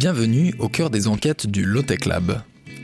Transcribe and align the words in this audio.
Bienvenue 0.00 0.54
au 0.58 0.70
cœur 0.70 0.88
des 0.88 1.08
enquêtes 1.08 1.46
du 1.46 1.62
Lotech 1.62 2.06
Lab, 2.06 2.40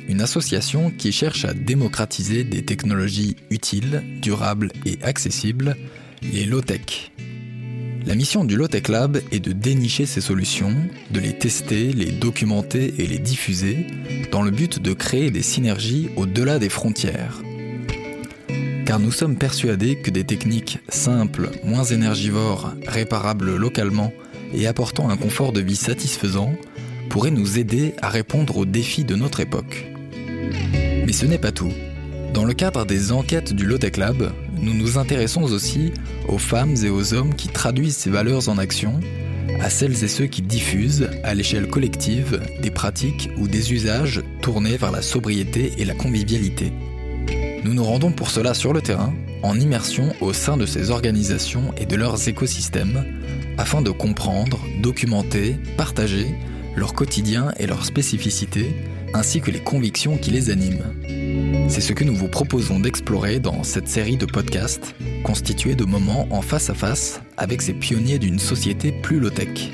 une 0.07 0.21
association 0.21 0.91
qui 0.91 1.13
cherche 1.13 1.47
à 1.47 1.55
démocratiser 1.55 2.45
des 2.45 2.63
technologies 2.63 3.37
utiles, 3.49 4.05
durables 4.21 4.71
et 4.85 4.99
accessibles, 5.03 5.79
les 6.23 6.45
low-tech. 6.45 7.13
La 8.05 8.15
mission 8.15 8.45
du 8.45 8.55
Lotech 8.55 8.89
Lab 8.89 9.19
est 9.33 9.41
de 9.41 9.53
dénicher 9.53 10.05
ces 10.05 10.21
solutions, 10.21 10.77
de 11.11 11.19
les 11.19 11.33
tester, 11.33 11.91
les 11.95 12.13
documenter 12.13 12.93
et 12.99 13.07
les 13.07 13.19
diffuser, 13.19 13.87
dans 14.31 14.43
le 14.43 14.51
but 14.51 14.79
de 14.79 14.93
créer 14.93 15.31
des 15.31 15.41
synergies 15.41 16.11
au-delà 16.17 16.59
des 16.59 16.69
frontières. 16.69 17.41
Car 18.85 19.01
nous 19.01 19.11
sommes 19.11 19.39
persuadés 19.39 19.97
que 20.03 20.11
des 20.11 20.25
techniques 20.25 20.81
simples, 20.91 21.49
moins 21.65 21.85
énergivores, 21.85 22.75
réparables 22.87 23.57
localement 23.57 24.13
et 24.53 24.67
apportant 24.67 25.09
un 25.09 25.17
confort 25.17 25.55
de 25.55 25.63
vie 25.63 25.77
satisfaisant 25.77 26.53
pourraient 27.09 27.31
nous 27.31 27.59
aider 27.59 27.95
à 28.03 28.09
répondre 28.09 28.57
aux 28.57 28.65
défis 28.65 29.05
de 29.05 29.15
notre 29.15 29.41
époque. 29.41 29.87
Mais 31.07 31.13
ce 31.13 31.27
n'est 31.27 31.39
pas 31.39 31.53
tout. 31.53 31.73
Dans 32.35 32.45
le 32.45 32.55
cadre 32.55 32.85
des 32.85 33.13
enquêtes 33.13 33.53
du 33.53 33.65
Lotech 33.65 33.97
Lab, 33.97 34.33
nous 34.61 34.75
nous 34.75 34.99
intéressons 34.99 35.43
aussi 35.43 35.93
aux 36.29 36.39
femmes 36.39 36.75
et 36.85 36.91
aux 36.91 37.15
hommes 37.15 37.35
qui 37.35 37.49
traduisent 37.49 37.97
ces 37.97 38.11
valeurs 38.11 38.49
en 38.49 38.59
action, 38.59 39.01
à 39.61 39.71
celles 39.71 40.05
et 40.05 40.09
ceux 40.09 40.27
qui 40.27 40.43
diffusent, 40.43 41.09
à 41.23 41.35
l'échelle 41.35 41.69
collective, 41.69 42.41
des 42.61 42.71
pratiques 42.71 43.31
ou 43.39 43.49
des 43.49 43.73
usages 43.73 44.23
tournés 44.43 44.77
vers 44.77 44.93
la 44.93 45.03
sobriété 45.03 45.73
et 45.79 45.85
la 45.85 45.95
convivialité. 45.95 46.73
Nous 47.65 47.75
nous 47.75 47.85
rendons 47.85 48.13
pour 48.13 48.31
cela 48.31 48.55
sur 48.55 48.73
le 48.73 48.83
terrain, 48.83 49.15
en 49.43 49.59
immersion 49.59 50.13
au 50.21 50.33
sein 50.33 50.57
de 50.57 50.67
ces 50.67 50.91
organisations 50.91 51.73
et 51.79 51.87
de 51.87 51.97
leurs 51.97 52.29
écosystèmes, 52.29 53.05
afin 53.59 53.83
de 53.83 53.91
comprendre, 53.91 54.61
documenter, 54.83 55.57
partager 55.77 56.27
leur 56.77 56.95
quotidien 56.95 57.53
et 57.59 57.67
leurs 57.67 57.85
spécificités, 57.85 58.75
ainsi 59.15 59.41
que 59.41 59.51
les 59.51 59.61
convictions 59.63 60.19
qui 60.19 60.31
les 60.31 60.51
animent. 60.51 60.85
C'est 61.69 61.81
ce 61.81 61.93
que 61.93 62.05
nous 62.05 62.15
vous 62.15 62.29
proposons 62.29 62.79
d'explorer 62.79 63.41
dans 63.41 63.63
cette 63.65 63.89
série 63.89 64.17
de 64.17 64.27
podcasts, 64.27 64.95
constituée 65.25 65.75
de 65.75 65.85
moments 65.85 66.29
en 66.31 66.43
face 66.43 66.71
à 66.71 66.75
face 66.75 67.21
avec 67.37 67.63
ces 67.63 67.73
pionniers 67.73 68.19
d'une 68.19 68.39
société 68.39 68.93
plus 68.93 69.19
low-tech. 69.19 69.71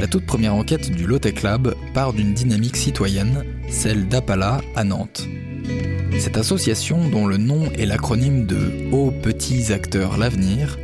La 0.00 0.06
toute 0.06 0.26
première 0.26 0.54
enquête 0.54 0.92
du 0.92 1.06
Low-Tech 1.06 1.42
Lab 1.42 1.74
part 1.92 2.12
d'une 2.12 2.32
dynamique 2.32 2.76
citoyenne, 2.76 3.44
celle 3.68 4.06
d'Apala 4.06 4.60
à 4.76 4.84
Nantes. 4.84 5.26
Cette 6.18 6.36
association, 6.36 7.08
dont 7.08 7.26
le 7.26 7.36
nom 7.36 7.70
est 7.72 7.86
l'acronyme 7.86 8.46
de 8.46 8.90
Hauts 8.92 9.10
Petits 9.10 9.72
Acteurs 9.72 10.16
L'Avenir, 10.16 10.78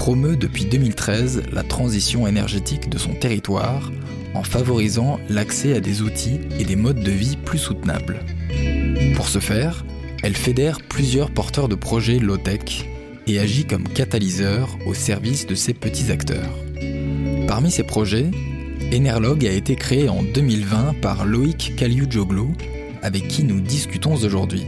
promeut 0.00 0.34
depuis 0.34 0.64
2013 0.64 1.42
la 1.52 1.62
transition 1.62 2.26
énergétique 2.26 2.88
de 2.88 2.96
son 2.96 3.12
territoire 3.12 3.92
en 4.32 4.42
favorisant 4.42 5.20
l'accès 5.28 5.74
à 5.74 5.80
des 5.80 6.00
outils 6.00 6.40
et 6.58 6.64
des 6.64 6.74
modes 6.74 7.02
de 7.02 7.10
vie 7.10 7.36
plus 7.36 7.58
soutenables. 7.58 8.20
Pour 9.14 9.28
ce 9.28 9.40
faire, 9.40 9.84
elle 10.22 10.34
fédère 10.34 10.80
plusieurs 10.80 11.30
porteurs 11.30 11.68
de 11.68 11.74
projets 11.74 12.18
low-tech 12.18 12.88
et 13.26 13.38
agit 13.38 13.66
comme 13.66 13.86
catalyseur 13.86 14.70
au 14.86 14.94
service 14.94 15.46
de 15.46 15.54
ces 15.54 15.74
petits 15.74 16.10
acteurs. 16.10 16.56
Parmi 17.46 17.70
ces 17.70 17.84
projets, 17.84 18.30
Enerlog 18.94 19.44
a 19.44 19.52
été 19.52 19.76
créé 19.76 20.08
en 20.08 20.22
2020 20.22 20.94
par 21.02 21.26
Loïc 21.26 21.74
Kaliujoglou, 21.76 22.54
avec 23.02 23.28
qui 23.28 23.44
nous 23.44 23.60
discutons 23.60 24.14
aujourd'hui. 24.14 24.64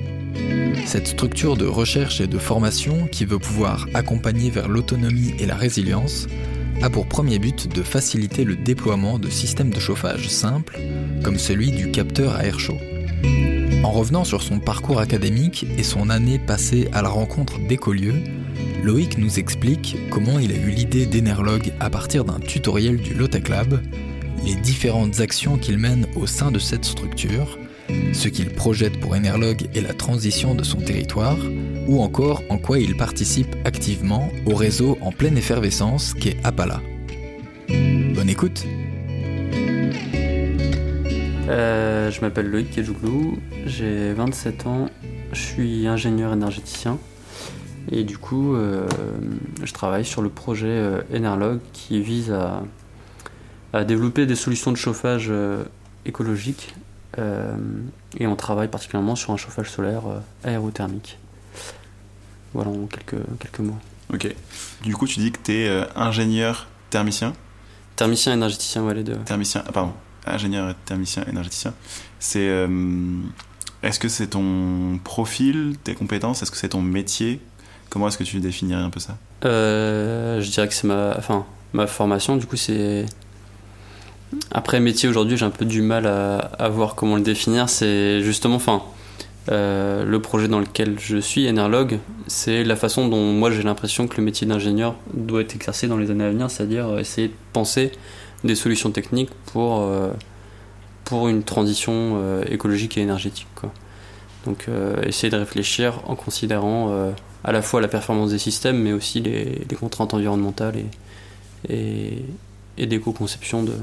Cette 0.87 1.09
structure 1.09 1.57
de 1.57 1.67
recherche 1.67 2.21
et 2.21 2.27
de 2.27 2.39
formation 2.39 3.07
qui 3.11 3.25
veut 3.25 3.39
pouvoir 3.39 3.87
accompagner 3.95 4.51
vers 4.51 4.69
l'autonomie 4.69 5.35
et 5.39 5.47
la 5.47 5.55
résilience 5.55 6.27
a 6.83 6.91
pour 6.91 7.07
premier 7.07 7.39
but 7.39 7.73
de 7.73 7.83
faciliter 7.83 8.45
le 8.45 8.57
déploiement 8.57 9.19
de 9.19 9.31
systèmes 9.31 9.71
de 9.71 9.81
chauffage 9.81 10.29
simples, 10.29 10.79
comme 11.23 11.39
celui 11.39 11.71
du 11.71 11.91
capteur 11.91 12.35
à 12.35 12.45
air 12.45 12.59
chaud. 12.59 12.79
En 13.85 13.91
revenant 13.91 14.25
sur 14.25 14.42
son 14.42 14.59
parcours 14.59 15.01
académique 15.01 15.67
et 15.79 15.83
son 15.83 16.11
année 16.11 16.39
passée 16.39 16.89
à 16.92 17.03
la 17.03 17.09
rencontre 17.09 17.59
d'écolieux, 17.67 18.23
Loïc 18.83 19.19
nous 19.19 19.39
explique 19.39 19.97
comment 20.11 20.39
il 20.39 20.53
a 20.53 20.57
eu 20.57 20.71
l'idée 20.71 21.07
d'Enerlog 21.07 21.73
à 21.81 21.89
partir 21.89 22.25
d'un 22.25 22.41
tutoriel 22.41 22.97
du 22.97 23.15
Lotec 23.15 23.48
Lab, 23.48 23.81
les 24.45 24.57
différentes 24.57 25.21
actions 25.21 25.57
qu'il 25.57 25.79
mène 25.79 26.07
au 26.17 26.27
sein 26.27 26.51
de 26.51 26.59
cette 26.59 26.85
structure, 26.85 27.59
ce 28.13 28.29
qu'il 28.29 28.51
projette 28.51 28.98
pour 29.01 29.13
Enerlog 29.13 29.69
et 29.75 29.81
la 29.81 29.95
transition 29.95 30.55
de 30.55 30.63
son 30.63 30.79
territoire, 30.79 31.37
ou 31.87 32.03
encore 32.03 32.43
en 32.48 32.59
quoi 32.59 32.79
il 32.79 32.97
participe 32.97 33.55
activement 33.65 34.31
au 34.47 34.55
réseau 34.55 34.98
en 35.01 35.13
pleine 35.13 35.37
effervescence 35.37 36.15
qu'est 36.15 36.37
Apala. 36.45 36.81
Bonne 37.69 38.29
écoute 38.29 38.65
euh, 41.48 42.11
Je 42.11 42.21
m'appelle 42.21 42.51
Loïc 42.51 42.71
Kedjouglou, 42.71 43.39
j'ai 43.67 44.13
27 44.13 44.67
ans, 44.67 44.89
je 45.33 45.41
suis 45.41 45.87
ingénieur 45.87 46.33
énergéticien 46.33 46.98
et 47.91 48.05
du 48.05 48.19
coup 48.19 48.55
euh, 48.55 48.87
je 49.63 49.73
travaille 49.73 50.05
sur 50.05 50.23
le 50.23 50.29
projet 50.29 50.69
euh, 50.69 51.03
Enerlog 51.15 51.59
qui 51.73 52.01
vise 52.01 52.31
à, 52.33 52.63
développer 53.85 54.27
des 54.27 54.35
solutions 54.35 54.71
de 54.71 54.77
chauffage 54.77 55.33
écologiques 56.05 56.75
euh, 56.77 56.82
et 57.18 58.27
on 58.27 58.36
travaille 58.36 58.68
particulièrement 58.68 59.17
sur 59.17 59.33
un 59.33 59.36
chauffage 59.36 59.70
solaire 59.70 60.02
euh, 60.06 60.48
aérothermique. 60.48 61.18
Voilà 62.55 62.70
en 62.70 62.86
quelques, 62.86 63.23
quelques 63.39 63.61
mots. 63.61 63.78
Ok. 64.12 64.34
Du 64.83 64.95
coup, 64.95 65.06
tu 65.06 65.20
dis 65.20 65.33
que 65.33 65.39
tu 65.42 65.52
es 65.52 65.68
euh, 65.68 65.84
ingénieur 65.96 66.68
thermicien? 66.90 67.33
Thermicien 67.96 68.34
énergéticien, 68.34 68.83
ouais, 68.83 68.95
les 68.95 69.05
deux. 69.05 69.17
Thermicien, 69.24 69.62
ah, 69.67 69.73
pardon. 69.73 69.92
Ingénieur 70.27 70.74
thermicien 70.84 71.24
énergéticien. 71.24 71.74
C'est. 72.20 72.48
est-ce 73.83 73.98
que 73.98 74.08
c'est 74.08 74.29
ton 74.29 75.00
profil, 75.02 75.77
tes 75.83 75.94
compétences? 75.94 76.42
Est-ce 76.42 76.52
que 76.52 76.56
c'est 76.56 76.68
ton 76.68 76.83
métier? 76.83 77.40
Comment 77.90 78.06
est-ce 78.06 78.18
que 78.18 78.24
tu 78.24 78.39
définirais 78.39 78.83
un 78.83 78.90
peu 78.90 79.00
ça? 79.00 79.18
Je 79.42 80.48
dirais 80.48 80.68
que 80.68 80.74
c'est 80.74 80.86
ma, 80.86 81.17
enfin, 81.18 81.44
ma 81.73 81.89
formation. 81.89 82.36
Du 82.36 82.46
coup, 82.46 82.56
c'est 82.56 83.06
après, 84.51 84.81
métier 84.81 85.09
aujourd'hui, 85.09 85.37
j'ai 85.37 85.45
un 85.45 85.51
peu 85.51 85.65
du 85.65 85.83
mal 85.83 86.07
à, 86.07 86.69
voir 86.69 86.95
comment 86.95 87.17
le 87.17 87.23
définir. 87.23 87.69
C'est 87.69 88.23
justement, 88.23 88.57
enfin, 88.57 88.83
euh, 89.51 90.05
le 90.05 90.23
projet 90.23 90.48
dans 90.48 90.61
lequel 90.61 90.98
je 90.98 91.19
suis, 91.19 91.48
Enerlog, 91.48 91.98
c'est 92.27 92.65
la 92.65 92.77
façon 92.77 93.09
dont 93.09 93.33
moi 93.33 93.51
j'ai 93.51 93.63
l'impression 93.63 94.07
que 94.07 94.17
le 94.17 94.23
métier 94.23 94.47
d'ingénieur 94.47 94.95
doit 95.15 95.41
être 95.41 95.55
exercé 95.55 95.89
dans 95.89 95.97
les 95.97 96.11
années 96.11 96.25
à 96.25 96.31
venir, 96.31 96.51
c'est-à-dire 96.51 96.89
euh, 96.89 96.98
essayer 96.98 97.29
de 97.29 97.35
penser 97.53 97.92
des 98.45 98.55
solutions 98.55 98.91
techniques 98.91 99.31
pour, 99.47 99.81
euh, 99.81 100.11
pour 101.05 101.29
une 101.29 101.42
transition 101.42 102.42
écologique 102.48 102.97
et 102.98 103.01
énergétique. 103.01 103.47
Donc, 104.47 104.67
essayer 105.05 105.31
de 105.31 105.37
réfléchir 105.37 106.01
en 106.09 106.17
considérant 106.17 107.13
à 107.45 107.53
la 107.53 107.63
fois 107.63 107.81
la 107.81 107.87
performance 107.87 108.31
des 108.31 108.39
systèmes, 108.39 108.79
mais 108.79 108.92
aussi 108.92 109.21
les, 109.21 109.65
contraintes 109.79 110.15
environnementales 110.15 110.75
et, 110.77 111.73
et, 111.73 112.25
et 112.79 112.87
d'éco-conception 112.87 113.63
de, 113.63 113.75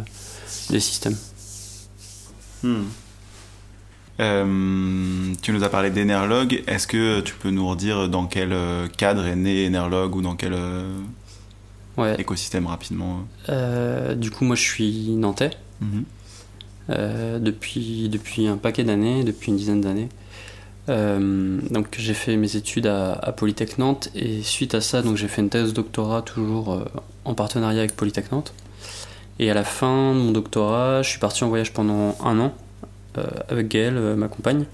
des 0.70 0.80
systèmes. 0.80 1.18
Hmm. 2.64 2.84
Euh, 4.20 5.34
tu 5.42 5.54
nous 5.54 5.64
as 5.64 5.70
parlé 5.70 5.92
d'Enerlog. 5.92 6.64
Est-ce 6.68 6.88
que 6.88 7.22
tu 7.22 7.36
peux 7.36 7.52
nous 7.52 7.68
redire 7.68 8.10
dans 8.10 8.26
quel 8.26 8.52
euh, 8.52 8.88
cadre 8.88 9.26
est 9.26 9.36
né 9.36 9.66
Enerlog 9.66 10.16
ou 10.16 10.22
dans 10.22 10.36
quel 10.36 10.54
euh, 10.54 10.92
écosystème 12.18 12.68
rapidement 12.68 13.26
Du 14.16 14.32
coup, 14.32 14.44
moi 14.44 14.56
je 14.56 14.62
suis 14.64 15.10
nantais 15.12 15.52
mhm. 15.80 16.04
depuis, 17.40 18.10
depuis 18.10 18.48
un 18.48 18.58
paquet 18.58 18.84
d'années, 18.84 19.24
depuis 19.24 19.52
une 19.52 19.58
dizaine 19.58 19.82
d'années. 19.82 20.10
donc 20.88 21.96
j'ai 21.98 22.14
fait 22.14 22.36
mes 22.36 22.58
études 22.58 22.88
à, 22.88 23.14
à, 23.14 23.32
Polytech 23.32 23.78
Nantes 23.78 24.10
et 24.16 24.42
suite 24.42 24.76
à 24.76 24.82
ça, 24.82 25.02
donc 25.02 25.16
j'ai 25.16 25.28
fait 25.30 25.42
une 25.42 25.50
thèse 25.50 25.72
doctorat 25.72 26.24
toujours 26.24 26.84
en 27.24 27.34
partenariat 27.36 27.80
avec 27.80 27.96
Polytech 27.96 28.32
Nantes. 28.32 28.54
Et 29.40 29.50
à 29.50 29.54
la 29.54 29.64
fin 29.64 30.14
de 30.14 30.20
mon 30.20 30.32
doctorat, 30.32 31.02
je 31.02 31.10
suis 31.10 31.20
parti 31.20 31.44
en 31.44 31.48
voyage 31.48 31.72
pendant 31.72 32.18
un 32.24 32.40
an 32.40 32.54
euh, 33.18 33.24
avec 33.48 33.70
Gaëlle, 33.70 33.98
euh, 33.98 34.16
ma 34.16 34.28
compagne, 34.28 34.66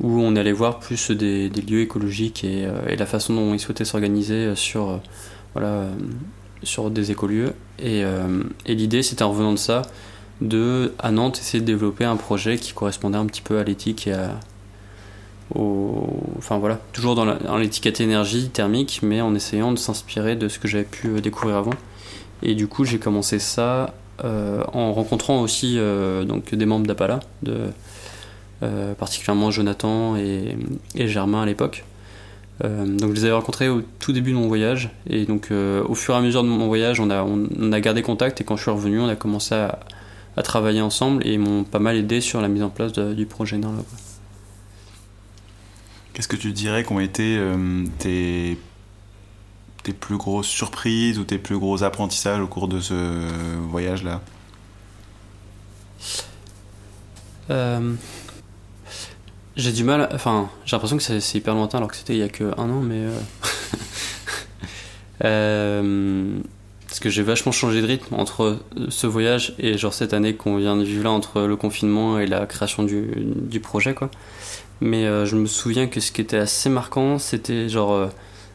où 0.00 0.20
on 0.20 0.36
allait 0.36 0.52
voir 0.52 0.80
plus 0.80 1.10
des, 1.10 1.50
lieux 1.50 1.82
écologiques 1.82 2.44
et, 2.44 2.64
euh, 2.64 2.88
et, 2.88 2.96
la 2.96 3.04
façon 3.04 3.34
dont 3.34 3.52
ils 3.52 3.60
souhaitaient 3.60 3.84
s'organiser 3.84 4.56
sur, 4.56 5.00
voilà, 5.52 5.84
sur 6.62 6.90
des 6.90 7.10
écolieux. 7.10 7.52
Et, 7.78 8.02
et 8.66 8.74
l'idée, 8.74 9.02
c'était 9.02 9.22
en 9.22 9.30
revenant 9.30 9.52
de 9.52 9.58
ça, 9.58 9.82
de, 10.40 10.94
à 10.98 11.10
Nantes, 11.10 11.38
essayer 11.38 11.60
de 11.60 11.66
développer 11.66 12.04
un 12.04 12.16
projet 12.16 12.56
qui 12.56 12.72
correspondait 12.72 13.18
un 13.18 13.26
petit 13.26 13.42
peu 13.42 13.58
à 13.58 13.64
l'éthique 13.64 14.06
et 14.06 14.14
à, 14.14 14.40
enfin 15.54 16.58
voilà, 16.58 16.80
toujours 16.92 17.14
dans 17.14 17.56
l'étiquette 17.56 18.00
énergie 18.00 18.48
thermique, 18.48 19.00
mais 19.02 19.20
en 19.20 19.34
essayant 19.34 19.72
de 19.72 19.78
s'inspirer 19.78 20.36
de 20.36 20.48
ce 20.48 20.58
que 20.58 20.68
j'avais 20.68 20.84
pu 20.84 21.20
découvrir 21.20 21.56
avant. 21.56 21.74
Et 22.44 22.54
du 22.54 22.68
coup, 22.68 22.84
j'ai 22.84 22.98
commencé 22.98 23.38
ça 23.38 23.94
euh, 24.22 24.62
en 24.72 24.92
rencontrant 24.92 25.40
aussi 25.40 25.74
euh, 25.76 26.24
donc 26.24 26.54
des 26.54 26.66
membres 26.66 26.86
d'Apala, 26.86 27.18
euh, 27.48 28.94
particulièrement 28.94 29.50
Jonathan 29.50 30.14
et, 30.14 30.56
Germain 30.94 31.42
à 31.42 31.46
l'époque. 31.46 31.84
donc 32.62 33.10
je 33.10 33.14
les 33.14 33.24
avais 33.24 33.32
rencontrés 33.32 33.68
au 33.68 33.82
tout 33.98 34.12
début 34.12 34.30
de 34.30 34.36
mon 34.36 34.46
voyage 34.46 34.90
et 35.10 35.24
donc 35.24 35.50
au 35.50 35.94
fur 35.96 36.14
et 36.14 36.16
à 36.16 36.20
mesure 36.20 36.44
de 36.44 36.48
mon 36.48 36.68
voyage 36.68 37.00
on 37.00 37.10
a, 37.10 37.24
on, 37.24 37.72
a 37.72 37.80
gardé 37.80 38.02
contact 38.02 38.40
et 38.40 38.44
quand 38.44 38.56
je 38.56 38.62
suis 38.62 38.70
revenu 38.70 39.00
on 39.00 39.08
a 39.08 39.16
commencé 39.16 39.56
à, 39.56 39.80
travailler 40.44 40.80
ensemble 40.80 41.26
et 41.26 41.32
ils 41.32 41.40
m'ont 41.40 41.64
pas 41.64 41.80
mal 41.80 41.96
aidé 41.96 42.20
sur 42.20 42.40
la 42.40 42.48
mise 42.48 42.62
en 42.62 42.70
place 42.70 42.92
du 42.92 43.26
projet. 43.26 43.58
Qu'est-ce 46.12 46.28
que 46.28 46.36
tu 46.36 46.52
dirais 46.52 46.84
qu'ont 46.84 47.00
été 47.00 47.40
tes 47.98 48.56
tes 49.84 49.92
plus 49.92 50.16
grosses 50.16 50.48
surprises 50.48 51.18
ou 51.18 51.24
tes 51.24 51.38
plus 51.38 51.58
gros 51.58 51.84
apprentissages 51.84 52.40
au 52.40 52.48
cours 52.48 52.66
de 52.66 52.80
ce 52.80 52.94
voyage-là? 53.70 54.20
Euh, 57.50 57.94
J'ai 59.56 59.72
du 59.72 59.84
mal, 59.84 60.08
enfin, 60.12 60.50
j'ai 60.64 60.74
l'impression 60.74 60.96
que 60.96 61.02
c'est 61.02 61.38
hyper 61.38 61.54
lointain 61.54 61.78
alors 61.78 61.90
que 61.90 61.96
c'était 61.96 62.14
il 62.14 62.18
y 62.18 62.22
a 62.22 62.28
que 62.28 62.44
un 62.58 62.70
an, 62.70 62.80
mais. 62.80 63.04
Euh, 63.04 63.20
euh, 65.24 66.38
parce 66.88 67.00
que 67.00 67.10
j'ai 67.10 67.22
vachement 67.22 67.52
changé 67.52 67.82
de 67.82 67.86
rythme 67.86 68.14
entre 68.14 68.60
ce 68.88 69.06
voyage 69.06 69.54
et 69.58 69.76
genre 69.78 69.92
cette 69.92 70.14
année 70.14 70.34
qu'on 70.34 70.56
vient 70.56 70.76
de 70.76 70.84
vivre 70.84 71.04
là, 71.04 71.10
entre 71.10 71.42
le 71.42 71.56
confinement 71.56 72.18
et 72.18 72.26
la 72.26 72.46
création 72.46 72.82
du, 72.84 73.10
du 73.16 73.60
projet, 73.60 73.94
quoi. 73.94 74.10
Mais 74.80 75.04
je 75.26 75.36
me 75.36 75.46
souviens 75.46 75.86
que 75.86 76.00
ce 76.00 76.12
qui 76.12 76.20
était 76.20 76.36
assez 76.36 76.68
marquant, 76.68 77.18
c'était 77.18 77.68
genre 77.68 78.10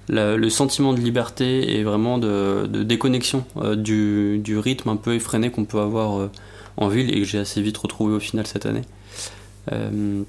le 0.09 0.49
sentiment 0.49 0.93
de 0.93 0.99
liberté 0.99 1.77
et 1.77 1.83
vraiment 1.83 2.17
de, 2.17 2.67
déconnexion 2.83 3.45
euh, 3.57 3.75
du, 3.75 4.57
rythme 4.57 4.89
un 4.89 4.95
peu 4.95 5.13
effréné 5.13 5.51
qu'on 5.51 5.65
peut 5.65 5.79
avoir 5.79 6.19
euh, 6.19 6.31
en 6.77 6.87
ville 6.87 7.15
et 7.15 7.19
que 7.19 7.25
j'ai 7.25 7.39
assez 7.39 7.61
vite 7.61 7.77
retrouvé 7.77 8.15
au 8.15 8.19
final 8.19 8.47
cette 8.47 8.65
année. 8.65 8.81
Euh, 9.71 10.21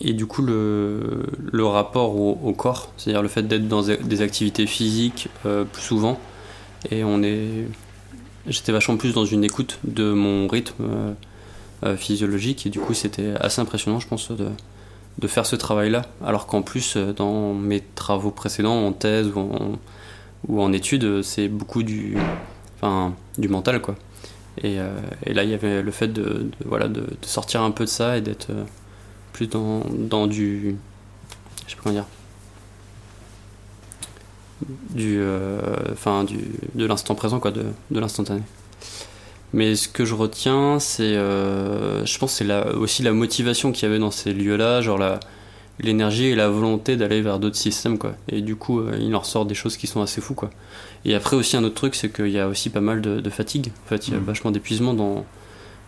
et 0.00 0.12
du 0.12 0.26
coup, 0.26 0.42
le, 0.42 1.64
rapport 1.64 2.16
au, 2.16 2.52
corps, 2.52 2.92
c'est-à-dire 2.96 3.22
le 3.22 3.28
fait 3.28 3.42
d'être 3.42 3.66
dans 3.66 3.82
des 3.82 4.22
activités 4.22 4.66
physiques 4.66 5.28
plus 5.42 5.82
souvent, 5.82 6.20
et 6.92 7.02
on 7.02 7.20
est. 7.24 7.66
J'étais 8.46 8.70
vachement 8.70 8.96
plus 8.96 9.12
dans 9.12 9.24
une 9.24 9.42
écoute 9.42 9.80
de 9.82 10.12
mon 10.12 10.46
rythme 10.46 11.16
physiologique, 11.96 12.64
et 12.64 12.70
du 12.70 12.78
coup, 12.78 12.94
c'était 12.94 13.34
assez 13.40 13.60
impressionnant, 13.60 13.98
je 13.98 14.06
pense, 14.06 14.30
de 15.18 15.26
faire 15.26 15.46
ce 15.46 15.56
travail-là, 15.56 16.02
alors 16.24 16.46
qu'en 16.46 16.62
plus, 16.62 16.96
euh, 16.96 17.12
dans 17.12 17.54
mes 17.54 17.80
travaux 17.94 18.30
précédents, 18.30 18.86
en 18.86 18.92
thèse 18.92 19.30
ou 20.48 20.60
en, 20.60 20.72
études, 20.72 21.04
euh, 21.04 21.22
c'est 21.22 21.48
beaucoup 21.48 21.82
du, 21.82 22.16
enfin, 22.76 23.14
du 23.38 23.48
mental, 23.48 23.80
quoi. 23.80 23.94
Et, 24.62 24.78
euh, 24.78 24.90
là, 25.26 25.44
il 25.44 25.50
y 25.50 25.54
avait 25.54 25.82
le 25.82 25.90
fait 25.90 26.08
de, 26.08 26.50
voilà, 26.64 26.88
de, 26.88 27.06
sortir 27.22 27.62
un 27.62 27.70
peu 27.70 27.84
de 27.84 27.88
ça 27.88 28.16
et 28.16 28.20
d'être 28.20 28.50
plus 29.32 29.48
dans, 29.48 29.82
dans 29.90 30.26
du. 30.26 30.76
Je 31.66 31.70
sais 31.70 31.76
pas 31.76 31.82
comment 31.84 31.94
dire. 31.94 32.06
Du. 34.90 35.22
Enfin, 35.92 36.24
du, 36.24 36.38
de 36.74 36.84
l'instant 36.84 37.14
présent, 37.14 37.40
quoi, 37.40 37.50
de, 37.50 37.64
de 37.90 38.00
l'instantané. 38.00 38.42
Mais 39.52 39.74
ce 39.74 39.88
que 39.88 40.04
je 40.04 40.14
retiens, 40.14 40.78
c'est, 40.78 41.16
euh, 41.16 42.04
je 42.06 42.18
pense, 42.18 42.32
c'est 42.32 42.50
aussi 42.74 43.02
la 43.02 43.12
motivation 43.12 43.70
qu'il 43.70 43.86
y 43.86 43.90
avait 43.90 43.98
dans 43.98 44.10
ces 44.10 44.32
lieux-là, 44.32 44.80
genre 44.80 44.98
l'énergie 45.78 46.26
et 46.26 46.34
la 46.34 46.48
volonté 46.48 46.96
d'aller 46.96 47.20
vers 47.20 47.38
d'autres 47.38 47.56
systèmes, 47.56 47.98
quoi. 47.98 48.14
Et 48.28 48.40
du 48.40 48.56
coup, 48.56 48.80
euh, 48.80 48.96
il 48.98 49.14
en 49.14 49.20
ressort 49.20 49.44
des 49.44 49.54
choses 49.54 49.76
qui 49.76 49.86
sont 49.86 50.00
assez 50.00 50.20
fous, 50.22 50.34
quoi. 50.34 50.50
Et 51.04 51.14
après 51.14 51.36
aussi 51.36 51.56
un 51.56 51.64
autre 51.64 51.74
truc, 51.74 51.94
c'est 51.94 52.10
qu'il 52.10 52.30
y 52.30 52.38
a 52.38 52.48
aussi 52.48 52.70
pas 52.70 52.80
mal 52.80 53.02
de, 53.02 53.30
fatigue. 53.30 53.72
En 53.84 53.88
fait, 53.88 54.08
il 54.08 54.14
y 54.14 54.16
a 54.16 54.20
mmh. 54.20 54.24
vachement 54.24 54.50
d'épuisement 54.50 54.94
dans 54.94 55.24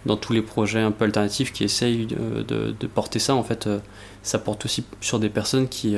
dans 0.07 0.19
tous 0.19 0.35
les 0.35 0.43
projets 0.43 0.81
un 0.81 0.91
peu 0.91 1.07
alternatifs 1.07 1.51
qui 1.51 1.65
essayent 1.65 2.05
de, 2.05 2.43
de, 2.79 2.87
porter 2.87 3.19
ça. 3.19 3.35
En 3.35 3.43
fait, 3.43 3.67
euh, 3.67 3.79
ça 4.23 4.39
porte 4.39 4.67
aussi 4.67 4.85
sur 5.01 5.19
des 5.19 5.31
personnes 5.31 5.69
qui 5.69 5.97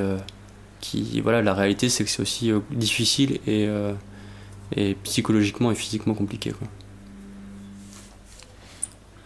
qui 0.80 1.20
voilà, 1.20 1.42
la 1.42 1.54
réalité, 1.54 1.88
c'est 1.88 2.04
que 2.04 2.10
c'est 2.10 2.22
aussi 2.22 2.52
difficile 2.70 3.40
et 3.48 3.68
et 4.76 4.94
psychologiquement 5.04 5.72
et 5.72 5.74
physiquement 5.74 6.14
compliqué, 6.14 6.50
quoi. 6.50 6.68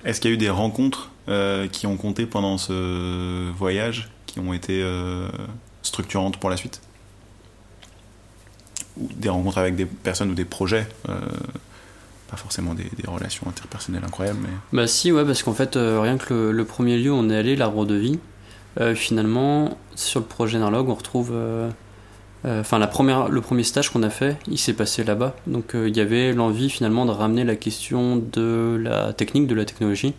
Est-ce 0.05 0.21
qu'il 0.21 0.31
y 0.31 0.33
a 0.33 0.35
eu 0.35 0.39
des 0.39 0.51
rencontres 0.51 1.11
euh, 1.29 1.69
qui 1.69 1.87
ont 1.87 1.97
compté 1.97 2.27
pendant 2.27 2.59
ce 2.59 3.51
voyage, 3.53 4.11
qui 4.27 4.41
ont 4.41 4.53
été 4.53 4.83
euh, 4.83 5.29
structurantes 5.83 6.39
pour 6.39 6.51
la 6.51 6.57
suite? 6.57 6.81
Ou 8.97 9.09
des 9.15 9.29
rencontres 9.29 9.59
avec 9.59 9.77
des 9.77 9.87
personnes 9.87 10.31
ou 10.31 10.35
des 10.35 10.45
projets 10.45 10.89
euh, 11.09 11.19
Pas 12.29 12.37
forcément 12.37 12.75
des, 12.75 12.89
relations 13.07 13.47
interpersonnelles 13.47 14.05
incroyables, 14.05 14.41
mais... 14.43 14.49
Bah 14.73 14.87
si, 14.87 15.13
ouais, 15.13 15.25
parce 15.25 15.43
qu'en 15.43 15.55
fait, 15.55 15.77
rien 15.77 16.17
que 16.17 16.51
le, 16.51 16.65
premier 16.65 16.97
lieu 16.97 17.13
où 17.13 17.17
on 17.17 17.29
est 17.29 17.37
allé, 17.37 17.57
l'arbre 17.57 17.85
de 17.85 17.95
vie, 17.95 18.19
finalement, 18.95 19.77
sur 19.95 20.21
le 20.21 20.27
projet 20.27 20.59
Narlog, 20.59 20.89
on 20.89 20.95
retrouve 20.95 21.33
enfin, 22.45 22.79
la 22.79 22.87
première, 22.87 23.29
le 23.29 23.41
premier 23.41 23.65
stage 23.65 23.91
qu'on 23.91 24.03
a 24.03 24.11
fait, 24.11 24.37
il 24.49 24.59
s'est 24.59 24.73
passé 24.73 25.05
là-bas. 25.05 25.35
Donc, 25.47 25.75
euh, 25.75 25.89
il 25.89 25.97
y 25.97 26.01
avait 26.01 26.33
l'envie 26.33 26.71
finalement 26.71 27.05
de 27.05 27.11
ramener 27.11 27.45
la 27.45 27.57
question 27.57 28.17
de 28.17 28.81
la 28.83 29.13
technique, 29.13 29.47
de 29.47 29.55
la 29.55 29.65
technologie, 29.65 30.15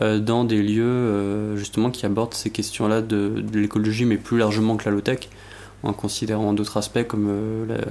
euh, 0.00 0.18
dans 0.18 0.44
des 0.44 0.62
lieux 0.62 1.56
justement 1.56 1.90
qui 1.90 2.06
abordent 2.06 2.34
ces 2.34 2.50
questions-là 2.50 3.02
de, 3.02 3.44
l'écologie, 3.52 4.04
mais 4.04 4.16
plus 4.16 4.38
largement 4.38 4.76
que 4.76 4.84
la 4.84 4.92
low-tech, 4.92 5.28
en 5.82 5.92
considérant 5.92 6.52
d'autres 6.52 6.76
aspects 6.76 7.06
comme, 7.06 7.30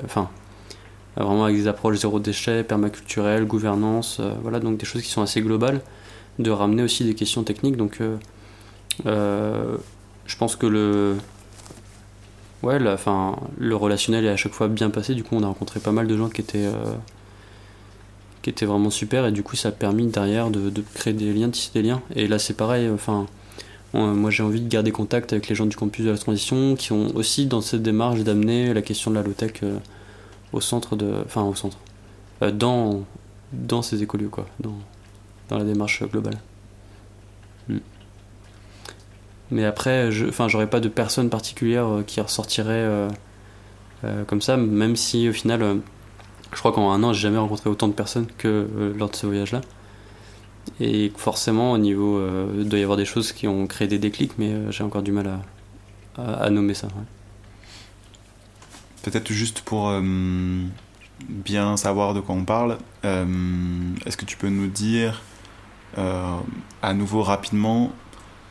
enfin, 0.05 0.29
vraiment 1.17 1.45
avec 1.45 1.57
des 1.57 1.67
approches 1.67 1.97
zéro 1.97 2.19
déchet, 2.19 2.63
permaculturelle, 2.63 3.45
gouvernance, 3.45 4.21
voilà, 4.41 4.59
donc 4.59 4.77
des 4.77 4.85
choses 4.85 5.01
qui 5.01 5.09
sont 5.09 5.21
assez 5.21 5.41
globales, 5.41 5.81
de 6.39 6.51
ramener 6.51 6.83
aussi 6.83 7.03
des 7.05 7.13
questions 7.13 7.43
techniques. 7.43 7.77
Donc, 7.77 7.99
je 9.05 10.37
pense 10.37 10.55
que 10.55 10.65
le 10.65 11.15
ouais, 12.65 12.79
le 12.79 13.75
relationnel 13.75 14.25
est 14.25 14.29
à 14.29 14.37
chaque 14.37 14.53
fois 14.53 14.67
bien 14.67 14.89
passé. 14.89 15.13
Du 15.15 15.23
coup, 15.23 15.35
on 15.35 15.43
a 15.43 15.47
rencontré 15.47 15.79
pas 15.79 15.91
mal 15.91 16.07
de 16.07 16.17
gens 16.17 16.29
qui 16.29 16.41
étaient, 16.41 16.65
euh, 16.65 16.93
qui 18.41 18.49
étaient 18.49 18.65
vraiment 18.65 18.89
super. 18.89 19.25
Et 19.25 19.31
du 19.31 19.43
coup, 19.43 19.55
ça 19.55 19.69
a 19.69 19.71
permis 19.71 20.07
derrière 20.07 20.49
de, 20.49 20.71
créer 20.93 21.13
des 21.13 21.33
liens, 21.33 21.47
de 21.47 21.53
tisser 21.53 21.71
des 21.73 21.83
liens. 21.83 22.01
Et 22.15 22.27
là, 22.27 22.39
c'est 22.39 22.55
pareil. 22.55 22.89
Enfin, 22.89 23.27
moi, 23.93 24.29
j'ai 24.31 24.43
envie 24.43 24.61
de 24.61 24.67
garder 24.67 24.91
contact 24.91 25.31
avec 25.31 25.47
les 25.47 25.55
gens 25.55 25.65
du 25.65 25.75
campus 25.75 26.05
de 26.05 26.11
la 26.11 26.17
transition 26.17 26.75
qui 26.75 26.91
ont 26.91 27.15
aussi 27.15 27.45
dans 27.45 27.61
cette 27.61 27.83
démarche 27.83 28.21
d'amener 28.21 28.73
la 28.73 28.81
question 28.81 29.11
de 29.11 29.15
la 29.15 29.23
low-tech 29.23 29.53
euh, 29.63 29.77
au 30.51 30.59
centre 30.59 30.95
de. 30.95 31.23
Enfin, 31.25 31.43
au 31.43 31.55
centre. 31.55 31.77
Euh, 32.41 32.51
dans, 32.51 33.03
dans 33.53 33.81
ces 33.81 34.03
écolieux, 34.03 34.29
quoi. 34.29 34.47
Dans, 34.59 34.77
dans 35.49 35.57
la 35.57 35.63
démarche 35.63 36.03
globale. 36.03 36.37
Mais 39.51 39.65
après, 39.65 40.11
je, 40.11 40.25
enfin, 40.25 40.47
j'aurais 40.47 40.69
pas 40.69 40.79
de 40.79 40.89
personne 40.89 41.29
particulière 41.29 41.87
euh, 41.87 42.03
qui 42.03 42.19
ressortirait 42.19 42.73
euh, 42.73 43.09
euh, 44.03 44.23
comme 44.23 44.41
ça, 44.41 44.57
même 44.57 44.95
si 44.95 45.29
au 45.29 45.33
final, 45.33 45.81
je 46.51 46.57
crois 46.57 46.71
qu'en 46.71 46.91
un 46.91 47.03
an, 47.03 47.13
j'ai 47.13 47.21
jamais 47.21 47.37
rencontré 47.37 47.69
autant 47.69 47.87
de 47.87 47.93
personnes 47.93 48.27
que 48.37 48.93
lors 48.97 49.09
de 49.09 49.15
ce 49.15 49.25
voyage-là. 49.25 49.61
Et 50.79 51.11
forcément, 51.15 51.73
au 51.73 51.77
niveau, 51.77 52.21
il 52.57 52.67
doit 52.67 52.79
y 52.79 52.83
avoir 52.83 52.97
des 52.97 53.05
choses 53.05 53.31
qui 53.31 53.47
ont 53.47 53.67
créé 53.67 53.87
des 53.87 53.99
déclics, 53.99 54.33
mais 54.37 54.71
j'ai 54.71 54.83
encore 54.83 55.03
du 55.03 55.11
mal 55.11 55.39
à, 56.17 56.49
nommer 56.49 56.73
ça. 56.73 56.87
Peut-être 59.03 59.31
juste 59.31 59.61
pour 59.61 59.91
bien 61.19 61.77
savoir 61.77 62.13
de 62.13 62.19
quoi 62.19 62.35
on 62.35 62.45
parle, 62.45 62.77
est-ce 63.03 64.17
que 64.17 64.25
tu 64.25 64.37
peux 64.37 64.49
nous 64.49 64.67
dire 64.67 65.21
à 65.97 66.93
nouveau 66.93 67.21
rapidement 67.21 67.91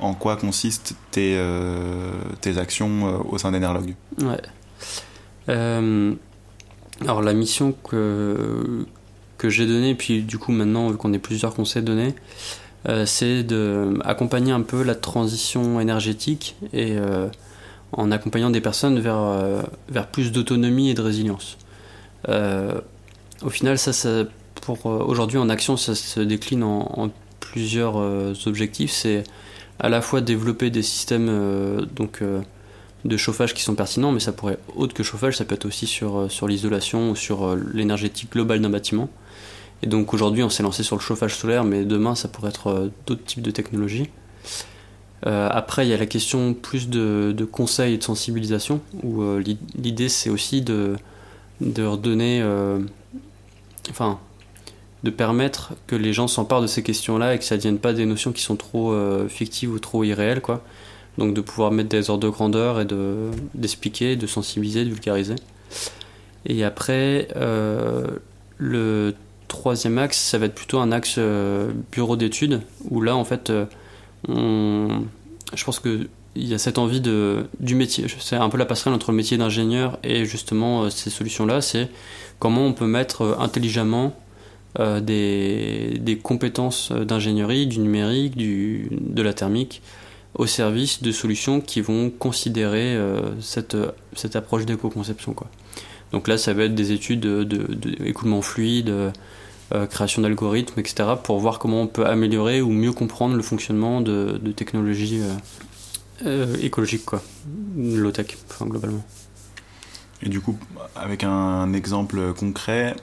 en 0.00 0.14
quoi 0.14 0.36
consistent 0.36 0.94
tes, 1.10 1.36
euh, 1.36 2.12
tes 2.40 2.58
actions 2.58 3.06
euh, 3.06 3.18
au 3.28 3.38
sein 3.38 3.52
d'Enerlog 3.52 3.94
Ouais. 4.20 4.40
Euh, 5.48 6.14
alors 7.02 7.22
la 7.22 7.32
mission 7.32 7.74
que, 7.88 8.86
que 9.38 9.48
j'ai 9.48 9.66
donnée, 9.66 9.94
puis 9.94 10.22
du 10.22 10.38
coup 10.38 10.52
maintenant, 10.52 10.90
vu 10.90 10.96
qu'on 10.96 11.12
est 11.12 11.18
plusieurs 11.18 11.54
qu'on 11.54 11.64
s'est 11.64 11.82
donné, 11.82 12.14
c'est 13.06 13.44
d'accompagner 13.44 14.52
un 14.52 14.60
peu 14.60 14.82
la 14.82 14.94
transition 14.94 15.80
énergétique 15.80 16.54
et 16.74 16.96
en 17.92 18.10
accompagnant 18.10 18.50
des 18.50 18.60
personnes 18.60 19.00
vers, 19.00 19.64
vers 19.88 20.06
plus 20.06 20.32
d'autonomie 20.32 20.90
et 20.90 20.94
de 20.94 21.00
résilience. 21.00 21.56
au 22.28 23.50
final, 23.50 23.78
ça, 23.78 23.94
ça 23.94 24.24
pour 24.60 24.84
aujourd'hui 24.84 25.38
en 25.38 25.48
action, 25.48 25.78
ça 25.78 25.94
se 25.94 26.20
décline 26.20 26.62
en, 26.62 26.80
en 26.94 27.10
plusieurs 27.40 27.96
objectifs. 28.46 28.92
C'est 28.92 29.24
à 29.78 29.88
la 29.88 30.00
fois 30.00 30.20
développer 30.20 30.70
des 30.70 30.82
systèmes 30.82 31.28
euh, 31.28 31.84
donc, 31.84 32.22
euh, 32.22 32.40
de 33.04 33.16
chauffage 33.16 33.54
qui 33.54 33.62
sont 33.62 33.74
pertinents, 33.74 34.12
mais 34.12 34.20
ça 34.20 34.32
pourrait, 34.32 34.58
autre 34.76 34.94
que 34.94 35.02
chauffage, 35.02 35.36
ça 35.36 35.44
peut 35.44 35.54
être 35.54 35.66
aussi 35.66 35.86
sur, 35.86 36.18
euh, 36.18 36.28
sur 36.28 36.48
l'isolation 36.48 37.10
ou 37.10 37.16
sur 37.16 37.56
l'énergétique 37.56 38.32
globale 38.32 38.60
d'un 38.60 38.70
bâtiment. 38.70 39.08
Et 39.82 39.86
donc 39.86 40.14
aujourd'hui, 40.14 40.42
on 40.42 40.48
s'est 40.48 40.62
lancé 40.62 40.82
sur 40.82 40.96
le 40.96 41.02
chauffage 41.02 41.34
solaire, 41.34 41.64
mais 41.64 41.84
demain, 41.84 42.14
ça 42.14 42.28
pourrait 42.28 42.48
être 42.50 42.90
d'autres 43.06 43.24
types 43.24 43.42
de 43.42 43.50
technologies. 43.50 44.08
après, 45.22 45.86
il 45.86 45.90
y 45.90 45.92
a 45.92 45.96
la 45.96 46.06
question 46.06 46.54
plus 46.54 46.88
de, 46.88 47.34
de 47.36 47.44
conseils 47.44 47.94
et 47.94 47.98
de 47.98 48.02
sensibilisation, 48.02 48.80
où 49.02 49.22
l'idée, 49.74 50.08
c'est 50.08 50.30
aussi 50.30 50.62
de, 50.62 50.96
de 51.60 51.84
redonner. 51.84 52.42
enfin, 53.90 54.20
de 55.04 55.10
permettre 55.10 55.74
que 55.86 55.94
les 55.94 56.14
gens 56.14 56.28
s'emparent 56.28 56.62
de 56.62 56.66
ces 56.66 56.82
questions-là 56.82 57.34
et 57.34 57.38
que 57.38 57.44
ça 57.44 57.56
ne 57.56 57.60
devienne 57.60 57.78
pas 57.78 57.92
des 57.92 58.06
notions 58.06 58.32
qui 58.32 58.42
sont 58.42 58.56
trop 58.56 58.92
euh, 58.92 59.28
fictives 59.28 59.70
ou 59.70 59.78
trop 59.78 60.02
irréelles, 60.02 60.40
quoi. 60.40 60.64
Donc 61.18 61.34
de 61.34 61.40
pouvoir 61.42 61.70
mettre 61.70 61.90
des 61.90 62.10
ordres 62.10 62.24
de 62.24 62.30
grandeur 62.30 62.80
et 62.80 62.86
de, 62.86 63.30
d'expliquer, 63.54 64.16
de 64.16 64.26
sensibiliser, 64.26 64.84
de 64.84 64.88
vulgariser. 64.88 65.36
Et 66.46 66.64
après, 66.64 67.28
euh, 67.36 68.06
le 68.56 69.14
troisième 69.46 69.98
axe, 69.98 70.18
ça 70.18 70.38
va 70.38 70.46
être 70.46 70.54
plutôt 70.54 70.78
un 70.78 70.90
axe 70.90 71.16
euh, 71.18 71.70
bureau 71.92 72.16
d'études, 72.16 72.62
où 72.90 73.02
là, 73.02 73.14
en 73.14 73.24
fait, 73.24 73.52
je 74.26 75.64
pense 75.64 75.80
qu'il 75.80 76.08
y 76.34 76.54
a 76.54 76.58
cette 76.58 76.78
envie 76.78 77.02
de, 77.02 77.44
du 77.60 77.74
métier. 77.74 78.06
C'est 78.18 78.36
un 78.36 78.48
peu 78.48 78.56
la 78.56 78.64
passerelle 78.64 78.94
entre 78.94 79.10
le 79.10 79.18
métier 79.18 79.36
d'ingénieur 79.36 79.98
et 80.02 80.24
justement 80.24 80.88
ces 80.88 81.10
solutions-là. 81.10 81.60
C'est 81.60 81.90
comment 82.38 82.64
on 82.66 82.72
peut 82.72 82.86
mettre 82.86 83.36
intelligemment 83.38 84.16
des, 84.78 85.98
des, 86.00 86.18
compétences 86.18 86.90
d'ingénierie, 86.90 87.66
du 87.66 87.78
numérique, 87.78 88.36
du, 88.36 88.88
de 88.90 89.22
la 89.22 89.32
thermique, 89.32 89.82
au 90.34 90.46
service 90.46 91.02
de 91.02 91.12
solutions 91.12 91.60
qui 91.60 91.80
vont 91.80 92.10
considérer 92.10 92.98
cette, 93.40 93.76
cette 94.14 94.34
approche 94.34 94.66
d'éco-conception. 94.66 95.36
Donc 96.10 96.26
là, 96.26 96.38
ça 96.38 96.54
va 96.54 96.64
être 96.64 96.74
des 96.74 96.90
études 96.90 97.24
d'écoulement 97.24 98.38
de, 98.38 98.44
fluide, 98.44 99.12
euh, 99.72 99.86
création 99.86 100.20
d'algorithmes, 100.20 100.78
etc., 100.78 101.14
pour 101.22 101.40
voir 101.40 101.58
comment 101.58 101.80
on 101.80 101.86
peut 101.86 102.06
améliorer 102.06 102.60
ou 102.60 102.70
mieux 102.70 102.92
comprendre 102.92 103.34
le 103.34 103.42
fonctionnement 103.42 104.02
de, 104.02 104.38
technologies 104.54 105.20
euh, 105.22 105.34
euh, 106.26 106.56
écologiques, 106.60 107.08
low-tech, 107.76 108.36
globalement. 108.60 109.02
Et 110.22 110.28
du 110.28 110.40
coup, 110.40 110.58
avec 110.94 111.24
un 111.24 111.72
exemple 111.72 112.34
concret, 112.34 112.94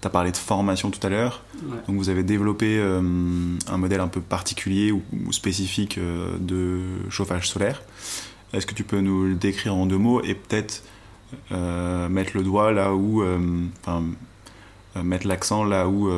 tu 0.00 0.06
as 0.06 0.10
parlé 0.10 0.32
de 0.32 0.36
formation 0.36 0.90
tout 0.90 1.04
à 1.06 1.10
l'heure. 1.10 1.42
Donc 1.86 1.96
vous 1.96 2.08
avez 2.08 2.22
développé 2.22 2.80
un 2.80 3.76
modèle 3.76 4.00
un 4.00 4.08
peu 4.08 4.20
particulier 4.20 4.92
ou, 4.92 5.02
ou 5.26 5.32
spécifique 5.32 5.98
de 5.98 6.80
chauffage 7.10 7.48
solaire. 7.48 7.82
Est-ce 8.52 8.66
que 8.66 8.74
tu 8.74 8.84
peux 8.84 9.00
nous 9.00 9.24
le 9.24 9.34
décrire 9.34 9.74
en 9.74 9.86
deux 9.86 9.98
mots 9.98 10.22
et 10.22 10.34
peut-être 10.34 10.82
euh, 11.52 12.08
mettre 12.08 12.36
le 12.36 12.42
doigt 12.42 12.72
là 12.72 12.94
où, 12.94 13.22
euh, 13.22 13.38
enfin, 13.80 14.04
euh, 14.96 15.02
mettre 15.02 15.26
l'accent 15.26 15.64
là 15.64 15.88
où 15.88 16.10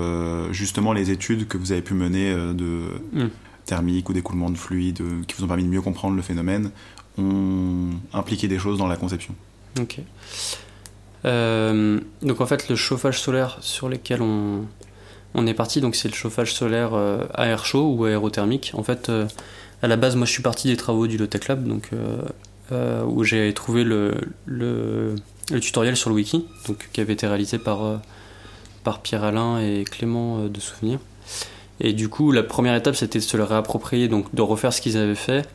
justement 0.52 0.92
les 0.92 1.10
études 1.10 1.46
que 1.48 1.58
vous 1.58 1.72
avez 1.72 1.82
pu 1.82 1.94
mener 1.94 2.32
de 2.32 3.00
mm. 3.12 3.28
thermique 3.66 4.08
ou 4.08 4.12
d'écoulement 4.12 4.50
de 4.50 4.56
fluide 4.56 5.02
qui 5.26 5.36
vous 5.36 5.44
ont 5.44 5.48
permis 5.48 5.64
de 5.64 5.68
mieux 5.68 5.82
comprendre 5.82 6.16
le 6.16 6.22
phénomène 6.22 6.70
ont 7.18 7.90
impliqué 8.14 8.48
des 8.48 8.58
choses 8.58 8.78
dans 8.78 8.86
la 8.86 8.96
conception? 8.96 9.34
Ok. 9.78 10.00
Donc 11.24 12.40
en 12.40 12.46
fait 12.46 12.68
le 12.68 12.76
chauffage 12.76 13.20
solaire 13.20 13.58
sur 13.60 13.88
lequel 13.88 14.22
on, 14.22 14.66
on 15.34 15.46
est 15.46 15.54
parti, 15.54 15.80
donc 15.80 15.94
c'est 15.94 16.08
le 16.08 16.14
chauffage 16.14 16.52
solaire 16.52 16.94
à 16.94 17.46
air 17.46 17.64
chaud 17.64 17.94
ou 17.96 18.04
aérothermique. 18.04 18.72
En 18.74 18.82
fait, 18.82 19.10
à 19.82 19.88
la 19.88 19.96
base, 19.96 20.16
moi 20.16 20.26
je 20.26 20.32
suis 20.32 20.42
parti 20.42 20.68
des 20.68 20.76
travaux 20.76 21.06
du 21.06 21.18
Lotec 21.18 21.48
Lab, 21.48 21.66
donc 21.66 21.90
euh, 22.72 23.02
où 23.04 23.22
j'ai 23.22 23.52
trouvé 23.52 23.84
le, 23.84 24.14
le, 24.46 25.16
tutoriel 25.60 25.94
sur 25.94 26.08
le 26.08 26.16
wiki, 26.16 26.46
donc, 26.68 26.88
qui 26.92 27.02
avait 27.02 27.12
été 27.12 27.26
réalisé 27.26 27.58
par, 27.58 27.84
euh, 27.84 27.96
par 28.82 29.00
Pierre-Alain 29.00 29.58
et 29.58 29.84
Clément 29.84 30.38
euh, 30.38 30.48
de 30.48 30.58
Souvenir. 30.58 30.98
Et 31.80 31.92
du 31.92 32.08
coup, 32.08 32.32
la 32.32 32.42
première 32.42 32.74
étape, 32.74 32.94
c'était 32.94 33.18
de 33.18 33.24
se 33.24 33.36
le 33.36 33.44
réapproprier, 33.44 34.08
donc 34.08 34.34
de 34.34 34.40
refaire 34.40 34.72
ce 34.72 34.80
qu'ils 34.80 34.96
avaient 34.96 35.14
fait, 35.14 35.46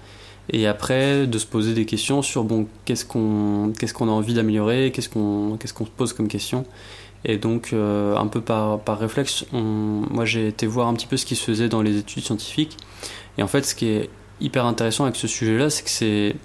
et 0.49 0.67
après 0.67 1.27
de 1.27 1.37
se 1.37 1.45
poser 1.45 1.73
des 1.73 1.85
questions 1.85 2.21
sur 2.21 2.43
bon, 2.43 2.67
qu'est-ce 2.85 3.05
qu'on 3.05 3.73
qu'est-ce 3.77 3.93
qu'on 3.93 4.07
a 4.07 4.11
envie 4.11 4.33
d'améliorer, 4.33 4.91
qu'est-ce 4.93 5.09
qu'on 5.09 5.57
qu'est-ce 5.59 5.73
qu'on 5.73 5.85
se 5.85 5.91
pose 5.91 6.13
comme 6.13 6.27
question. 6.27 6.65
Et 7.25 7.37
donc, 7.37 7.73
un 7.73 8.27
peu 8.27 8.39
par, 8.39 8.79
par 8.79 8.99
réflexe, 8.99 9.43
moi 9.51 10.23
j'ai 10.23 10.47
été 10.47 10.65
voir 10.65 10.87
un 10.87 10.93
petit 10.93 11.07
peu 11.07 11.17
ce 11.17 11.25
qui 11.25 11.35
se 11.35 11.43
faisait 11.43 11.67
dans 11.67 11.81
les 11.81 11.97
études 11.97 12.23
scientifiques. 12.23 12.77
Et 13.37 13.43
en 13.43 13.47
fait, 13.47 13.65
ce 13.65 13.75
qui 13.75 13.87
est 13.87 14.09
hyper 14.39 14.65
intéressant 14.65 15.03
avec 15.03 15.15
ce 15.15 15.27
sujet-là, 15.27 15.69
c'est 15.69 15.83
que 15.83 15.89
c'est 15.89 16.35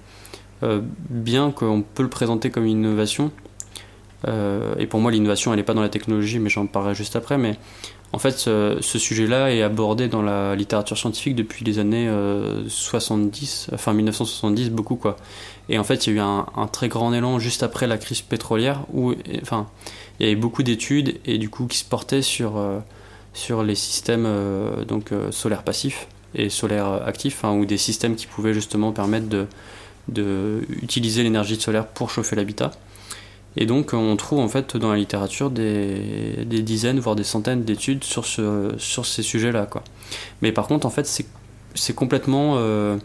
euh, 0.63 0.81
bien 1.09 1.51
qu'on 1.51 1.81
peut 1.81 2.03
le 2.03 2.09
présenter 2.09 2.49
comme 2.49 2.65
une 2.65 2.79
innovation. 2.79 3.31
Euh, 4.27 4.75
et 4.77 4.87
pour 4.87 4.99
moi, 4.99 5.11
l'innovation, 5.11 5.51
elle 5.51 5.57
n'est 5.57 5.63
pas 5.63 5.73
dans 5.73 5.81
la 5.81 5.89
technologie, 5.89 6.39
mais 6.39 6.49
j'en 6.49 6.65
parlerai 6.65 6.95
juste 6.95 7.15
après. 7.15 7.37
Mais 7.37 7.57
en 8.13 8.19
fait, 8.19 8.37
ce, 8.37 8.79
sujet-là 8.79 9.51
est 9.51 9.63
abordé 9.63 10.07
dans 10.07 10.21
la 10.21 10.55
littérature 10.55 10.97
scientifique 10.97 11.35
depuis 11.35 11.65
les 11.65 11.79
années 11.79 12.07
70, 12.67 13.67
euh, 13.71 13.75
enfin 13.75 13.93
1970, 13.93 14.69
beaucoup 14.69 14.95
quoi. 14.95 15.17
Et 15.67 15.79
en 15.79 15.83
fait, 15.83 16.05
il 16.05 16.13
y 16.13 16.13
a 16.13 16.15
eu 16.17 16.23
un, 16.23 16.67
très 16.71 16.89
grand 16.89 17.11
élan 17.11 17.39
juste 17.39 17.63
après 17.63 17.87
la 17.87 17.97
crise 17.97 18.21
pétrolière 18.21 18.81
où, 18.93 19.13
il 19.13 19.41
y 20.19 20.25
avait 20.25 20.35
beaucoup 20.35 20.61
d'études 20.61 21.19
et 21.25 21.39
du 21.39 21.49
coup 21.49 21.65
qui 21.65 21.79
se 21.79 21.85
portaient 21.85 22.21
sur 22.21 22.61
sur 23.33 23.63
les 23.63 23.73
systèmes 23.73 24.27
donc 24.87 25.09
solaires 25.31 25.63
passifs 25.63 26.07
et 26.35 26.49
solaires 26.49 27.01
actifs, 27.07 27.43
ou 27.43 27.65
des 27.65 27.77
systèmes 27.77 28.15
qui 28.15 28.27
pouvaient 28.27 28.53
justement 28.53 28.91
permettre 28.91 29.27
de 29.27 29.47
d'utiliser 30.09 31.23
l'énergie 31.23 31.59
solaire 31.59 31.87
pour 31.87 32.09
chauffer 32.09 32.35
l'habitat. 32.35 32.71
Et 33.55 33.65
donc 33.65 33.93
on 33.93 34.15
trouve 34.15 34.39
en 34.39 34.47
fait 34.47 34.77
dans 34.77 34.91
la 34.91 34.97
littérature 34.97 35.51
des, 35.51 36.45
dizaines, 36.45 36.99
voire 36.99 37.15
des 37.15 37.23
centaines 37.23 37.63
d'études 37.63 38.03
sur, 38.03 38.25
ce, 38.25 38.73
sur 38.77 39.05
ces 39.05 39.21
sujets-là. 39.21 39.67
Mais 40.41 40.51
par 40.51 40.67
contre, 40.67 40.85
en 40.87 40.89
fait, 40.89 41.07
c'est 41.75 41.93
complètement 41.93 42.55
euh, 42.57 42.97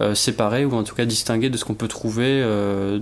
euh, 0.00 0.14
séparé, 0.14 0.64
ou 0.64 0.74
en 0.74 0.82
tout 0.82 0.94
cas 0.94 1.04
distingué 1.04 1.50
de 1.50 1.56
ce 1.56 1.64
qu'on 1.64 1.74
peut 1.74 1.88
trouver 1.88 2.42
euh, 2.42 2.98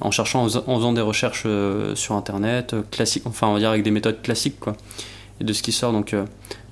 en 0.00 0.10
cherchant, 0.10 0.48
faisant 0.48 0.92
des 0.92 1.00
recherches 1.00 1.46
sur 1.94 2.14
Internet, 2.14 2.74
classique, 2.90 3.24
enfin 3.26 3.48
on 3.48 3.54
va 3.54 3.58
dire 3.58 3.70
avec 3.70 3.82
des 3.82 3.90
méthodes 3.90 4.22
classiques, 4.22 4.56
et 5.40 5.44
de 5.44 5.52
ce 5.52 5.62
qui 5.62 5.72
sort. 5.72 5.92
Donc 5.92 6.14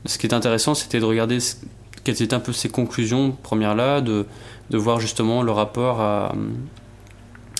ce 0.06 0.18
qui 0.18 0.26
est 0.26 0.34
intéressant, 0.34 0.74
c'était 0.74 1.00
de 1.00 1.04
regarder 1.04 1.38
quelles 2.04 2.22
étaient 2.22 2.34
un 2.34 2.40
peu 2.40 2.52
ces 2.52 2.68
conclusions 2.68 3.32
premières 3.32 3.74
là, 3.74 4.00
de 4.00 4.26
voir 4.70 5.00
justement 5.00 5.42
le 5.42 5.50
rapport 5.50 6.00
à, 6.00 6.32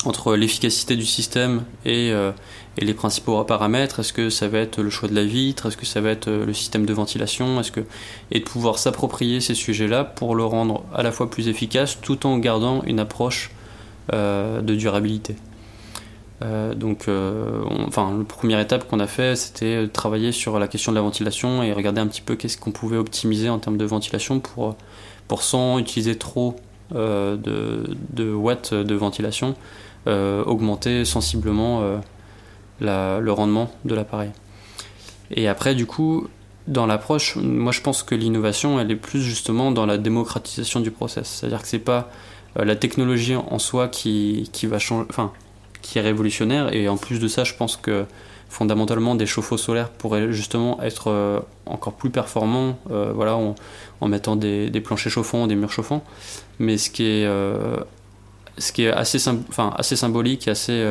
entre 0.07 0.37
l'efficacité 0.37 0.97
du 0.97 1.05
système 1.05 1.65
et, 1.85 2.11
euh, 2.13 2.33
et, 2.79 2.85
les 2.85 2.95
principaux 2.95 3.43
paramètres. 3.45 4.01
Est-ce 4.01 4.13
que 4.13 4.31
ça 4.31 4.49
va 4.49 4.59
être 4.59 4.83
le 4.83 4.91
choix 4.91 5.09
de 5.09 5.15
la 5.15 5.25
vitre? 5.25 5.67
Est-ce 5.67 5.77
que 5.77 5.87
ça 5.87 6.01
va 6.01 6.11
être 6.11 6.29
euh, 6.29 6.45
le 6.45 6.53
système 6.53 6.87
de 6.87 6.93
ventilation? 6.93 7.61
Est-ce 7.61 7.73
que 7.73 7.81
et 8.31 8.41
de 8.41 8.45
pouvoir 8.45 8.79
s'approprier 8.79 9.41
ces 9.41 9.55
sujets-là 9.55 10.05
pour 10.05 10.35
le 10.35 10.45
rendre 10.45 10.85
à 10.95 11.03
la 11.03 11.13
fois 11.13 11.31
plus 11.31 11.49
efficace 11.49 11.99
tout 12.01 12.27
en 12.27 12.39
gardant 12.39 12.83
une 12.85 13.01
approche 13.01 13.51
euh, 14.13 14.61
de 14.61 14.75
durabilité? 14.75 15.37
donc, 16.77 17.09
enfin, 17.87 18.19
la 18.19 18.25
première 18.25 18.61
étape 18.61 18.87
qu'on 18.87 19.01
a 19.01 19.07
fait, 19.07 19.35
c'était 19.35 19.89
travailler 19.89 20.31
sur 20.31 20.59
la 20.59 20.69
question 20.69 20.93
de 20.93 20.97
la 20.97 21.01
ventilation 21.01 21.63
et 21.63 21.73
regarder 21.73 22.03
un 22.03 22.07
petit 22.07 22.21
peu 22.21 22.37
qu'est-ce 22.37 22.59
qu'on 22.59 22.71
pouvait 22.71 22.99
optimiser 22.99 23.49
en 23.49 23.59
termes 23.59 23.79
de 23.79 23.85
ventilation 23.87 24.41
pour, 24.41 24.77
pour 25.27 25.43
sans 25.43 25.79
utiliser 25.79 26.19
trop 26.19 26.57
de, 26.91 28.35
watts 28.35 28.75
de 28.75 28.95
ventilation, 28.95 29.55
augmenter 30.07 31.05
sensiblement 31.05 31.83
euh, 31.83 33.21
le 33.21 33.33
rendement 33.33 33.71
de 33.85 33.95
l'appareil. 33.95 34.31
Et 35.31 35.49
après, 35.49 35.75
du 35.75 35.87
coup, 35.87 36.29
dans 36.67 36.87
l'approche, 36.87 37.37
moi 37.37 37.73
je 37.73 37.81
pense 37.81 38.03
que 38.03 38.15
l'innovation, 38.15 38.79
elle 38.81 38.91
est 38.91 38.97
plus 38.97 39.23
justement 39.23 39.71
dans 39.71 39.87
la 39.87 39.99
démocratisation 39.99 40.81
du 40.81 40.91
process. 40.91 41.29
C'est-à-dire 41.29 41.63
que 41.63 41.69
c'est 41.69 41.79
pas 41.79 42.11
la 42.57 42.77
technologie 42.77 43.35
en 43.35 43.59
soi 43.59 43.89
qui, 43.89 44.49
qui 44.53 44.67
va 44.67 44.79
changer, 44.79 45.07
enfin, 45.11 45.33
qui 45.83 45.99
est 45.99 46.03
révolutionnaire. 46.03 46.75
Et 46.75 46.89
en 46.89 46.97
plus 46.97 47.21
de 47.21 47.29
ça, 47.29 47.45
je 47.45 47.55
pense 47.55 47.77
que 47.77 48.07
fondamentalement 48.49 49.15
des 49.17 49.27
chauffe-eau 49.27 49.57
solaires 49.57 49.91
pourraient 49.91 50.33
justement 50.33 50.81
être 50.83 51.11
euh, 51.11 51.41
encore 51.67 51.95
plus 51.95 52.11
performants 52.11 52.79
euh, 52.91 53.13
voilà, 53.15 53.37
en, 53.37 53.55
mettant 54.09 54.37
des, 54.37 54.71
planchers 54.83 55.13
chauffants, 55.13 55.47
des 55.47 55.57
murs 55.57 55.73
chauffants. 55.73 56.05
Mais 56.59 56.79
ce 56.79 56.91
qui 56.91 57.05
est, 57.05 57.27
euh, 57.27 57.77
ce 58.59 58.73
qui 58.73 58.85
est 58.85 58.91
assez, 58.91 59.19
symbolique, 59.19 60.49
assez, 60.49 60.85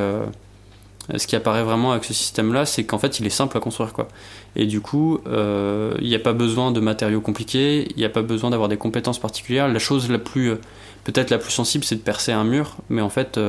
ce 1.15 1.27
qui 1.27 1.35
apparaît 1.35 1.63
vraiment 1.63 1.91
avec 1.91 2.03
ce 2.03 2.13
système-là, 2.13 2.65
c'est 2.65 2.83
qu'en 2.83 2.97
fait 2.97 3.19
il 3.19 3.25
est 3.25 3.31
simple 3.31 3.57
à 3.57 3.59
construire. 3.59 3.93
Quoi. 3.93 4.07
Et 4.55 4.65
du 4.65 4.81
coup, 4.81 5.19
il 5.25 6.07
n'y 6.07 6.15
a 6.15 6.19
pas 6.19 6.33
besoin 6.33 6.71
de 6.71 6.79
matériaux 6.79 7.21
compliqués, 7.21 7.87
il 7.91 7.97
n'y 7.97 8.05
a 8.05 8.09
pas 8.09 8.21
besoin 8.21 8.49
d'avoir 8.49 8.69
des 8.69 8.77
compétences 8.77 9.19
particulières. 9.19 9.67
La 9.67 9.79
chose 9.79 10.09
la 10.09 10.19
plus, 10.19 10.55
peut-être 11.03 11.29
la 11.29 11.37
plus 11.37 11.51
sensible, 11.51 11.83
c'est 11.83 11.95
de 11.95 12.01
percer 12.01 12.31
un 12.31 12.43
mur, 12.43 12.77
mais 12.89 13.01
en 13.01 13.09
fait 13.09 13.39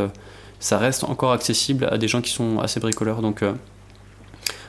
ça 0.60 0.78
reste 0.78 1.04
encore 1.04 1.32
accessible 1.32 1.88
à 1.90 1.98
des 1.98 2.08
gens 2.08 2.22
qui 2.22 2.30
sont 2.30 2.60
assez 2.60 2.80
bricoleurs. 2.80 3.20
Donc 3.20 3.42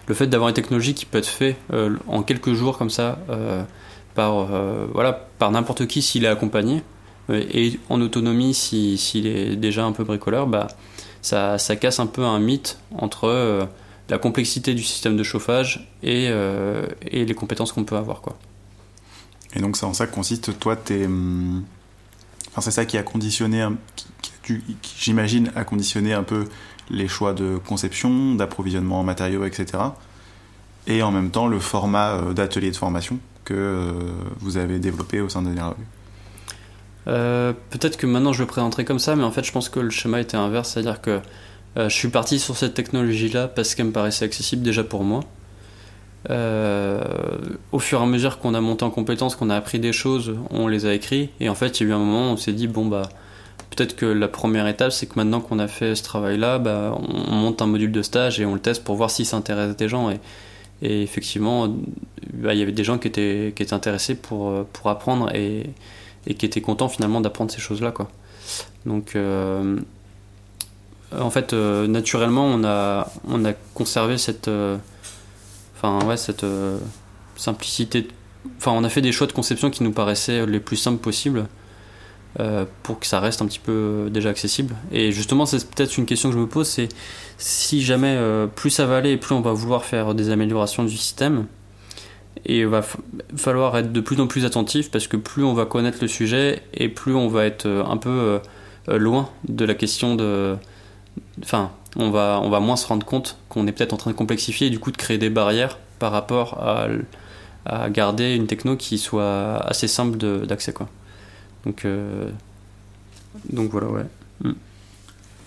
le 0.08 0.14
fait 0.14 0.28
d'avoir 0.28 0.50
une 0.50 0.56
technologie 0.56 0.94
qui 0.94 1.06
peut 1.06 1.18
être 1.18 1.28
faite 1.28 1.58
euh, 1.74 1.96
en 2.08 2.24
quelques 2.24 2.54
jours 2.54 2.78
comme 2.78 2.90
ça 2.90 3.20
euh, 3.30 3.64
par 4.14 4.54
euh, 4.54 4.88
voilà 4.94 5.28
par 5.40 5.52
n'importe 5.52 5.88
qui 5.88 6.02
s'il 6.02 6.26
est 6.26 6.30
accompagné 6.30 6.84
et 7.30 7.80
en 7.90 8.02
autonomie 8.02 8.54
s'il 8.54 9.28
est 9.28 9.56
déjà 9.56 9.84
un 9.84 9.92
peu 9.92 10.04
bricoleur 10.04 10.48
bah 10.48 10.68
ça, 11.22 11.58
ça, 11.58 11.76
casse 11.76 12.00
un 12.00 12.06
peu 12.06 12.24
un 12.24 12.38
mythe 12.40 12.78
entre 12.96 13.68
la 14.10 14.18
complexité 14.20 14.76
du 14.76 14.84
système 14.84 15.18
de 15.18 15.24
chauffage 15.24 15.92
et, 16.04 16.26
et 17.10 17.26
les 17.26 17.34
compétences 17.34 17.72
qu'on 17.72 17.84
peut 17.84 17.98
avoir 17.98 18.22
quoi. 18.22 18.38
Et 19.56 19.60
donc 19.60 19.76
c'est 19.76 19.88
en 19.88 19.94
ça 19.94 20.06
que 20.06 20.14
consiste 20.14 20.60
toi 20.60 20.76
t'es 20.76 21.06
hum, 21.06 21.64
enfin 22.52 22.62
c'est 22.62 22.72
ça 22.72 22.86
qui 22.86 22.98
a 22.98 23.04
conditionné 23.04 23.68
j'imagine 25.00 25.52
a 25.56 25.64
conditionné 25.64 26.14
un 26.14 26.24
peu 26.24 26.46
les 26.90 27.08
choix 27.08 27.34
de 27.34 27.58
conception, 27.58 28.36
d'approvisionnement 28.36 29.00
en 29.00 29.04
matériaux, 29.04 29.46
etc. 29.46 29.84
Et 30.88 31.02
en 31.02 31.12
même 31.12 31.32
temps 31.32 31.48
le 31.48 31.60
format 31.60 32.12
euh, 32.12 32.34
d'atelier 32.34 32.72
de 32.72 32.76
formation 32.76 33.20
que 33.44 33.54
euh, 33.54 33.92
vous 34.40 34.58
avez 34.58 34.80
développé 34.80 35.22
au 35.22 35.30
sein 35.30 35.42
de 35.42 35.50
revue. 37.06 37.56
Peut-être 37.70 37.98
que 37.98 38.08
maintenant 38.08 38.34
je 38.34 38.42
le 38.42 38.48
présenterai 38.48 38.86
comme 38.86 39.00
ça, 39.00 39.16
mais 39.16 39.24
en 39.24 39.32
fait 39.32 39.44
je 39.44 39.52
pense 39.52 39.70
que 39.70 39.80
le 39.80 39.90
schéma 39.90 40.20
était 40.20 40.38
inverse, 40.38 40.70
c'est-à-dire 40.70 41.02
que 41.02 41.20
je 41.78 41.90
suis 41.90 42.08
parti 42.08 42.40
sur 42.40 42.56
cette 42.56 42.74
technologie-là 42.74 43.48
parce 43.48 43.76
qu'elle 43.76 43.88
me 43.88 43.92
paraissait 43.92 44.26
accessible 44.26 44.64
déjà 44.64 44.84
pour 44.84 45.04
moi. 45.04 45.22
au 46.30 47.80
fur 47.80 48.00
et 48.00 48.04
à 48.04 48.06
mesure 48.06 48.40
qu'on 48.40 48.54
a 48.54 48.62
monté 48.62 48.84
en 48.86 48.90
compétences, 48.90 49.36
qu'on 49.36 49.50
a 49.50 49.56
appris 49.56 49.80
des 49.80 49.94
choses, 49.94 50.36
on 50.50 50.68
les 50.68 50.86
a 50.86 50.94
écrits. 50.94 51.30
Et 51.40 51.50
en 51.50 51.56
fait, 51.56 51.80
il 51.80 51.84
y 51.84 51.86
a 51.88 51.90
eu 51.90 51.94
un 51.94 52.00
moment 52.00 52.30
où 52.30 52.34
on 52.34 52.38
s'est 52.38 52.54
dit, 52.54 52.68
bon, 52.68 52.86
bah, 52.86 53.04
peut-être 53.70 53.96
que 53.96 54.06
la 54.06 54.28
première 54.28 54.68
étape, 54.68 54.92
c'est 54.92 55.08
que 55.08 55.16
maintenant 55.16 55.42
qu'on 55.42 55.60
a 55.60 55.68
fait 55.68 55.96
ce 55.96 56.04
travail-là, 56.04 56.60
bah, 56.60 56.98
on 57.30 57.36
monte 57.36 57.62
un 57.62 57.68
module 57.68 57.92
de 57.92 58.02
stage 58.02 58.40
et 58.40 58.46
on 58.46 58.54
le 58.54 58.62
teste 58.62 58.84
pour 58.84 58.96
voir 58.96 59.12
si 59.12 59.26
ça 59.26 59.38
intéresse 59.38 59.76
des 59.76 59.90
gens. 59.90 60.10
Et, 60.82 61.04
effectivement, 61.04 61.68
bah, 62.34 62.54
il 62.54 62.60
y 62.60 62.64
avait 62.64 62.72
des 62.72 62.84
gens 62.84 62.98
qui 62.98 63.08
étaient, 63.08 63.54
qui 63.56 63.64
étaient 63.64 63.74
intéressés 63.74 64.16
pour, 64.16 64.66
pour 64.68 64.90
apprendre 64.90 65.34
et, 65.36 65.64
et 66.28 66.34
qui 66.36 66.46
étaient 66.46 66.62
contents 66.62 66.90
finalement 66.90 67.22
d'apprendre 67.22 67.52
ces 67.52 67.62
choses-là. 67.62 67.92
Quoi. 67.92 68.08
Donc, 68.86 69.16
euh, 69.16 69.78
en 71.18 71.30
fait, 71.30 71.54
euh, 71.54 71.88
naturellement, 71.88 72.46
on 72.46 72.64
a, 72.64 73.12
on 73.28 73.46
a 73.46 73.54
conservé 73.74 74.18
cette, 74.18 74.48
euh, 74.48 74.78
enfin, 75.76 76.06
ouais, 76.06 76.18
cette 76.18 76.46
simplicité. 77.36 78.08
Enfin, 78.58 78.72
on 78.72 78.84
a 78.84 78.90
fait 78.90 79.02
des 79.02 79.12
choix 79.12 79.28
de 79.28 79.32
conception 79.32 79.70
qui 79.70 79.84
nous 79.84 79.92
paraissaient 79.92 80.46
les 80.46 80.60
plus 80.60 80.78
simples 80.78 81.02
possibles. 81.02 81.48
Pour 82.84 83.00
que 83.00 83.08
ça 83.08 83.22
reste 83.22 83.42
un 83.42 83.46
petit 83.46 83.60
peu 83.60 84.10
déjà 84.12 84.28
accessible. 84.28 84.76
Et 84.92 85.14
justement, 85.14 85.46
c'est 85.46 85.66
peut-être 85.70 85.98
une 85.98 86.06
question 86.06 86.28
que 86.28 86.36
je 86.36 86.40
me 86.42 86.48
pose, 86.48 86.68
c'est 86.68 86.90
si 87.38 87.82
jamais 87.82 88.20
plus 88.56 88.72
ça 88.72 88.86
va 88.86 88.98
aller, 88.98 89.16
plus 89.16 89.34
on 89.34 89.40
va 89.40 89.54
vouloir 89.54 89.86
faire 89.86 90.14
des 90.14 90.32
améliorations 90.32 90.84
du 90.84 90.98
système, 90.98 91.46
et 92.46 92.60
il 92.60 92.68
va 92.68 92.82
falloir 93.36 93.78
être 93.78 93.92
de 93.92 94.02
plus 94.02 94.20
en 94.20 94.28
plus 94.28 94.46
attentif 94.46 94.92
parce 94.92 95.08
que 95.08 95.18
plus 95.18 95.44
on 95.44 95.54
va 95.54 95.66
connaître 95.66 96.00
le 96.02 96.08
sujet 96.08 96.62
et 96.74 96.90
plus 96.90 97.16
on 97.16 97.28
va 97.28 97.46
être 97.46 97.68
un 97.68 97.98
peu 97.98 98.40
loin 98.88 99.30
de 99.48 99.66
la 99.66 99.74
question 99.74 100.16
de... 100.16 100.56
Enfin, 101.42 101.72
on 101.96 102.12
va, 102.12 102.40
on 102.44 102.50
va 102.50 102.60
moins 102.60 102.76
se 102.76 102.88
rendre 102.88 103.06
compte 103.06 103.38
qu'on 103.50 103.68
est 103.68 103.72
peut-être 103.72 103.94
en 103.94 103.98
train 103.98 104.12
de 104.12 104.16
complexifier 104.16 104.68
et 104.68 104.70
du 104.70 104.80
coup 104.80 104.92
de 104.92 104.98
créer 104.98 105.18
des 105.18 105.30
barrières 105.30 105.80
par 105.98 106.12
rapport 106.12 106.62
à, 106.62 106.88
à 107.66 107.90
garder 107.90 108.36
une 108.36 108.48
techno 108.48 108.76
qui 108.76 108.98
soit 108.98 109.58
assez 109.58 109.88
simple 109.88 110.18
d'accès. 110.46 110.74
quoi. 110.74 110.88
Donc, 111.66 111.86
euh, 111.86 112.30
donc 113.52 113.72
voilà, 113.72 113.88
ouais. 113.88 114.06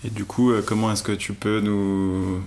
Et 0.03 0.09
du 0.09 0.25
coup, 0.25 0.51
euh, 0.51 0.61
comment 0.65 0.91
est-ce 0.91 1.03
que 1.03 1.11
tu 1.11 1.33
peux 1.33 1.59
nous, 1.59 2.41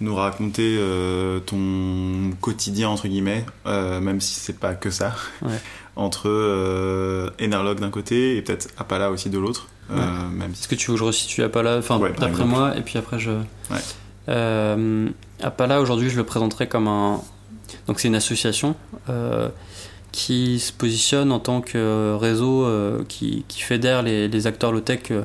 nous 0.00 0.14
raconter 0.14 0.76
euh, 0.78 1.40
ton 1.40 2.30
quotidien, 2.40 2.88
entre 2.88 3.08
guillemets, 3.08 3.44
même 3.66 4.20
si 4.20 4.34
c'est 4.34 4.58
pas 4.58 4.74
que 4.74 4.90
ça, 4.90 5.14
entre 5.96 7.32
Enerlog 7.40 7.80
d'un 7.80 7.90
côté 7.90 8.36
et 8.36 8.42
peut-être 8.42 8.68
Apala 8.78 9.10
aussi 9.10 9.30
de 9.30 9.38
l'autre 9.38 9.68
même 9.90 10.52
Est-ce 10.52 10.66
que 10.66 10.74
tu 10.74 10.90
veux 10.90 10.94
que 10.94 11.00
je 11.00 11.04
resitue 11.04 11.42
Apala 11.42 11.78
enfin, 11.78 12.00
d'après 12.18 12.44
moi, 12.44 12.76
et 12.76 12.80
puis 12.80 12.98
après 12.98 13.18
je. 13.18 13.32
Apala, 15.42 15.80
aujourd'hui, 15.80 16.10
je 16.10 16.16
le 16.16 16.24
présenterai 16.24 16.68
comme 16.68 16.88
un. 16.88 17.20
Donc, 17.86 18.00
c'est 18.00 18.08
une 18.08 18.14
association 18.14 18.76
qui 20.14 20.60
se 20.60 20.72
positionne 20.72 21.32
en 21.32 21.40
tant 21.40 21.60
que 21.60 22.14
réseau 22.14 22.64
euh, 22.64 23.02
qui, 23.08 23.44
qui, 23.48 23.62
fédère 23.62 24.04
les, 24.04 24.46
acteurs 24.46 24.70
low-tech 24.70 25.10
euh, 25.10 25.24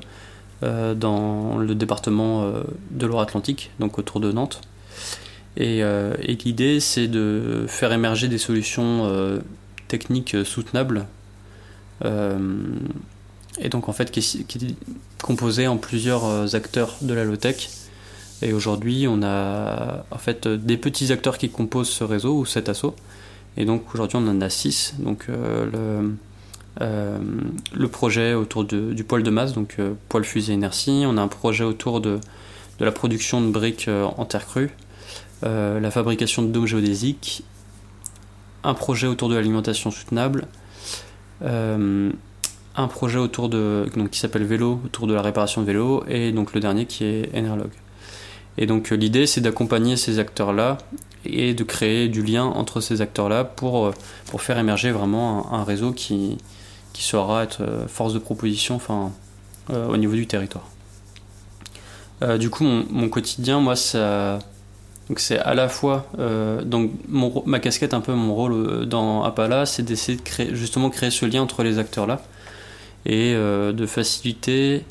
dans 0.62 1.58
le 1.58 1.76
département 1.76 2.44
euh, 2.44 2.64
de 2.92 3.06
Loire-Atlantique, 3.06 3.72
donc 3.80 3.98
autour 4.00 4.20
de 4.20 4.32
Nantes. 4.32 4.62
Et, 5.58 5.84
l'idée, 6.46 6.80
c'est 6.80 7.08
de 7.08 7.66
faire 7.68 7.92
émerger 7.92 8.30
des 8.30 8.38
solutions 8.38 9.42
techniques 9.90 10.38
soutenables. 10.46 11.06
et 12.06 13.70
donc, 13.70 13.90
en 13.90 13.92
fait, 13.92 14.10
qui, 14.10 14.20
est 14.20 14.76
composé 15.22 15.68
en 15.68 15.76
plusieurs 15.76 16.56
acteurs 16.56 16.96
de 17.02 17.14
la 17.14 17.26
low-tech. 17.26 17.70
Et 18.42 18.54
aujourd'hui, 18.54 19.06
on 19.10 19.22
a 19.22 20.06
en 20.12 20.18
fait 20.18 20.48
des 20.48 20.78
petits 20.78 21.12
acteurs 21.12 21.38
qui 21.38 21.50
composent 21.50 21.90
ce 21.90 22.06
réseau 22.06 22.38
ou 22.38 22.46
cet 22.46 22.70
assaut 22.70 22.96
et 23.60 23.66
donc 23.66 23.94
aujourd'hui, 23.94 24.18
on 24.18 24.28
en 24.28 24.42
a 24.42 24.50
6. 24.50 24.96
Donc 25.00 25.26
euh, 25.30 25.66
le, 25.66 25.72
euh, 25.76 26.10
le 26.80 27.88
projet 27.88 28.34
autour 28.34 28.64
du 28.64 29.04
poêle 29.04 29.24
de 29.24 29.30
masse, 29.30 29.54
donc 29.54 29.76
euh, 29.80 29.94
poêle 30.08 30.24
fusée 30.24 30.54
inertie. 30.54 31.04
On 31.06 31.18
a 31.18 31.22
un 31.22 31.28
projet 31.28 31.64
autour 31.64 32.02
de, 32.02 32.20
de 32.80 32.86
la 32.86 32.92
production 32.92 33.42
de 33.42 33.50
briques 33.50 33.90
en 33.90 34.26
terre 34.26 34.46
crue, 34.46 34.72
la 35.42 35.92
fabrication 35.92 36.42
de 36.42 36.50
dômes 36.50 36.68
géodésiques, 36.68 37.44
un 38.64 38.74
projet 38.74 39.08
autour 39.08 39.30
de 39.30 39.36
l'alimentation 39.36 39.92
soutenable, 39.92 40.48
un 41.42 42.88
projet 42.88 43.18
autour 43.18 43.50
de 43.50 43.88
donc, 43.96 44.12
qui 44.12 44.20
s'appelle 44.20 44.46
vélo, 44.46 44.80
autour 44.86 45.08
de 45.08 45.14
la 45.14 45.22
réparation 45.22 45.62
de 45.62 45.68
vélo, 45.68 46.04
et 46.08 46.32
donc 46.32 46.54
le 46.54 46.60
dernier 46.60 46.86
qui 46.86 47.04
est 47.04 47.30
Enerlog. 47.36 47.72
Et 48.58 48.66
donc 48.66 48.90
l'idée 48.90 49.26
c'est 49.26 49.42
d'accompagner 49.42 49.96
ces 49.96 50.20
acteurs-là 50.20 50.78
et 51.26 51.54
de 51.54 51.64
créer 51.64 52.08
du 52.08 52.24
lien 52.24 52.44
entre 52.44 52.82
ces 52.82 53.02
acteurs-là 53.02 53.44
pour, 53.44 53.88
euh, 53.88 53.94
pour 54.28 54.42
faire 54.42 54.58
émerger 54.58 54.92
vraiment 54.92 55.54
un, 55.54 55.64
réseau 55.64 55.92
qui, 55.92 56.38
qui 56.94 57.04
saura 57.04 57.44
être 57.44 57.62
euh, 57.62 57.88
force 57.88 58.14
de 58.14 58.20
proposition 58.20 58.76
enfin, 58.76 59.12
euh, 59.70 59.88
au 59.88 59.98
niveau 59.98 60.16
du 60.16 60.28
territoire. 60.28 60.66
du 62.38 62.50
coup, 62.50 62.64
mon, 62.64 63.10
quotidien, 63.10 63.60
moi, 63.60 63.76
ça, 63.76 64.40
c'est 65.16 65.40
à 65.40 65.54
la 65.54 65.70
fois 65.70 66.06
donc 66.66 66.92
ma 67.08 67.60
casquette, 67.60 67.94
un 67.94 68.02
peu 68.02 68.14
mon 68.14 68.36
rôle 68.36 68.86
dans 68.86 69.24
Apala, 69.24 69.66
c'est 69.66 69.84
d'essayer 69.84 70.18
de 70.18 70.22
créer, 70.22 70.54
justement 70.54 70.90
créer 70.90 71.12
ce 71.12 71.26
lien 71.26 71.42
entre 71.42 71.64
les 71.64 71.78
acteurs 71.80 72.08
là 72.08 72.22
et 73.06 73.34
de 73.34 73.86
faciliter 73.86 74.84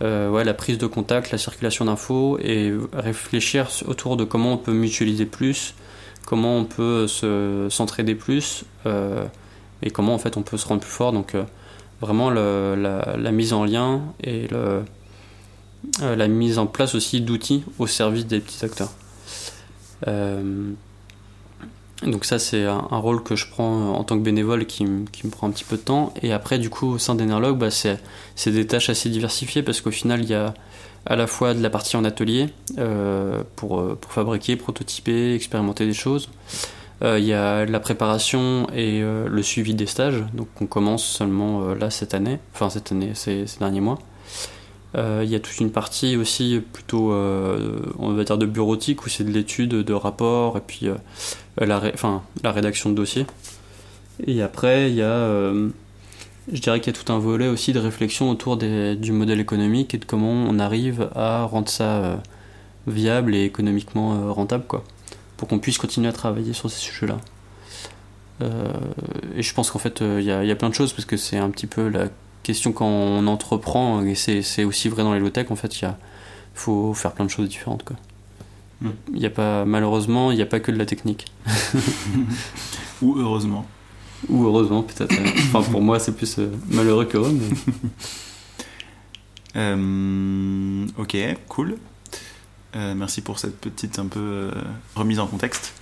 la 0.00 0.54
prise 0.54 0.78
de 0.78 0.86
contact, 0.86 1.32
la 1.32 1.38
circulation 1.38 1.86
d'infos 1.86 2.38
et 2.38 2.72
réfléchir 2.92 3.68
autour 3.86 4.16
de 4.16 4.24
comment 4.24 4.52
on 4.52 4.58
peut 4.58 4.72
mutualiser 4.72 5.26
plus, 5.26 5.74
comment 6.26 6.58
on 6.58 6.64
peut 6.64 7.06
se 7.06 7.68
s'entraider 7.70 8.14
plus 8.14 8.64
euh, 8.84 9.24
et 9.82 9.90
comment 9.90 10.14
en 10.14 10.18
fait 10.18 10.36
on 10.36 10.42
peut 10.42 10.56
se 10.56 10.66
rendre 10.66 10.80
plus 10.80 10.90
fort. 10.90 11.12
Donc 11.12 11.34
euh, 11.34 11.44
vraiment 12.00 12.30
la, 12.30 13.32
mise 13.32 13.52
en 13.52 13.64
lien 13.64 14.02
et 14.22 14.48
euh, 14.52 14.82
la 16.00 16.28
mise 16.28 16.58
en 16.58 16.66
place 16.66 16.94
aussi 16.94 17.20
d'outils 17.20 17.64
au 17.78 17.86
service 17.86 18.26
des 18.26 18.40
petits 18.40 18.64
acteurs. 18.64 18.90
donc 22.06 22.24
ça 22.24 22.38
c'est 22.38 22.64
un, 22.66 22.80
rôle 22.90 23.22
que 23.22 23.34
je 23.34 23.46
prends 23.48 23.94
en 23.94 24.04
tant 24.04 24.18
que 24.18 24.22
bénévole 24.22 24.66
qui, 24.66 24.84
me 24.84 25.30
prend 25.30 25.48
un 25.48 25.50
petit 25.50 25.64
peu 25.64 25.76
de 25.76 25.82
temps. 25.82 26.12
Et 26.22 26.32
après 26.32 26.58
du 26.58 26.70
coup 26.70 26.92
au 26.92 26.98
sein 26.98 27.14
d'Enerlog, 27.14 27.58
bah, 27.58 27.70
c'est 27.70 27.98
des 28.46 28.66
tâches 28.66 28.90
assez 28.90 29.08
diversifiées 29.08 29.62
parce 29.62 29.80
qu'au 29.80 29.90
final 29.90 30.22
il 30.22 30.28
y 30.28 30.34
a 30.34 30.54
à 31.06 31.16
la 31.16 31.26
fois 31.26 31.54
de 31.54 31.62
la 31.62 31.70
partie 31.70 31.96
en 31.96 32.04
atelier 32.04 32.48
euh, 32.78 33.42
euh, 33.62 33.94
pour, 33.94 33.96
fabriquer, 34.08 34.56
prototyper, 34.56 35.34
expérimenter 35.34 35.86
des 35.86 35.94
choses. 35.94 36.28
Euh, 37.02 37.18
il 37.18 37.26
y 37.26 37.34
a 37.34 37.66
la 37.66 37.80
préparation 37.80 38.66
et 38.74 39.00
le 39.02 39.42
suivi 39.42 39.74
des 39.74 39.86
stages, 39.86 40.24
donc 40.32 40.48
on 40.60 40.66
commence 40.66 41.04
seulement 41.04 41.74
là 41.74 41.90
cette 41.90 42.14
année, 42.14 42.38
enfin 42.54 42.70
cette 42.70 42.92
année, 42.92 43.10
ces, 43.14 43.44
derniers 43.58 43.80
mois. 43.80 43.98
Il 44.94 45.28
y 45.28 45.34
a 45.34 45.40
toute 45.40 45.60
une 45.60 45.70
partie 45.70 46.16
aussi 46.16 46.62
plutôt, 46.72 47.12
on 47.12 48.12
va 48.12 48.24
dire, 48.24 48.38
de 48.38 48.46
bureautique 48.46 49.04
où 49.04 49.10
c'est 49.10 49.24
de 49.24 49.30
l'étude 49.30 49.68
de 49.68 49.92
rapports 49.92 50.56
et 50.56 50.62
puis 50.66 50.88
la, 51.58 51.82
la 52.42 52.52
rédaction 52.52 52.88
de 52.88 52.94
dossiers. 52.94 53.26
Et 54.26 54.40
après, 54.40 54.88
il 54.88 54.96
y 54.96 55.02
a 55.02 55.52
je 56.52 56.60
dirais 56.60 56.80
qu'il 56.80 56.94
y 56.94 56.96
a 56.96 57.02
tout 57.02 57.12
un 57.12 57.18
volet 57.18 57.48
aussi 57.48 57.72
de 57.72 57.80
réflexion 57.80 58.30
autour 58.30 58.56
du 58.56 59.12
modèle 59.12 59.40
économique 59.40 59.94
et 59.94 59.98
de 59.98 60.04
comment 60.04 60.30
on 60.30 60.58
arrive 60.58 61.08
à 61.14 61.44
rendre 61.44 61.68
ça 61.68 62.04
euh, 62.04 62.16
viable 62.86 63.34
et 63.34 63.44
économiquement 63.44 64.14
euh, 64.14 64.30
rentable, 64.30 64.64
quoi, 64.66 64.84
pour 65.36 65.48
qu'on 65.48 65.58
puisse 65.58 65.78
continuer 65.78 66.08
à 66.08 66.12
travailler 66.12 66.52
sur 66.52 66.70
ces 66.70 66.78
sujets-là. 66.78 67.18
Euh, 68.42 68.72
et 69.34 69.42
je 69.42 69.54
pense 69.54 69.70
qu'en 69.70 69.78
fait, 69.78 70.00
il 70.00 70.22
y, 70.22 70.30
a 70.30 70.56
plein 70.56 70.68
de 70.68 70.74
choses, 70.74 70.92
parce 70.92 71.04
que 71.04 71.16
c'est 71.16 71.38
un 71.38 71.50
petit 71.50 71.66
peu 71.66 71.88
la 71.88 72.08
question 72.42 72.72
quand 72.72 72.86
on 72.86 73.26
entreprend, 73.26 74.02
et 74.02 74.14
c'est 74.14 74.64
aussi 74.64 74.88
vrai 74.88 75.02
dans 75.02 75.14
les 75.14 75.20
low-tech, 75.20 75.50
en 75.50 75.56
fait, 75.56 75.80
il 75.80 75.94
faut 76.54 76.94
faire 76.94 77.12
plein 77.12 77.24
de 77.24 77.30
choses 77.30 77.48
différentes. 77.48 77.84
Quoi. 77.84 77.96
Hmm. 78.80 78.90
Y 79.14 79.26
a 79.26 79.30
pas, 79.30 79.64
malheureusement, 79.64 80.30
il 80.30 80.36
n'y 80.36 80.42
a 80.42 80.46
pas 80.46 80.60
que 80.60 80.70
de 80.70 80.76
la 80.76 80.86
technique. 80.86 81.26
Ou 83.02 83.18
heureusement. 83.18 83.66
Ou 84.28 84.44
heureusement, 84.44 84.82
peut-être. 84.82 85.14
enfin, 85.54 85.62
pour 85.70 85.82
moi, 85.82 85.98
c'est 85.98 86.12
plus 86.12 86.38
euh, 86.38 86.50
malheureux 86.68 87.04
qu'heureux. 87.04 87.32
Mais... 87.32 87.72
Euh, 89.58 90.86
ok, 90.98 91.16
cool. 91.48 91.76
Euh, 92.74 92.94
merci 92.94 93.22
pour 93.22 93.38
cette 93.38 93.58
petite 93.60 93.98
un 93.98 94.06
peu 94.06 94.50
remise 94.94 95.18
en 95.20 95.26
contexte. 95.26 95.74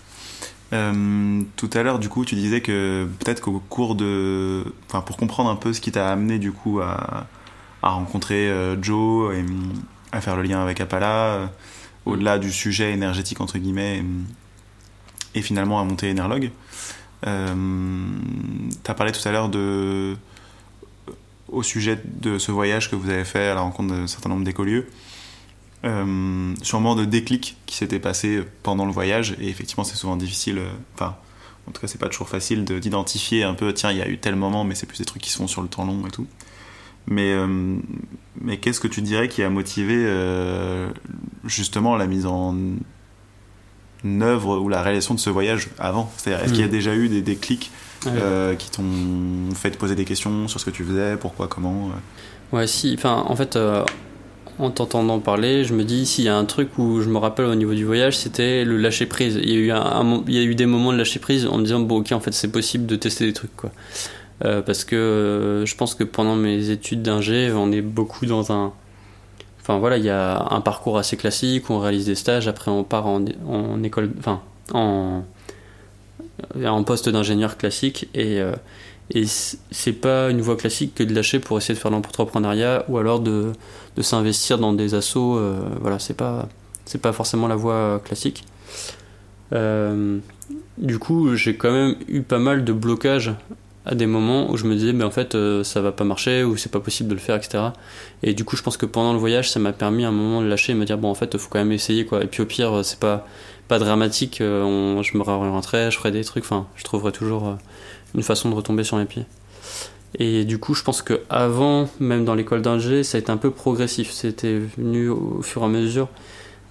tout 0.71 1.71
à 1.73 1.83
l'heure, 1.83 1.99
du 1.99 2.09
coup, 2.09 2.25
tu 2.25 2.35
disais 2.35 2.61
que 2.61 3.09
peut-être 3.21 3.41
qu'au 3.41 3.61
cours 3.69 3.95
de, 3.95 4.65
enfin, 4.89 5.01
pour 5.01 5.17
comprendre 5.17 5.51
un 5.51 5.57
peu 5.57 5.73
ce 5.73 5.81
qui 5.81 5.93
t'a 5.93 6.11
amené 6.11 6.39
du 6.39 6.53
coup 6.53 6.81
à, 6.81 7.27
rencontrer 7.83 8.51
Joe 8.83 9.35
et 9.37 9.45
à 10.13 10.21
faire 10.21 10.37
le 10.37 10.43
lien 10.43 10.61
avec 10.61 10.81
Apala, 10.81 11.51
au-delà 12.07 12.39
du 12.39 12.53
sujet 12.53 12.93
énergétique 12.93 13.41
entre 13.41 13.59
guillemets, 13.59 14.03
et, 15.35 15.43
finalement 15.43 15.81
à 15.81 15.85
monter 15.85 16.11
Enerlog. 16.11 16.51
Euh, 17.27 17.55
tu 18.83 18.91
as 18.91 18.95
parlé 18.95 19.13
tout 19.13 19.27
à 19.27 19.33
l'heure 19.33 19.49
de 19.49 20.17
au 21.49 21.63
sujet 21.63 22.01
de 22.05 22.39
ce 22.39 22.51
voyage 22.51 22.91
que 22.91 22.97
vous 22.97 23.09
avez 23.09 23.25
fait 23.25 23.49
à 23.49 23.55
la 23.55 23.61
rencontre 23.61 23.95
d'un 23.95 24.07
certain 24.07 24.29
nombre 24.29 24.45
d'écolieux. 24.45 24.89
Euh, 25.85 26.55
sûrement 26.63 26.95
de 26.95 27.05
déclics 27.05 27.57
qui 27.67 27.77
s'étaient 27.77 27.99
passés 27.99 28.43
pendant 28.63 28.87
le 28.87 28.93
voyage 28.93 29.37
et 29.39 29.49
effectivement 29.49 29.85
c'est 29.85 29.97
souvent 29.97 30.17
difficile 30.17 30.61
enfin 30.95 31.15
en 31.69 31.73
tout 31.73 31.81
cas 31.83 31.89
c'est 31.89 31.99
pas 31.99 32.09
toujours 32.09 32.29
facile 32.29 32.65
d'identifier 32.65 33.43
un 33.43 33.53
peu 33.53 33.75
tiens 33.75 33.91
il 33.91 33.99
y 33.99 34.03
a 34.03 34.09
eu 34.09 34.17
tel 34.17 34.35
moment 34.35 34.65
mais 34.65 34.75
c'est 34.75 34.87
plus 34.87 34.97
des 34.97 35.05
trucs 35.05 35.21
qui 35.21 35.31
se 35.31 35.37
font 35.37 35.47
sur 35.47 35.61
le 35.61 35.69
temps 35.69 35.85
long 35.85 36.07
et 36.07 36.11
tout 36.11 36.27
mais 37.07 37.35
mais 38.41 38.57
qu'est-ce 38.57 38.81
que 38.81 38.89
tu 38.89 39.03
dirais 39.03 39.29
qui 39.29 39.43
a 39.43 39.51
motivé 39.51 40.09
justement 41.45 41.97
la 41.97 42.07
mise 42.07 42.25
en 42.25 42.57
œuvre 44.07 44.59
ou 44.59 44.69
la 44.69 44.83
réalisation 44.83 45.15
de 45.15 45.21
ce 45.21 45.31
voyage 45.31 45.69
avant? 45.79 46.11
C'est-à-dire, 46.17 46.45
est-ce 46.45 46.53
qu'il 46.53 46.63
y 46.63 46.65
a 46.65 46.69
hmm. 46.69 46.71
déjà 46.71 46.95
eu 46.95 47.09
des 47.09 47.23
déclics 47.23 47.71
euh, 48.07 48.55
qui 48.55 48.71
t'ont 48.71 49.55
fait 49.55 49.71
te 49.71 49.79
poser 49.79 49.95
des 49.95 50.05
questions 50.05 50.49
sur 50.49 50.61
ce 50.61 50.65
que 50.65 50.71
tu 50.71 50.85
faisais, 50.85 51.17
pourquoi, 51.17 51.49
comment 51.49 51.89
euh? 51.89 52.57
Ouais, 52.57 52.67
si. 52.67 52.95
Enfin, 52.97 53.25
en 53.27 53.35
fait, 53.37 53.57
euh, 53.57 53.85
en 54.59 54.71
t'entendant 54.71 55.19
parler, 55.19 55.65
je 55.65 55.75
me 55.75 55.85
dis, 55.85 56.07
s'il 56.07 56.25
y 56.25 56.29
a 56.29 56.37
un 56.37 56.45
truc 56.45 56.79
où 56.79 57.01
je 57.01 57.09
me 57.09 57.19
rappelle 57.19 57.47
au 57.47 57.55
niveau 57.55 57.75
du 57.75 57.85
voyage, 57.85 58.17
c'était 58.17 58.65
le 58.65 58.77
lâcher 58.77 59.07
prise. 59.07 59.39
Il 59.43 59.51
y, 59.51 59.55
a 59.55 59.57
eu 59.57 59.73
il 60.29 60.35
y 60.35 60.39
a 60.39 60.43
eu 60.43 60.55
des 60.55 60.67
moments 60.67 60.93
de 60.93 60.99
lâcher 60.99 61.19
prise 61.19 61.47
en 61.47 61.59
me 61.59 61.65
disant, 61.65 61.81
bon, 61.81 62.01
ok, 62.01 62.13
en 62.13 62.21
fait, 62.21 62.33
c'est 62.33 62.53
possible 62.53 62.87
de 62.87 62.97
tester 62.97 63.27
des 63.27 63.33
trucs, 63.33 63.55
quoi. 63.57 63.71
parce 64.41 64.85
que 64.85 65.65
je 65.67 65.75
pense 65.77 65.95
que 65.95 66.05
pendant 66.05 66.37
mes 66.37 66.71
études 66.71 67.03
d'ingé, 67.03 67.53
on 67.53 67.73
est 67.73 67.83
beaucoup 67.83 68.27
dans 68.27 68.53
un 68.53 68.73
Enfin 69.65 69.79
voilà, 69.79 69.97
il 69.97 70.05
y 70.05 70.11
a 70.11 70.47
un 70.51 70.61
parcours 70.61 70.99
assez 70.99 71.17
classique, 71.17 71.71
on 71.71 71.79
réalise 71.79 72.05
des 72.05 72.17
stages, 72.17 72.49
après 72.49 72.71
on 72.71 72.85
part 72.85 73.07
en, 73.07 73.25
école, 73.83 74.11
enfin 74.19 74.43
en, 74.75 75.23
en 76.63 76.85
poste 76.85 77.09
d'ingénieur 77.09 77.57
classique 77.57 78.11
et, 78.13 78.43
euh, 78.43 78.53
et 79.11 79.25
c'est 79.27 79.93
pas 79.93 80.31
une 80.31 80.41
voie 80.41 80.57
classique 80.57 80.95
que 80.95 81.03
de 81.03 81.15
lâcher 81.15 81.39
pour 81.39 81.59
essayer 81.59 81.75
de 81.75 81.79
faire 81.79 81.91
l'entrepreneuriat 81.91 82.85
ou 82.89 82.99
alors 82.99 83.21
de, 83.21 83.53
de 83.97 84.03
s'investir 84.03 84.59
dans 84.59 84.73
des 84.73 84.95
assos. 84.95 85.37
Euh, 85.37 85.61
voilà, 85.81 85.99
c'est 85.99 86.15
pas 86.15 86.49
c'est 86.87 87.01
pas 87.01 87.13
forcément 87.13 87.49
la 87.49 87.57
voie 87.57 88.01
classique. 88.05 88.45
Euh, 89.53 90.19
du 90.79 90.99
coup, 90.99 91.35
j'ai 91.37 91.57
quand 91.57 91.73
même 91.73 91.97
eu 92.09 92.23
pas 92.23 92.39
mal 92.39 92.65
de 92.65 92.73
blocages 92.73 93.35
à 93.87 93.95
des 93.95 94.07
moments 94.07 94.51
où 94.51 94.57
je 94.57 94.65
me 94.65 94.75
disais 94.75 94.93
mais 94.93 95.05
en 95.05 95.11
fait 95.11 95.35
euh, 95.35 95.63
ça 95.63 95.81
va 95.81 95.93
pas 95.93 96.05
marcher 96.05 96.43
ou 96.43 96.57
c'est 96.57 96.73
pas 96.73 96.81
possible 96.81 97.11
de 97.11 97.15
le 97.15 97.21
faire 97.21 97.37
etc 97.37 97.65
et 98.23 98.33
du 98.33 98.45
coup 98.45 98.57
je 98.57 98.63
pense 98.63 98.77
que 98.77 98.87
pendant 98.87 99.13
le 99.13 99.19
voyage 99.19 99.51
ça 99.51 99.61
m'a 99.61 99.73
permis 99.73 100.05
à 100.05 100.09
un 100.09 100.13
moment 100.13 100.41
de 100.41 100.47
lâcher 100.47 100.73
et 100.73 100.75
me 100.75 100.87
dire 100.87 100.97
bon 100.97 101.11
en 101.11 101.15
fait 101.15 101.37
faut 101.37 101.49
quand 101.51 101.59
même 101.59 101.73
essayer 101.73 102.07
quoi 102.07 102.25
et 102.25 102.27
puis 102.27 102.41
au 102.41 102.47
pire 102.47 102.83
c'est 102.83 102.99
pas 102.99 103.27
pas 103.69 103.79
dramatique 103.79 104.41
euh, 104.41 105.03
je 105.03 105.17
me 105.19 105.23
réorienterai 105.23 105.91
je 105.91 105.99
ferai 105.99 106.11
des 106.11 106.25
trucs 106.25 106.45
enfin 106.45 106.67
je 106.77 106.85
trouverai 106.85 107.13
toujours 107.13 107.49
euh, 107.49 107.55
une 108.15 108.23
façon 108.23 108.51
de 108.51 108.55
retomber 108.55 108.85
sur 108.85 108.97
mes 108.97 109.05
pieds. 109.05 109.27
Et 110.19 110.45
du 110.45 110.59
coup 110.59 110.75
je 110.75 110.83
pense 110.83 111.03
que 111.03 111.21
avant 111.29 111.89
même 111.99 112.25
dans 112.25 112.35
l'école 112.35 112.63
d'ingé 112.63 113.03
ça 113.03 113.19
a 113.19 113.21
été 113.21 113.31
un 113.31 113.37
peu 113.37 113.51
progressif. 113.51 114.11
C'était 114.13 114.59
venu 114.79 115.09
au 115.09 115.43
fur 115.43 115.63
et 115.63 115.65
à 115.65 115.69
mesure. 115.69 116.09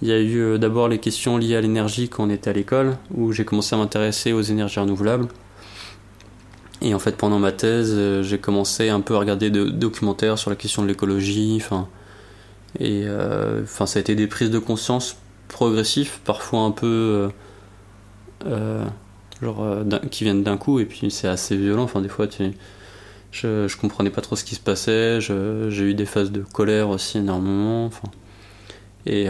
Il 0.02 0.08
y 0.08 0.12
a 0.12 0.20
eu 0.20 0.58
d'abord 0.58 0.88
les 0.88 0.98
questions 0.98 1.38
liées 1.38 1.56
à 1.56 1.60
l'énergie 1.60 2.08
quand 2.08 2.24
on 2.24 2.30
était 2.30 2.50
à 2.50 2.52
l'école 2.52 2.96
où 3.14 3.32
j'ai 3.32 3.44
commencé 3.44 3.74
à 3.74 3.78
m'intéresser 3.78 4.32
aux 4.32 4.42
énergies 4.42 4.80
renouvelables. 4.80 5.28
Et 6.84 6.94
en 6.94 6.98
fait, 6.98 7.16
pendant 7.16 7.38
ma 7.38 7.50
thèse, 7.50 7.94
euh, 7.94 8.22
j'ai 8.22 8.38
commencé 8.38 8.90
un 8.90 9.00
peu 9.00 9.14
à 9.14 9.18
regarder 9.18 9.50
des 9.50 9.70
documentaires 9.70 10.38
sur 10.38 10.50
la 10.50 10.56
question 10.56 10.82
de 10.82 10.88
l'écologie. 10.88 11.54
Enfin, 11.56 11.88
et 12.78 13.04
euh, 13.06 13.62
enfin, 13.62 13.86
ça 13.86 13.98
a 13.98 14.00
été 14.00 14.14
des 14.14 14.26
prises 14.26 14.50
de 14.50 14.58
conscience 14.58 15.16
progressives, 15.48 16.18
parfois 16.24 16.60
un 16.60 16.72
peu 16.72 17.30
euh, 18.46 18.84
genre 19.42 19.84
qui 20.10 20.24
viennent 20.24 20.42
d'un 20.42 20.56
coup. 20.56 20.80
Et 20.80 20.84
puis 20.84 21.10
c'est 21.10 21.28
assez 21.28 21.56
violent. 21.56 21.82
Enfin, 21.84 22.00
des 22.00 22.08
fois, 22.08 22.26
tu, 22.26 22.52
je, 23.32 23.68
je 23.68 23.76
comprenais 23.76 24.10
pas 24.10 24.20
trop 24.20 24.36
ce 24.36 24.44
qui 24.44 24.54
se 24.54 24.60
passait. 24.60 25.20
J'ai 25.20 25.82
eu 25.82 25.94
des 25.94 26.06
phases 26.06 26.32
de 26.32 26.40
colère 26.40 26.88
aussi 26.90 27.18
énormément. 27.18 27.86
Enfin, 27.86 28.08
et, 29.06 29.28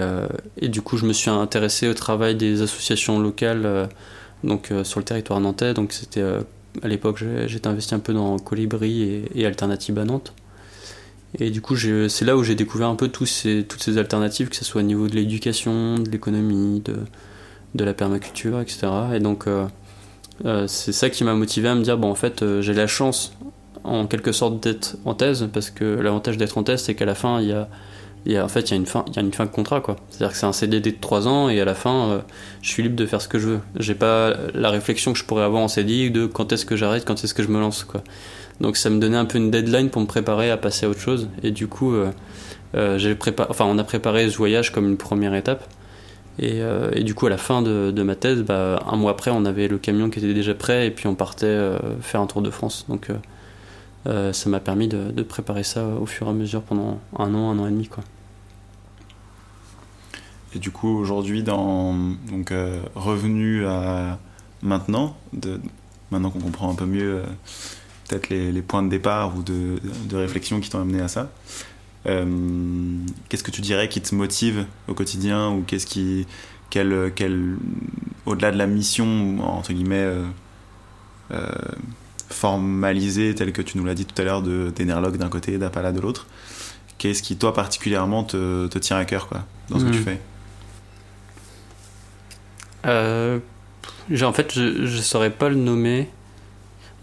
et, 0.60 0.68
du 0.68 0.82
coup, 0.82 0.96
je 0.96 1.04
me 1.04 1.12
suis 1.12 1.30
intéressé 1.30 1.88
au 1.88 1.94
travail 1.94 2.36
des 2.36 2.62
associations 2.62 3.18
locales 3.18 3.88
donc 4.44 4.72
sur 4.84 5.00
le 5.00 5.04
territoire 5.04 5.40
nantais. 5.40 5.74
Donc 5.74 5.92
c'était 5.92 6.22
à 6.82 6.88
l'époque, 6.88 7.22
j'étais 7.46 7.66
investi 7.66 7.94
un 7.94 7.98
peu 7.98 8.12
dans 8.12 8.38
Colibri 8.38 9.02
et, 9.02 9.24
et 9.34 9.46
Alternative 9.46 9.98
à 9.98 10.04
Nantes. 10.04 10.32
Et 11.38 11.50
du 11.50 11.60
coup, 11.60 11.76
c'est 11.76 12.24
là 12.24 12.36
où 12.36 12.44
j'ai 12.44 12.54
découvert 12.54 12.88
un 12.88 12.94
peu 12.94 13.08
tous 13.08 13.26
ces, 13.26 13.64
toutes 13.64 13.82
ces 13.82 13.98
alternatives, 13.98 14.48
que 14.48 14.56
ce 14.56 14.64
soit 14.64 14.82
au 14.82 14.84
niveau 14.84 15.08
de 15.08 15.16
l'éducation, 15.16 15.98
de 15.98 16.08
l'économie, 16.08 16.80
de, 16.80 16.96
de, 17.74 17.84
la 17.84 17.92
permaculture, 17.92 18.60
etc. 18.60 18.86
Et 19.14 19.20
donc, 19.20 19.48
euh, 19.48 19.66
euh, 20.44 20.66
c'est 20.66 20.92
ça 20.92 21.11
qui 21.11 21.25
m'a 21.25 21.35
motivé 21.35 21.68
à 21.68 21.75
me 21.75 21.83
dire, 21.83 21.97
bon, 21.97 22.11
en 22.11 22.14
fait, 22.14 22.42
euh, 22.42 22.61
j'ai 22.61 22.75
la 22.75 22.87
chance, 22.87 23.33
en 23.85 24.07
quelque 24.07 24.33
sorte, 24.33 24.61
d'être 24.61 24.97
en 25.05 25.14
thèse, 25.14 25.49
parce 25.53 25.70
que 25.70 25.85
l'avantage 25.85 26.37
d'être 26.37 26.59
en 26.59 26.62
thèse, 26.62 26.83
c'est 26.83 26.94
qu'à 26.94 27.05
la 27.05 27.14
fin, 27.14 27.40
il 27.40 27.49
y 27.49 27.53
a 27.53 27.68
en 28.42 28.49
fait, 28.49 28.62
il 28.62 28.70
y 28.70 28.75
a 28.75 28.77
une 28.77 28.87
fin, 28.87 29.05
il 29.09 29.16
y 29.16 29.18
a 29.18 29.23
une 29.23 29.33
fin 29.33 29.44
de 29.44 29.51
contrat, 29.51 29.81
quoi. 29.81 29.97
C'est-à-dire 30.09 30.33
que 30.33 30.38
c'est 30.38 30.47
un 30.47 30.53
CDD 30.53 30.92
de 30.92 30.97
3 30.99 31.29
ans 31.29 31.51
et 31.51 31.61
à 31.61 31.64
la 31.64 31.75
fin, 31.75 32.09
euh, 32.09 32.18
je 32.62 32.70
suis 32.70 32.83
libre 32.83 32.97
de 32.97 33.05
faire 33.05 33.20
ce 33.20 33.29
que 33.29 33.38
je 33.38 33.49
veux. 33.49 33.61
J'ai 33.79 33.94
pas 33.94 34.33
la 34.55 34.70
réflexion 34.70 35.12
que 35.12 35.18
je 35.18 35.25
pourrais 35.25 35.44
avoir 35.44 35.62
en 35.62 35.68
CDI 35.68 36.11
de 36.11 36.27
quand 36.27 36.51
est-ce 36.53 36.64
que 36.64 36.75
j'arrête, 36.75 37.05
quand 37.05 37.23
est-ce 37.23 37.35
que 37.35 37.42
je 37.42 37.49
me 37.49 37.61
lance, 37.61 37.85
quoi. 37.85 38.03
Donc 38.61 38.77
ça 38.77 38.88
me 38.88 38.99
donnait 38.99 39.18
un 39.18 39.27
peu 39.27 39.38
une 39.38 39.51
deadline 39.51 39.90
pour 39.90 40.01
me 40.01 40.07
préparer 40.07 40.51
à 40.51 40.57
passer 40.57 40.87
à 40.87 40.88
autre 40.88 41.01
chose. 41.01 41.29
Et 41.42 41.51
du 41.51 41.66
coup, 41.66 41.92
j'ai 42.97 43.16
préparé, 43.16 43.49
enfin, 43.51 43.64
on 43.64 43.79
a 43.79 43.85
préparé 43.85 44.31
ce 44.31 44.37
voyage 44.37 44.70
comme 44.70 44.88
une 44.88 44.97
première 44.97 45.35
étape. 45.35 45.68
Et, 46.38 46.61
et 46.92 47.05
du 47.05 47.14
coup, 47.14 47.27
à 47.27 47.31
la 47.31 47.38
fin 47.38 47.62
de, 47.62 48.03
ma 48.03 48.16
thèse, 48.16 48.42
bah, 48.42 48.83
un 48.90 48.97
mois 48.97 49.12
après, 49.12 49.31
on 49.31 49.44
avait 49.44 49.68
le 49.68 49.79
camion 49.79 50.11
qui 50.11 50.18
était 50.18 50.35
déjà 50.35 50.55
prêt 50.55 50.87
et 50.87 50.90
puis 50.90 51.07
on 51.07 51.14
partait 51.14 51.79
faire 52.01 52.20
un 52.20 52.27
tour 52.27 52.42
de 52.42 52.51
France. 52.51 52.87
Donc 52.88 53.11
ça 54.05 54.51
m'a 54.51 54.61
permis 54.61 54.88
de, 54.88 55.23
préparer 55.23 55.62
ça 55.62 55.87
au 55.87 56.07
fur 56.07 56.27
et 56.27 56.31
à 56.31 56.33
mesure 56.33 56.62
pendant 56.62 56.99
un 57.16 57.33
an, 57.35 57.51
un 57.51 57.59
an 57.61 57.66
et 57.68 57.70
demi, 57.70 57.87
quoi. 57.87 58.03
Et 60.55 60.59
du 60.59 60.70
coup, 60.70 60.88
aujourd'hui, 60.88 61.42
dans 61.42 61.94
donc 62.31 62.53
euh, 62.53 62.81
revenu 62.94 63.66
à 63.66 64.18
maintenant, 64.62 65.16
maintenant 66.11 66.31
qu'on 66.31 66.40
comprend 66.40 66.70
un 66.70 66.77
peu 66.77 66.87
mieux 66.87 67.16
euh, 67.16 67.25
peut-être 68.09 68.29
les, 68.29 68.62
points 68.62 68.85
de 68.85 68.88
départ 68.88 69.37
ou 69.37 69.42
de, 69.42 69.81
réflexion 70.12 70.61
qui 70.61 70.70
t'ont 70.70 70.81
amené 70.81 71.01
à 71.01 71.09
ça, 71.09 71.23
euh, 71.23 71.27
qu'est-ce 72.04 73.42
que 73.42 73.50
tu 73.50 73.60
dirais 73.60 73.88
qui 73.88 74.00
te 74.00 74.14
motive 74.14 74.66
au 74.88 74.94
quotidien 74.94 75.50
ou 75.50 75.62
qu'est-ce 75.62 75.86
qui, 75.86 76.26
quel, 76.70 77.12
quel, 77.14 77.56
au-delà 78.26 78.50
de 78.52 78.58
la 78.58 78.66
mission 78.66 79.38
entre 79.40 79.72
guillemets 79.72 80.06
formalisée 82.30 83.34
telle 83.34 83.52
que 83.52 83.62
tu 83.62 83.78
nous 83.78 83.84
l'as 83.84 83.94
dit 83.94 84.04
tout 84.04 84.20
à 84.20 84.24
l'heure 84.24 84.42
de 84.42 84.72
d'Enerlog 84.74 85.16
d'un 85.16 85.28
côté 85.28 85.56
d'Apala 85.58 85.92
de 85.92 86.00
l'autre, 86.00 86.26
qu'est-ce 86.98 87.22
qui 87.22 87.36
toi 87.36 87.54
particulièrement 87.54 88.24
te, 88.24 88.66
te 88.66 88.78
tient 88.78 88.96
à 88.96 89.04
cœur 89.04 89.28
quoi 89.28 89.44
dans 89.70 89.78
ce 89.78 89.84
que 89.84 89.90
tu 89.90 90.00
hmm. 90.00 90.04
fais? 90.04 90.20
Euh, 92.86 93.38
en 94.22 94.32
fait, 94.32 94.52
je 94.52 94.82
ne 94.82 95.02
saurais 95.02 95.30
pas 95.30 95.48
le 95.48 95.54
nommer. 95.54 96.08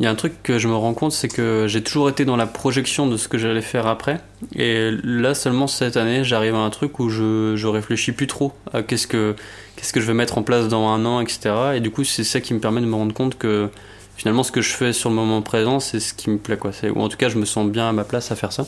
Il 0.02 0.06
y 0.06 0.08
a 0.08 0.10
un 0.10 0.16
truc 0.16 0.42
que 0.42 0.58
je 0.58 0.68
me 0.68 0.74
rends 0.74 0.96
compte, 0.96 1.12
c'est 1.12 1.28
que 1.28 1.68
j'ai 1.68 1.84
toujours 1.84 2.10
été 2.10 2.26
dans 2.26 2.36
la 2.36 2.48
projection 2.48 3.06
de 3.06 3.18
ce 3.18 3.28
que 3.28 3.38
j'allais 3.38 3.62
faire 3.62 3.86
après. 3.86 4.20
Et 4.56 4.90
là, 5.04 5.36
seulement 5.36 5.68
cette 5.68 5.96
année, 5.96 6.24
j'arrive 6.24 6.56
à 6.56 6.58
un 6.58 6.72
truc 6.72 6.98
où 6.98 7.10
je, 7.10 7.68
réfléchis 7.68 8.12
plus 8.12 8.26
trop 8.26 8.52
à 8.74 8.82
qu'est-ce 8.82 9.06
que, 9.06 9.36
je 9.78 10.00
vais 10.00 10.16
mettre 10.16 10.40
en 10.40 10.42
place 10.42 10.68
dans 10.68 10.88
un 10.90 11.06
an, 11.06 11.22
etc. 11.22 11.54
Et 11.76 11.82
du 11.82 11.92
coup, 11.92 12.04
c'est 12.04 12.24
ça 12.24 12.42
qui 12.42 12.56
me 12.56 12.60
permet 12.60 12.82
de 12.82 12.88
me 12.88 12.96
rendre 12.96 13.14
compte 13.14 13.38
que 13.38 13.70
finalement, 14.18 14.42
ce 14.42 14.52
que 14.52 14.62
je 14.62 14.72
fais 14.72 14.92
sur 14.92 15.12
le 15.12 15.16
moment 15.16 15.44
présent, 15.44 15.80
c'est 15.80 16.00
ce 16.00 16.16
qui 16.16 16.32
me 16.32 16.40
plaît. 16.40 16.58
Quoi. 16.58 16.72
Ou 16.96 17.00
en 17.00 17.08
tout 17.08 17.18
cas, 17.18 17.30
je 17.30 17.38
me 17.38 17.46
sens 17.46 17.70
bien 17.70 17.88
à 17.88 17.92
ma 17.92 18.04
place 18.04 18.32
à 18.32 18.36
faire 18.36 18.54
ça. 18.54 18.66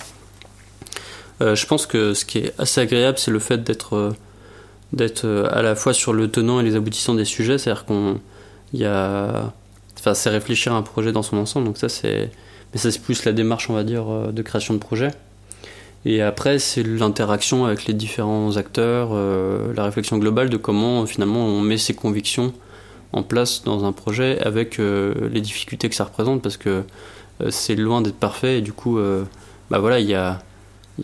Euh, 1.41 1.55
je 1.55 1.65
pense 1.65 1.87
que 1.87 2.13
ce 2.13 2.25
qui 2.25 2.37
est 2.37 2.53
assez 2.59 2.79
agréable, 2.79 3.17
c'est 3.17 3.31
le 3.31 3.39
fait 3.39 3.63
d'être. 3.63 3.95
Euh, 3.95 5.47
à 5.51 5.63
la 5.63 5.73
fois 5.73 5.93
sur 5.93 6.13
le 6.13 6.29
tenant 6.29 6.59
et 6.59 6.63
les 6.63 6.75
aboutissants 6.75 7.15
des 7.15 7.25
sujets, 7.25 7.57
c'est-à-dire 7.57 7.85
qu'on 7.85 8.19
y 8.73 8.85
a 8.85 9.51
enfin 10.03 10.13
c'est 10.13 10.29
réfléchir 10.29 10.73
à 10.73 10.75
un 10.75 10.81
projet 10.81 11.11
dans 11.11 11.23
son 11.23 11.37
ensemble, 11.37 11.65
donc 11.65 11.77
ça 11.77 11.89
c'est 11.89 12.29
mais 12.73 12.79
ça 12.79 12.91
c'est 12.91 13.01
plus 13.01 13.23
la 13.25 13.31
démarche 13.31 13.69
on 13.69 13.73
va 13.73 13.83
dire 13.83 14.11
euh, 14.11 14.31
de 14.31 14.41
création 14.41 14.73
de 14.73 14.79
projet. 14.79 15.11
Et 16.05 16.21
après 16.21 16.59
c'est 16.59 16.83
l'interaction 16.83 17.65
avec 17.65 17.85
les 17.85 17.93
différents 17.93 18.57
acteurs, 18.57 19.09
euh, 19.13 19.73
la 19.75 19.85
réflexion 19.85 20.17
globale 20.17 20.49
de 20.49 20.57
comment 20.57 21.05
finalement 21.05 21.45
on 21.45 21.61
met 21.61 21.77
ses 21.77 21.93
convictions 21.93 22.53
en 23.13 23.23
place 23.23 23.63
dans 23.63 23.85
un 23.85 23.91
projet 23.91 24.39
avec 24.39 24.79
les 24.79 25.39
difficultés 25.39 25.87
que 25.87 25.93
ça 25.93 26.03
représente 26.03 26.41
parce 26.41 26.57
que 26.57 26.81
c'est 27.51 27.75
loin 27.75 28.01
d'être 28.01 28.15
parfait 28.15 28.57
et 28.57 28.61
du 28.61 28.73
coup 28.73 28.97
bah 29.69 29.77
voilà 29.77 29.99
il 29.99 30.07
y 30.07 30.15
a 30.15 30.39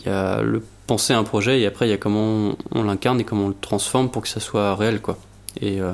y 0.04 0.10
a 0.10 0.42
le 0.42 0.64
penser 0.90 1.14
un 1.14 1.24
projet 1.24 1.62
et 1.62 1.68
après 1.68 1.88
il 1.88 1.92
y 1.92 1.94
a 1.94 1.98
comment 1.98 2.56
on, 2.74 2.84
l'incarne 2.84 3.20
et 3.20 3.24
comment 3.24 3.46
on 3.46 3.50
le 3.50 3.56
transforme 3.62 4.10
pour 4.10 4.24
que 4.24 4.28
ça 4.28 4.40
soit 4.40 4.76
réel 4.76 5.02
quoi. 5.02 5.20
Et 5.62 5.80
euh, 5.80 5.92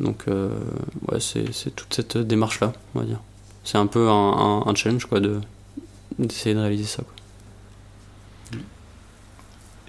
donc 0.00 0.24
euh, 0.28 0.50
ouais 1.10 1.18
c'est 1.20 1.74
toute 1.74 1.92
cette 1.92 2.16
démarche 2.18 2.60
là 2.60 2.72
on 2.94 3.00
va 3.00 3.04
dire. 3.04 3.20
C'est 3.64 3.78
un 3.78 3.86
peu 3.86 4.08
un, 4.08 4.62
un, 4.66 4.74
challenge 4.74 5.06
quoi 5.06 5.20
de 5.20 5.40
d'essayer 6.18 6.54
de 6.54 6.60
réaliser 6.60 6.84
ça 6.84 7.02
quoi. 7.02 7.14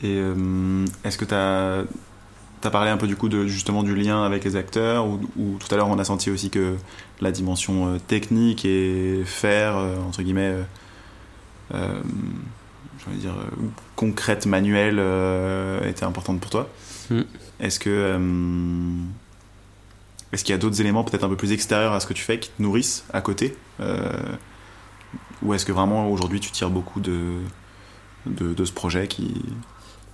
Et 0.02 0.16
euh, 0.16 0.86
est-ce 1.04 1.18
que 1.18 1.26
tu 1.26 1.34
as 1.34 1.84
as 2.64 2.70
parlé 2.72 2.90
un 2.90 2.98
peu 2.98 3.08
du 3.08 3.16
coup 3.16 3.30
de 3.30 3.46
justement 3.48 3.84
du 3.84 3.96
lien 3.96 4.24
avec 4.24 4.44
les 4.44 4.56
acteurs 4.56 5.08
ou, 5.08 5.20
tout 5.60 5.74
à 5.74 5.78
l'heure 5.78 5.88
on 5.88 6.00
a 6.00 6.04
senti 6.04 6.30
aussi 6.30 6.50
que 6.50 6.76
la 7.22 7.32
dimension 7.32 7.98
technique 8.08 8.66
et 8.66 9.22
faire 9.26 9.78
entre 10.08 10.24
guillemets 10.24 10.56
dire, 13.08 13.34
concrète, 13.96 14.46
manuelle, 14.46 15.00
était 15.86 16.04
importante 16.04 16.42
pour 16.42 16.50
toi. 16.50 16.70
Mm. 17.10 17.22
Est-ce 17.62 17.80
que 17.80 18.18
est-ce 20.32 20.44
qu'il 20.44 20.54
y 20.54 20.56
a 20.56 20.60
d'autres 20.60 20.80
éléments 20.82 21.04
peut-être 21.04 21.24
un 21.24 21.30
peu 21.30 21.36
plus 21.36 21.52
extérieurs 21.52 21.94
à 21.94 22.00
ce 22.00 22.08
que 22.08 22.14
tu 22.14 22.24
fais 22.24 22.40
qui 22.40 22.50
te 22.50 22.62
nourrissent 22.62 23.06
à 23.14 23.22
côté 23.22 23.56
Ou 25.42 25.54
est-ce 25.54 25.66
que 25.66 25.72
vraiment 25.72 26.12
aujourd'hui 26.12 26.40
tu 26.40 26.52
tires 26.52 26.70
beaucoup 26.70 27.00
de, 27.00 27.40
de, 28.26 28.66
ce 28.66 28.72
projet 28.72 29.08
qui... 29.08 29.34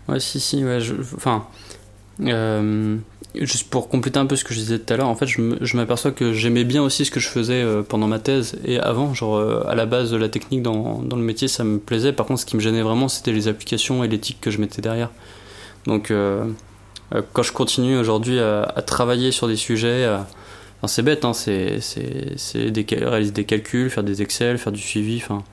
Ouais, 0.07 0.19
si, 0.19 0.39
si, 0.39 0.63
ouais, 0.63 0.79
enfin, 1.15 1.47
euh, 2.21 2.97
juste 3.33 3.69
pour 3.69 3.89
compléter 3.89 4.19
un 4.19 4.25
peu 4.25 4.35
ce 4.35 4.43
que 4.43 4.53
je 4.53 4.59
disais 4.59 4.79
tout 4.79 4.93
à 4.93 4.97
l'heure, 4.97 5.07
en 5.07 5.15
fait, 5.15 5.27
je 5.27 5.77
m'aperçois 5.77 6.11
que 6.11 6.33
j'aimais 6.33 6.63
bien 6.63 6.81
aussi 6.83 7.05
ce 7.05 7.11
que 7.11 7.19
je 7.19 7.27
faisais 7.27 7.61
euh, 7.61 7.81
pendant 7.81 8.07
ma 8.07 8.19
thèse 8.19 8.57
et 8.63 8.79
avant. 8.79 9.13
Genre, 9.13 9.35
euh, 9.35 9.63
à 9.67 9.75
la 9.75 9.85
base 9.85 10.13
la 10.13 10.29
technique 10.29 10.61
dans, 10.61 10.99
dans, 10.99 11.17
le 11.17 11.23
métier, 11.23 11.47
ça 11.47 11.63
me 11.63 11.79
plaisait. 11.79 12.13
Par 12.13 12.25
contre, 12.25 12.41
ce 12.41 12.45
qui 12.45 12.55
me 12.55 12.61
gênait 12.61 12.83
vraiment, 12.83 13.07
c'était 13.07 13.33
les 13.33 13.47
applications 13.47 14.03
et 14.03 14.07
l'éthique 14.07 14.39
que 14.41 14.51
je 14.51 14.59
mettais 14.59 14.81
derrière. 14.81 15.09
Donc, 15.85 16.11
quand 17.33 17.43
je 17.43 17.51
continue 17.51 17.97
aujourd'hui 17.97 18.39
à, 18.39 18.81
travailler 18.85 19.31
sur 19.31 19.47
des 19.47 19.55
sujets, 19.55 20.07
enfin, 20.07 20.87
c'est 20.87 21.03
bête, 21.03 21.25
hein, 21.25 21.33
c'est 21.33 21.79
réaliser 22.91 23.31
des 23.31 23.43
calculs, 23.43 23.89
faire 23.89 24.03
des 24.03 24.21
Excel, 24.21 24.57
faire 24.57 24.73
du 24.73 24.81
suivi. 24.81 25.17
Enfin, 25.17 25.43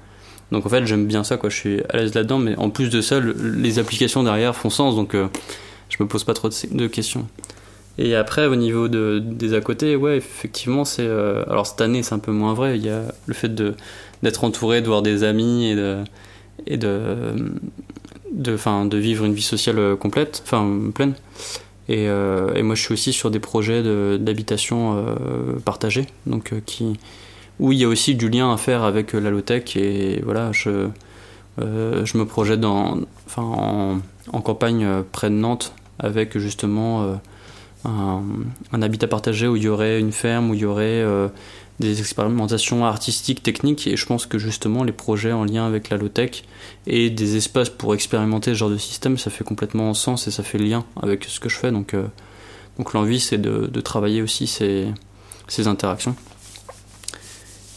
donc 0.51 0.67
en 0.67 0.69
fait, 0.69 0.87
j'aime 0.87 1.07
bien 1.07 1.25
ça, 1.25 1.37
quoi. 1.37 1.51
Je 1.51 1.57
suis 1.57 1.83
à 1.91 1.99
l'aise 1.99 2.15
là-dedans, 2.15 2.39
mais 2.39 2.57
en 2.57 2.71
plus 2.71 2.91
de 2.91 3.01
ça, 3.01 3.21
les 3.21 3.79
applications 3.79 4.23
derrière 4.23 4.57
font 4.57 4.71
sens. 4.71 4.97
Donc 4.97 5.15
je 5.93 6.03
me 6.03 6.09
pose 6.09 6.25
pas 6.25 6.35
trop 6.35 6.49
de, 6.49 6.87
questions. 6.87 7.27
Et 7.99 8.17
après, 8.17 8.47
au 8.47 8.57
niveau 8.57 8.89
de, 8.89 9.23
des 9.23 9.55
à 9.55 9.61
côté, 9.61 9.97
ouais, 9.97 10.17
effectivement, 10.17 10.85
c'est. 10.85 11.07
Euh, 11.07 11.45
alors 11.49 11.67
cette 11.67 11.81
année, 11.81 12.03
c'est 12.03 12.15
un 12.15 12.19
peu 12.19 12.33
moins 12.33 12.55
vrai. 12.55 12.79
Il 12.79 12.85
y 12.85 12.89
a 12.89 13.03
le 13.27 13.35
fait 13.35 13.55
d'être 14.23 14.45
entouré, 14.45 14.81
de 14.81 14.87
voir 14.87 15.03
des 15.03 15.25
amis. 15.25 15.77
Et 16.67 16.77
de, 16.77 17.33
de, 18.33 18.57
fin, 18.57 18.85
de 18.85 18.97
vivre 18.97 19.25
une 19.25 19.35
vie 19.35 19.43
sociale 19.43 19.79
euh, 19.79 19.97
complète, 19.97 20.43
enfin 20.45 20.69
pleine. 20.95 21.15
Et, 21.89 22.09
euh, 22.09 22.55
et, 22.55 22.63
moi, 22.63 22.75
je 22.75 22.83
suis 22.83 22.93
aussi 22.93 23.13
sur 23.13 23.31
des 23.31 23.41
projets 23.41 23.83
d'habitation 24.19 25.05
partagée, 25.65 26.07
donc 26.27 26.55
qui, 26.65 26.99
où 27.59 27.73
il 27.73 27.79
y 27.79 27.85
a 27.85 27.89
aussi 27.89 28.15
du 28.15 28.31
lien 28.31 28.53
à 28.53 28.57
faire 28.57 28.85
avec 28.85 29.13
la 29.13 29.31
low-tech. 29.31 29.77
Et 29.77 30.23
voilà, 30.25 30.53
je, 30.53 30.89
je 31.59 32.19
me 32.19 32.25
projette 32.25 32.61
dans, 32.61 32.99
en, 33.37 33.99
en 34.33 34.41
campagne 34.41 34.87
près 35.11 35.29
de 35.29 35.35
Nantes 35.35 35.75
avec 35.99 36.39
justement 36.39 37.03
euh, 37.03 37.15
un, 38.73 38.83
habitat 38.83 39.09
partagé 39.09 39.47
où 39.49 39.57
il 39.57 39.63
y 39.65 39.69
aurait 39.69 39.99
une 39.99 40.13
ferme, 40.13 40.51
où 40.51 40.55
il 40.55 40.61
y 40.61 40.65
aurait 40.65 41.03
euh, 41.03 41.29
des 41.83 42.01
expérimentations 42.01 42.85
artistiques, 42.85 43.43
techniques, 43.43 43.87
et 43.87 43.97
je 43.97 44.07
pense 44.07 44.27
que 44.27 44.39
justement 44.39 44.85
les 44.85 44.93
projets 44.93 45.33
en 45.33 45.45
lien 45.45 45.67
avec 45.67 45.91
la 45.91 45.97
low-tech 45.97 46.45
et 46.87 47.11
des 47.11 47.37
espaces 47.37 47.71
pour 47.71 47.95
expérimenter 47.95 48.53
ce 48.53 48.59
genre 48.59 48.71
de 48.71 48.79
système, 48.79 49.19
ça 49.19 49.31
fait 49.31 49.45
complètement 49.45 49.93
sens 49.95 50.27
et 50.27 50.31
ça 50.31 50.43
fait 50.43 50.59
lien 50.59 50.85
avec 51.03 51.25
ce 51.25 51.41
que 51.41 51.49
je 51.49 51.57
fais. 51.57 51.71
Donc, 51.71 51.95
euh, 51.95 52.07
donc 52.79 52.95
l'envie, 52.95 53.21
c'est 53.21 53.39
de, 53.39 53.81
travailler 53.81 54.23
aussi 54.23 54.47
ces, 54.47 54.87
interactions. 55.67 56.17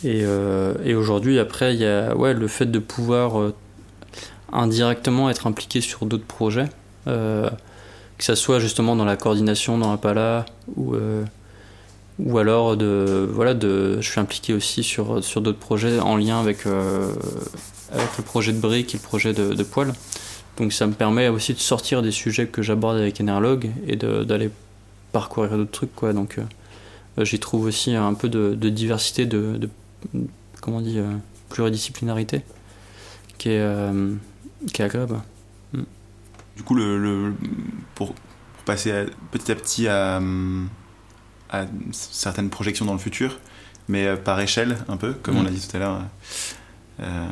Et, 0.03 0.23
et 0.83 0.93
aujourd'hui, 0.93 1.39
après, 1.39 1.73
il 1.73 1.81
y 1.81 1.85
a 1.85 2.15
ouais, 2.15 2.33
le 2.33 2.47
fait 2.47 2.67
de 2.67 2.79
pouvoir 2.79 3.51
indirectement 4.53 5.29
être 5.29 5.47
impliqué 5.47 5.81
sur 5.81 6.05
d'autres 6.05 6.25
projets 6.25 6.69
que 8.17 8.23
ça 8.23 8.35
soit 8.35 8.59
justement 8.59 8.95
dans 8.95 9.05
la 9.05 9.17
coordination 9.17 9.77
dans 9.77 9.91
Impala 9.91 10.45
ou 10.75 10.95
euh, 10.95 11.23
ou 12.19 12.37
alors 12.37 12.77
de 12.77 13.27
voilà 13.31 13.53
de 13.53 13.99
je 13.99 14.09
suis 14.09 14.19
impliqué 14.19 14.53
aussi 14.53 14.83
sur 14.83 15.23
sur 15.23 15.41
d'autres 15.41 15.59
projets 15.59 15.99
en 15.99 16.15
lien 16.15 16.39
avec 16.39 16.65
euh, 16.65 17.13
avec 17.91 18.17
le 18.17 18.23
projet 18.23 18.53
de 18.53 18.59
briques 18.59 18.95
et 18.95 18.97
le 18.97 19.03
projet 19.03 19.33
de, 19.33 19.53
de 19.53 19.63
poêle 19.63 19.93
donc 20.57 20.71
ça 20.71 20.87
me 20.87 20.93
permet 20.93 21.27
aussi 21.27 21.53
de 21.53 21.59
sortir 21.59 22.01
des 22.01 22.11
sujets 22.11 22.47
que 22.47 22.61
j'aborde 22.61 22.97
avec 22.97 23.19
Enerlog 23.19 23.69
et 23.87 23.95
d'aller 23.95 24.49
parcourir 25.11 25.57
d'autres 25.57 25.71
trucs 25.71 25.95
quoi. 25.95 26.13
Donc 26.13 26.37
euh, 26.37 27.25
j'y 27.25 27.39
trouve 27.39 27.65
aussi 27.65 27.93
un 27.93 28.13
peu 28.13 28.29
de, 28.29 28.69
diversité 28.69 29.25
de, 29.25 29.69
comment 30.61 30.77
on 30.77 30.81
dit 30.81 30.99
pluridisciplinarité 31.49 32.41
qui 33.37 33.49
est 33.49 33.65
qui 34.71 34.81
est 34.81 34.85
agréable. 34.85 35.19
Du 36.55 36.63
coup, 36.63 36.75
le, 36.75 37.33
pour, 37.95 38.15
passer 38.65 39.05
petit 39.31 39.51
à 39.51 39.55
petit 39.55 39.87
à, 39.87 40.21
certaines 41.91 42.49
projections 42.49 42.85
dans 42.85 42.93
le 42.93 42.99
futur, 42.99 43.39
mais 43.87 44.05
euh, 44.05 44.15
par 44.15 44.39
échelle 44.39 44.77
un 44.87 44.97
peu, 44.97 45.13
comme 45.13 45.37
on 45.37 45.41
mm. 45.41 45.45
l'a 45.45 45.51
dit 45.51 45.67
tout 45.67 45.77
à 45.77 45.79
l'heure, 45.79 46.01
euh, 47.01 47.25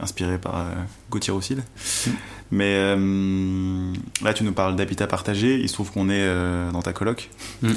inspiré 0.00 0.38
par 0.38 0.56
euh, 0.56 0.72
Gauthier 1.10 1.32
Roussel. 1.32 1.58
Mm. 1.58 2.10
Mais 2.50 2.96
là, 4.22 4.32
tu 4.34 4.44
nous 4.44 4.52
parles 4.52 4.76
d'habitat 4.76 5.06
partagé. 5.06 5.58
Il 5.58 5.68
se 5.68 5.74
trouve 5.74 5.90
qu'on 5.90 6.08
est 6.08 6.28
dans 6.72 6.82
ta 6.82 6.92
coloc, 6.92 7.30
mm. 7.62 7.72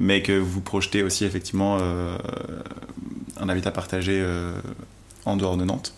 mais 0.00 0.22
que 0.22 0.38
vous 0.38 0.60
projetez 0.60 1.02
aussi 1.02 1.24
effectivement 1.24 1.78
un 1.78 3.48
habitat 3.48 3.70
partagé 3.70 4.22
en 5.24 5.36
dehors 5.36 5.56
de 5.56 5.64
Nantes. 5.64 5.94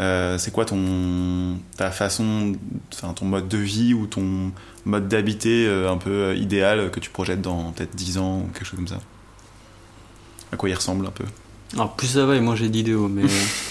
Euh, 0.00 0.38
c'est 0.38 0.50
quoi 0.50 0.64
ton 0.64 1.58
ta 1.76 1.90
façon, 1.90 2.54
ton 3.14 3.24
mode 3.26 3.48
de 3.48 3.58
vie 3.58 3.94
ou 3.94 4.06
ton 4.06 4.52
mode 4.84 5.08
d'habiter 5.08 5.66
euh, 5.66 5.90
un 5.90 5.96
peu 5.96 6.10
euh, 6.10 6.34
idéal 6.34 6.90
que 6.90 7.00
tu 7.00 7.10
projettes 7.10 7.40
dans 7.40 7.72
peut-être 7.72 7.94
10 7.94 8.18
ans 8.18 8.40
ou 8.40 8.52
quelque 8.52 8.64
chose 8.64 8.76
comme 8.76 8.88
ça 8.88 9.00
À 10.52 10.56
quoi 10.56 10.68
il 10.68 10.74
ressemble 10.74 11.06
un 11.06 11.10
peu 11.10 11.24
Alors 11.74 11.94
plus 11.94 12.08
ça 12.08 12.26
va 12.26 12.36
et 12.36 12.40
moins 12.40 12.56
j'ai 12.56 12.68
d'idéaux, 12.68 13.08
mais 13.08 13.24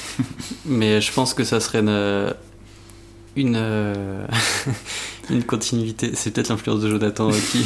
mais 0.65 1.01
je 1.01 1.11
pense 1.11 1.33
que 1.33 1.43
ça 1.43 1.59
serait 1.59 1.79
une 1.79 2.33
une, 3.37 3.55
une 5.29 5.43
continuité. 5.43 6.11
C'est 6.15 6.31
peut-être 6.31 6.49
l'influence 6.49 6.81
de 6.81 6.89
Jonathan 6.89 7.29
qui 7.31 7.65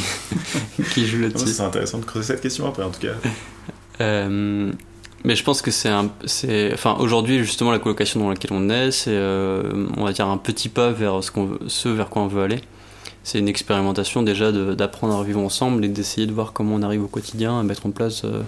qui 0.94 1.06
joue 1.06 1.20
là-dessus. 1.20 1.48
C'est 1.48 1.62
intéressant 1.62 1.98
de 1.98 2.04
creuser 2.04 2.34
cette 2.34 2.40
question 2.40 2.66
après 2.66 2.84
en 2.84 2.90
tout 2.90 3.00
cas. 3.00 3.14
Mais 5.26 5.34
je 5.34 5.42
pense 5.42 5.60
que 5.60 5.72
c'est 5.72 5.88
un, 5.88 6.08
c'est, 6.24 6.72
enfin 6.72 6.96
aujourd'hui 7.00 7.38
justement 7.38 7.72
la 7.72 7.80
colocation 7.80 8.20
dans 8.20 8.30
laquelle 8.30 8.52
on 8.52 8.70
est, 8.70 8.92
c'est, 8.92 9.10
euh, 9.10 9.88
on 9.96 10.04
va 10.04 10.12
dire 10.12 10.28
un 10.28 10.38
petit 10.38 10.68
pas 10.68 10.92
vers 10.92 11.24
ce 11.24 11.32
qu'on, 11.32 11.58
ce 11.66 11.88
vers 11.88 12.08
quoi 12.10 12.22
on 12.22 12.28
veut 12.28 12.44
aller. 12.44 12.60
C'est 13.26 13.40
une 13.40 13.48
expérimentation 13.48 14.22
déjà 14.22 14.52
d'apprendre 14.52 15.16
à 15.16 15.24
vivre 15.24 15.40
ensemble 15.40 15.84
et 15.84 15.88
d'essayer 15.88 16.28
de 16.28 16.32
voir 16.32 16.52
comment 16.52 16.76
on 16.76 16.82
arrive 16.82 17.02
au 17.02 17.08
quotidien 17.08 17.58
à 17.58 17.64
mettre 17.64 17.84
en 17.86 17.90
place 17.90 18.22
euh, 18.24 18.42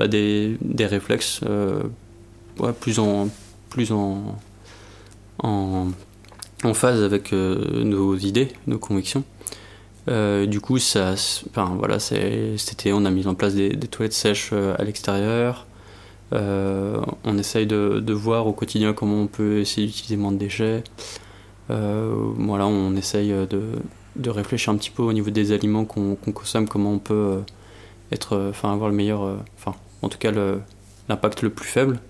bah, 0.00 0.08
des, 0.08 0.56
des, 0.60 0.86
réflexes 0.86 1.42
euh, 1.48 1.84
plus 2.80 2.98
en, 2.98 3.28
plus 3.70 3.92
en, 3.92 4.36
en, 5.40 5.86
en 6.64 6.74
phase 6.74 7.00
avec 7.04 7.30
nos 7.30 8.16
idées, 8.16 8.48
nos 8.66 8.80
convictions. 8.80 9.22
du 10.08 10.60
coup, 10.60 10.78
ça, 10.78 11.14
enfin, 11.50 11.76
voilà, 11.78 12.00
c'est, 12.00 12.56
c'était, 12.56 12.90
on 12.90 13.04
a 13.04 13.10
mis 13.10 13.28
en 13.28 13.36
place 13.36 13.54
des, 13.54 13.68
des 13.68 13.86
toilettes 13.86 14.14
sèches 14.14 14.52
à 14.52 14.82
l'extérieur. 14.82 15.68
Euh, 16.32 17.00
on 17.22 17.38
essaye 17.38 17.68
de, 17.68 18.12
voir 18.12 18.48
au 18.48 18.52
quotidien 18.52 18.94
comment 18.94 19.22
on 19.22 19.26
peut 19.28 19.60
essayer 19.60 19.86
d'utiliser 19.86 20.16
moins 20.16 20.32
de 20.32 20.38
déchets. 20.38 20.82
Euh, 21.70 22.12
voilà, 22.36 22.66
on 22.66 22.96
essaye 22.96 23.28
de, 23.28 23.60
réfléchir 24.26 24.72
un 24.72 24.76
petit 24.76 24.90
peu 24.90 25.02
au 25.02 25.12
niveau 25.12 25.30
des 25.30 25.52
aliments 25.52 25.84
qu'on 25.84 26.16
consomme, 26.16 26.68
comment 26.68 26.92
on 26.92 26.98
peut 26.98 27.14
euh, 27.14 27.40
être, 28.12 28.48
enfin, 28.50 28.72
avoir 28.72 28.90
le 28.90 28.96
meilleur, 28.96 29.38
enfin, 29.56 29.74
en 30.02 30.08
tout 30.08 30.18
cas 30.18 30.32
l'impact 31.08 31.42
le, 31.42 31.50
plus 31.50 31.68
faible. 31.68 32.00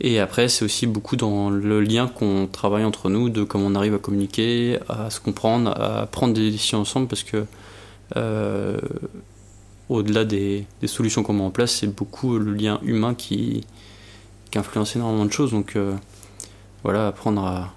Et 0.00 0.18
après, 0.18 0.48
c'est 0.48 0.64
aussi 0.64 0.86
beaucoup 0.86 1.16
dans 1.16 1.50
le 1.50 1.80
lien 1.80 2.08
qu'on 2.08 2.48
travaille 2.50 2.84
entre 2.84 3.10
nous, 3.10 3.28
de 3.28 3.44
comment 3.44 3.66
on 3.66 3.74
arrive 3.74 3.94
à 3.94 3.98
communiquer, 3.98 4.78
à 4.88 5.10
se 5.10 5.20
comprendre, 5.20 5.78
à 5.78 6.06
prendre 6.06 6.32
des 6.32 6.50
décisions 6.50 6.80
ensemble, 6.80 7.06
parce 7.06 7.22
que 7.22 7.44
au-delà 9.90 10.24
des, 10.24 10.66
solutions 10.86 11.22
qu'on 11.22 11.34
met 11.34 11.42
en 11.42 11.50
place, 11.50 11.72
c'est 11.72 11.88
beaucoup 11.88 12.38
le 12.38 12.54
lien 12.54 12.78
humain 12.82 13.14
qui, 13.14 13.66
influence 14.54 14.96
énormément 14.96 15.26
de 15.26 15.32
choses. 15.32 15.50
Donc 15.50 15.76
euh, 15.76 15.94
voilà, 16.82 17.08
apprendre 17.08 17.44
à, 17.44 17.74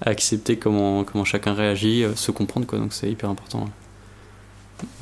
accepter 0.00 0.56
comment, 0.58 1.04
comment 1.04 1.24
chacun 1.24 1.54
réagit, 1.54 2.04
euh, 2.04 2.14
se 2.14 2.30
comprendre, 2.30 2.66
quoi. 2.66 2.78
Donc 2.78 2.92
c'est 2.92 3.10
hyper 3.10 3.30
important. 3.30 3.68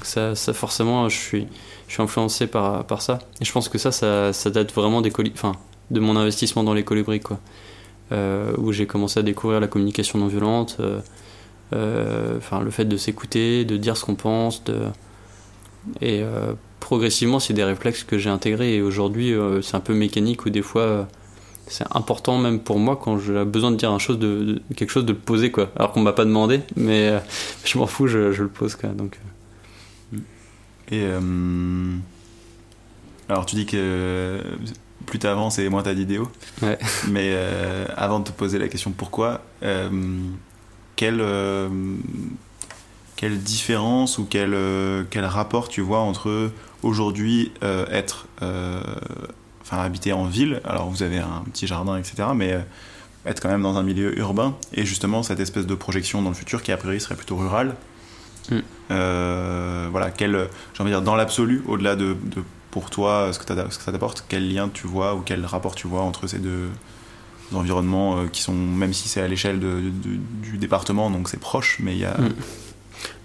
ça, 0.03 0.35
ça, 0.35 0.53
forcément, 0.53 1.09
je 1.09 1.17
suis, 1.17 1.47
je 1.89 1.95
suis 1.95 2.03
influencé 2.03 2.47
par, 2.47 2.85
par 2.85 3.03
ça. 3.03 3.21
Et 3.41 3.45
je 3.45 3.53
pense 3.53 3.69
que 3.69 3.79
ça, 3.79 3.93
ça, 3.93 4.51
date 4.51 4.73
vraiment 4.73 5.01
des 5.01 5.13
enfin, 5.33 5.53
de 5.91 6.01
mon 6.01 6.17
investissement 6.17 6.65
dans 6.65 6.75
les 6.75 6.85
colibris, 6.85 7.21
quoi. 7.21 7.39
Euh, 8.13 8.53
où 8.59 8.73
j'ai 8.73 8.87
commencé 8.87 9.21
à 9.21 9.23
découvrir 9.23 9.61
la 9.61 9.69
communication 9.69 10.19
non 10.19 10.27
violente, 10.27 10.81
enfin, 11.73 12.61
le 12.61 12.71
fait 12.71 12.85
de 12.85 12.97
s'écouter, 12.97 13.65
de 13.65 13.77
dire 13.77 13.97
ce 13.97 14.05
qu'on 14.05 14.17
pense, 14.17 14.65
de 14.65 14.89
et 16.01 16.23
euh, 16.23 16.53
progressivement, 16.81 17.41
c'est 17.41 17.55
des 17.55 17.65
réflexes 17.65 18.05
que 18.05 18.19
j'ai 18.19 18.31
intégrés. 18.31 18.77
Et 18.77 18.83
aujourd'hui, 18.83 19.33
euh, 19.33 19.63
c'est 19.63 19.77
un 19.77 19.81
peu 19.81 19.95
mécanique 19.95 20.47
ou 20.47 20.51
des 20.51 20.63
fois, 20.63 20.83
euh, 20.83 21.05
c'est 21.71 21.87
important 21.93 22.39
même 22.39 22.61
pour 22.61 22.79
moi 22.79 23.01
quand 23.03 23.19
j'ai 23.19 23.45
besoin 23.45 23.71
de 23.71 23.77
dire 23.77 23.91
un 23.91 23.99
chose 23.99 24.19
de, 24.19 24.61
quelque 24.77 24.91
chose 24.91 25.07
de 25.07 25.13
le 25.13 25.19
poser 25.19 25.51
quoi. 25.51 25.71
Alors 25.77 25.93
qu'on 25.93 26.01
m'a 26.01 26.13
pas 26.13 26.25
demandé, 26.25 26.61
mais 26.77 27.19
je 27.65 27.79
m'en 27.79 27.87
fous, 27.87 28.07
je, 28.07 28.33
je, 28.33 28.43
le 28.43 28.49
pose 28.49 28.75
quoi. 28.77 28.91
Donc. 28.91 29.19
Et 30.93 31.05
alors 33.29 33.47
tu 33.47 33.55
dis 33.55 33.65
que 33.65 34.41
plus 35.07 35.19
t'avances 35.19 35.59
et 35.59 35.69
moins 35.69 35.83
t'as 35.83 35.95
d'idéaux. 35.95 36.31
Ouais. 36.63 36.79
Mais 37.09 37.31
euh, 37.33 37.87
avant 37.97 38.21
de 38.21 38.25
te 38.25 38.33
poser 38.33 38.59
la 38.59 38.69
question 38.69 38.93
pourquoi, 38.93 39.43
euh, 39.63 39.89
quelle, 40.97 41.21
euh, 41.21 41.69
quelle 43.17 43.39
différence 43.39 44.19
ou 44.19 44.27
quel, 44.29 44.55
euh, 44.55 45.05
quel 45.11 45.25
rapport 45.25 45.69
tu 45.69 45.81
vois 45.81 46.01
entre 46.01 46.51
aujourd'hui 46.83 47.53
euh, 47.63 47.87
être, 47.91 48.27
euh, 48.43 48.81
enfin 49.71 49.83
habiter 49.83 50.13
en 50.13 50.25
ville, 50.25 50.61
alors 50.65 50.89
vous 50.91 51.03
avez 51.03 51.19
un 51.19 51.45
petit 51.53 51.67
jardin, 51.67 51.97
etc., 51.97 52.29
mais 52.35 52.53
euh, 52.53 52.61
être 53.27 53.41
quand 53.41 53.49
même 53.51 53.63
dans 53.63 53.77
un 53.77 53.83
milieu 53.83 54.19
urbain 54.19 54.57
et 54.75 54.85
justement 54.87 55.23
cette 55.23 55.41
espèce 55.41 55.67
de 55.67 55.75
projection 55.75 56.23
dans 56.23 56.31
le 56.31 56.35
futur 56.35 56.63
qui 56.63 56.73
a 56.73 56.77
priori 56.77 57.01
serait 57.01 57.15
plutôt 57.17 57.37
rurale. 57.37 57.75
Mm. 58.51 58.57
Euh, 58.91 59.89
voilà, 59.91 60.11
quel, 60.11 60.33
j'ai 60.75 60.83
envie 60.83 60.91
de 60.91 60.97
dire 60.97 61.03
dans 61.03 61.15
l'absolu, 61.17 61.63
au-delà 61.69 61.95
de, 61.97 62.15
de 62.15 62.43
pour 62.71 62.89
toi 62.91 63.31
ce 63.33 63.39
que, 63.39 63.45
ce 63.71 63.79
que 63.79 63.85
ça 63.85 63.93
t'apporte, 63.93 64.25
quel 64.29 64.53
lien 64.53 64.69
tu 64.73 64.87
vois 64.87 65.15
ou 65.15 65.21
quel 65.21 65.45
rapport 65.45 65.75
tu 65.75 65.87
vois 65.87 66.03
entre 66.03 66.27
ces 66.27 66.39
deux 66.39 66.69
environnements 67.53 68.19
euh, 68.19 68.27
qui 68.29 68.43
sont, 68.43 68.55
même 68.55 68.93
si 68.93 69.09
c'est 69.09 69.21
à 69.21 69.29
l'échelle 69.29 69.61
de- 69.61 69.81
de- 69.81 70.19
du 70.43 70.57
département, 70.59 71.11
donc 71.11 71.29
c'est 71.29 71.41
proche, 71.41 71.79
mais 71.81 71.93
il 71.95 71.99
y 72.01 72.05
a. 72.05 72.17
Mm. 72.17 72.33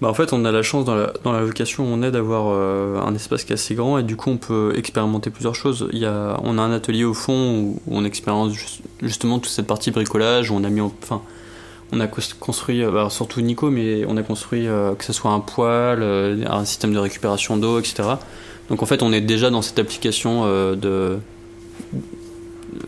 Bah 0.02 0.10
en 0.10 0.14
fait, 0.14 0.34
on 0.34 0.44
a 0.44 0.52
la 0.52 0.62
chance 0.62 0.84
dans 0.84 0.96
la, 0.96 1.14
dans 1.24 1.32
la 1.32 1.40
location 1.42 1.86
où 1.86 1.88
on 1.88 2.04
est 2.04 2.12
d'avoir 2.12 2.48
euh, 2.50 3.00
un 3.00 3.16
espace 3.16 3.46
qui 3.46 3.54
est 3.54 3.56
assez 3.56 3.76
grand 3.76 3.98
et 3.98 4.04
du 4.04 4.18
coup 4.18 4.30
on 4.30 4.36
peut 4.38 4.74
expérimenter 4.76 5.30
plusieurs 5.30 5.56
choses. 5.56 5.88
Il 5.94 6.00
y 6.00 6.06
a, 6.06 6.38
on 6.44 6.58
a 6.58 6.62
un 6.62 6.72
atelier 6.74 7.06
au 7.06 7.14
fond 7.14 7.62
où 7.62 7.80
on 7.90 8.04
expérimente 8.04 8.52
ju- 8.52 8.66
justement 9.02 9.40
toute 9.40 9.52
cette 9.52 9.68
partie 9.68 9.92
bricolage 9.92 10.52
où 10.52 10.56
on 10.56 10.66
a 10.66 10.70
mis, 10.70 10.82
en- 10.82 10.94
enfin, 11.02 11.22
on 11.94 12.02
a 12.02 12.08
construit, 12.08 12.84
euh, 12.84 13.08
surtout 13.10 13.40
Nico, 13.40 13.70
mais 13.70 14.04
on 14.10 14.18
a 14.18 14.24
construit 14.24 14.68
euh, 14.68 14.96
que 14.96 15.06
ce 15.06 15.14
soit 15.14 15.32
un 15.32 15.40
poêle, 15.40 16.46
un 16.46 16.66
système 16.66 16.94
de 16.94 17.00
récupération 17.00 17.56
d'eau, 17.56 17.80
etc. 17.80 18.04
Donc 18.70 18.84
en 18.84 18.86
fait, 18.86 19.02
on 19.02 19.14
est 19.14 19.22
déjà 19.22 19.50
dans 19.50 19.62
cette 19.62 19.80
application 19.80 20.46
de 20.76 21.20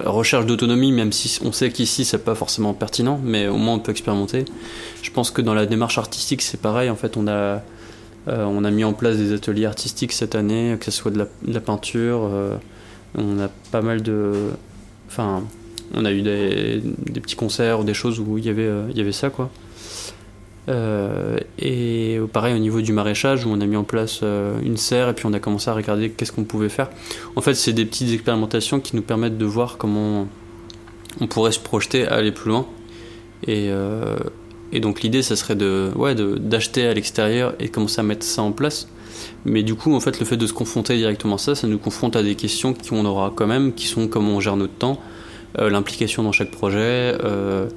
recherche 0.04 0.46
d'autonomie, 0.46 0.92
même 0.92 1.12
si 1.12 1.40
on 1.44 1.52
sait 1.52 1.72
qu'ici 1.72 2.06
c'est 2.06 2.24
pas 2.24 2.36
forcément 2.36 2.74
pertinent, 2.74 3.20
mais 3.24 3.48
au 3.48 3.58
moins 3.58 3.76
on 3.76 3.80
peut 3.80 3.92
expérimenter. 3.92 4.46
Je 5.02 5.12
pense 5.12 5.32
que 5.32 5.42
dans 5.42 5.54
la 5.54 5.66
démarche 5.66 5.98
artistique, 5.98 6.42
c'est 6.42 6.60
pareil. 6.62 6.90
En 6.90 6.96
fait, 6.96 7.18
on 7.18 7.28
a, 7.28 7.32
euh, 7.32 8.44
on 8.46 8.64
a 8.64 8.72
mis 8.72 8.84
en 8.84 8.94
place 8.94 9.18
des 9.18 9.34
ateliers 9.34 9.66
artistiques 9.66 10.12
cette 10.12 10.36
année, 10.36 10.78
que 10.80 10.86
ce 10.86 10.92
soit 10.92 11.12
de 11.12 11.28
la, 11.48 11.60
peinture. 11.60 12.30
euh, 12.32 12.56
on 13.16 13.40
a 13.40 13.50
pas 13.72 13.82
mal 13.82 14.02
de. 14.02 14.34
Enfin, 15.08 15.44
on 15.94 16.06
a 16.06 16.12
eu 16.12 16.22
des, 16.22 16.82
des 16.82 17.20
petits 17.20 17.36
concerts 17.36 17.80
ou 17.80 17.84
des 17.84 17.94
choses 17.94 18.20
où 18.20 18.38
il 18.38 18.46
y 18.46 18.50
avait, 18.50 18.64
euh, 18.64 18.88
il 18.92 18.98
y 18.98 19.02
avait 19.02 19.12
ça, 19.12 19.30
quoi. 19.30 19.50
Euh, 20.70 21.38
et 21.60 22.20
pareil 22.34 22.54
au 22.54 22.58
niveau 22.58 22.82
du 22.82 22.92
maraîchage 22.92 23.46
où 23.46 23.50
on 23.50 23.62
a 23.62 23.66
mis 23.66 23.78
en 23.78 23.86
place 23.86 24.20
euh, 24.24 24.60
une 24.62 24.76
serre 24.76 25.08
et 25.08 25.14
puis 25.14 25.26
on 25.26 25.32
a 25.32 25.40
commencé 25.40 25.70
à 25.70 25.74
regarder 25.74 26.10
qu'est-ce 26.10 26.32
qu'on 26.32 26.44
pouvait 26.44 26.70
faire. 26.70 26.90
En 27.36 27.42
fait, 27.42 27.54
c'est 27.54 27.74
des 27.74 27.86
petites 27.86 28.14
expérimentations 28.14 28.80
qui 28.80 28.96
nous 28.96 29.02
permettent 29.02 29.38
de 29.38 29.46
voir 29.46 29.78
comment 29.78 30.28
on 31.20 31.28
pourrait 31.28 31.52
se 31.52 31.60
projeter 31.60 32.08
à 32.08 32.16
aller 32.16 32.32
plus 32.32 32.50
loin. 32.50 32.68
Et, 33.46 33.70
euh, 33.70 34.18
donc 34.74 35.02
l'idée, 35.02 35.22
ça 35.22 35.36
serait 35.36 35.56
de, 35.56 35.92
ouais, 35.96 36.14
d'acheter 36.16 36.86
à 36.88 36.94
l'extérieur 36.94 37.56
et 37.60 37.70
commencer 37.70 38.02
à 38.02 38.04
mettre 38.04 38.26
ça 38.26 38.42
en 38.42 38.52
place. 38.52 38.88
Mais 39.46 39.64
du 39.64 39.76
coup, 39.76 39.96
en 39.96 40.00
fait, 40.00 40.20
le 40.20 40.26
fait 40.26 40.38
de 40.38 40.46
se 40.46 40.54
confronter 40.54 40.98
directement 40.98 41.36
à 41.36 41.38
ça, 41.38 41.56
ça 41.56 41.68
nous 41.68 41.80
confronte 41.80 42.16
à 42.16 42.24
des 42.24 42.36
questions 42.36 42.74
qu'on 42.74 43.06
aura 43.06 43.32
quand 43.36 43.48
même, 43.48 43.74
qui 43.74 43.88
sont 43.88 44.08
comment 44.08 44.34
on 44.34 44.40
gère 44.40 44.58
notre 44.58 44.74
temps, 44.74 45.00
euh, 45.60 45.70
l'implication 45.70 46.24
dans 46.24 46.32
chaque 46.32 46.52
projet, 46.52 47.16
euh, 47.24 47.68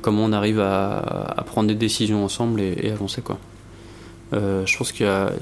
comment 0.00 0.24
on 0.24 0.32
arrive 0.32 0.60
à, 0.60 1.42
prendre 1.46 1.68
des 1.68 1.74
décisions 1.74 2.24
ensemble 2.24 2.60
et, 2.60 2.90
avancer, 2.90 3.22
quoi. 3.22 3.38
Euh, 4.32 4.64
je 4.66 4.76
pense 4.76 4.92
qu'il 4.92 5.06
y 5.06 5.08
a, 5.08 5.32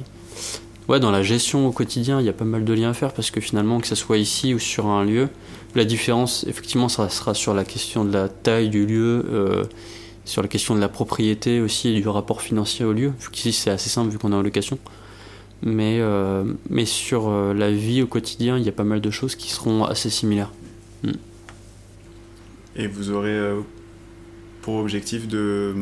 ouais, 0.88 1.00
dans 1.00 1.11
la 1.11 1.22
gestion 1.22 1.66
au 1.66 1.72
quotidien, 1.72 2.20
il 2.20 2.26
y 2.26 2.28
a 2.28 2.33
pas 2.33 2.44
mal 2.44 2.64
de 2.64 2.72
liens 2.72 2.90
à 2.90 2.94
faire 2.94 3.12
parce 3.12 3.30
que 3.30 3.40
finalement, 3.40 3.80
que 3.80 3.87
ce 3.87 3.94
soit 3.94 4.18
ici 4.18 4.52
ou 4.54 4.59
sur 4.59 4.87
un 4.87 5.04
lieu, 5.04 5.28
la 5.74 5.85
différence, 5.85 6.44
effectivement, 6.48 6.88
ça 6.88 7.09
sera 7.09 7.35
sur 7.35 7.54
la 7.54 7.64
question 7.64 8.04
de 8.04 8.12
la 8.12 8.28
taille 8.28 8.68
du 8.68 8.87
lieu, 8.87 9.24
euh, 9.30 9.64
sur 10.24 10.42
la 10.42 10.48
question 10.48 10.74
de 10.74 10.80
la 10.80 10.88
propriété 10.88 11.61
aussi 11.61 11.88
et 11.88 12.00
du 12.00 12.09
rapport 12.09 12.42
financier 12.42 12.85
au 12.85 12.92
lieu. 12.92 13.12
Vu 13.20 13.30
qu'ici, 13.30 13.52
c'est 13.52 13.70
assez 13.70 13.88
simple 13.88 14.11
vu 14.11 14.18
qu'on 14.18 14.33
est 14.33 14.37
en 14.37 14.42
location. 14.42 14.78
Mais, 15.62 15.98
euh, 16.00 16.44
mais 16.68 16.87
sur 16.87 17.30
la 17.30 17.70
vie 17.70 18.02
au 18.02 18.06
quotidien, 18.06 18.56
il 18.59 18.64
y 18.64 18.68
a 18.68 18.72
pas 18.72 18.85
mal 18.85 19.00
de 19.00 19.11
choses 19.11 19.37
qui 19.37 19.50
seront 19.50 19.85
assez 19.85 20.11
similaires. 20.11 20.50
Et 22.76 22.87
vous 22.87 23.11
aurez 23.11 23.52
pour 24.62 24.77
objectif 24.77 25.29
de. 25.29 25.75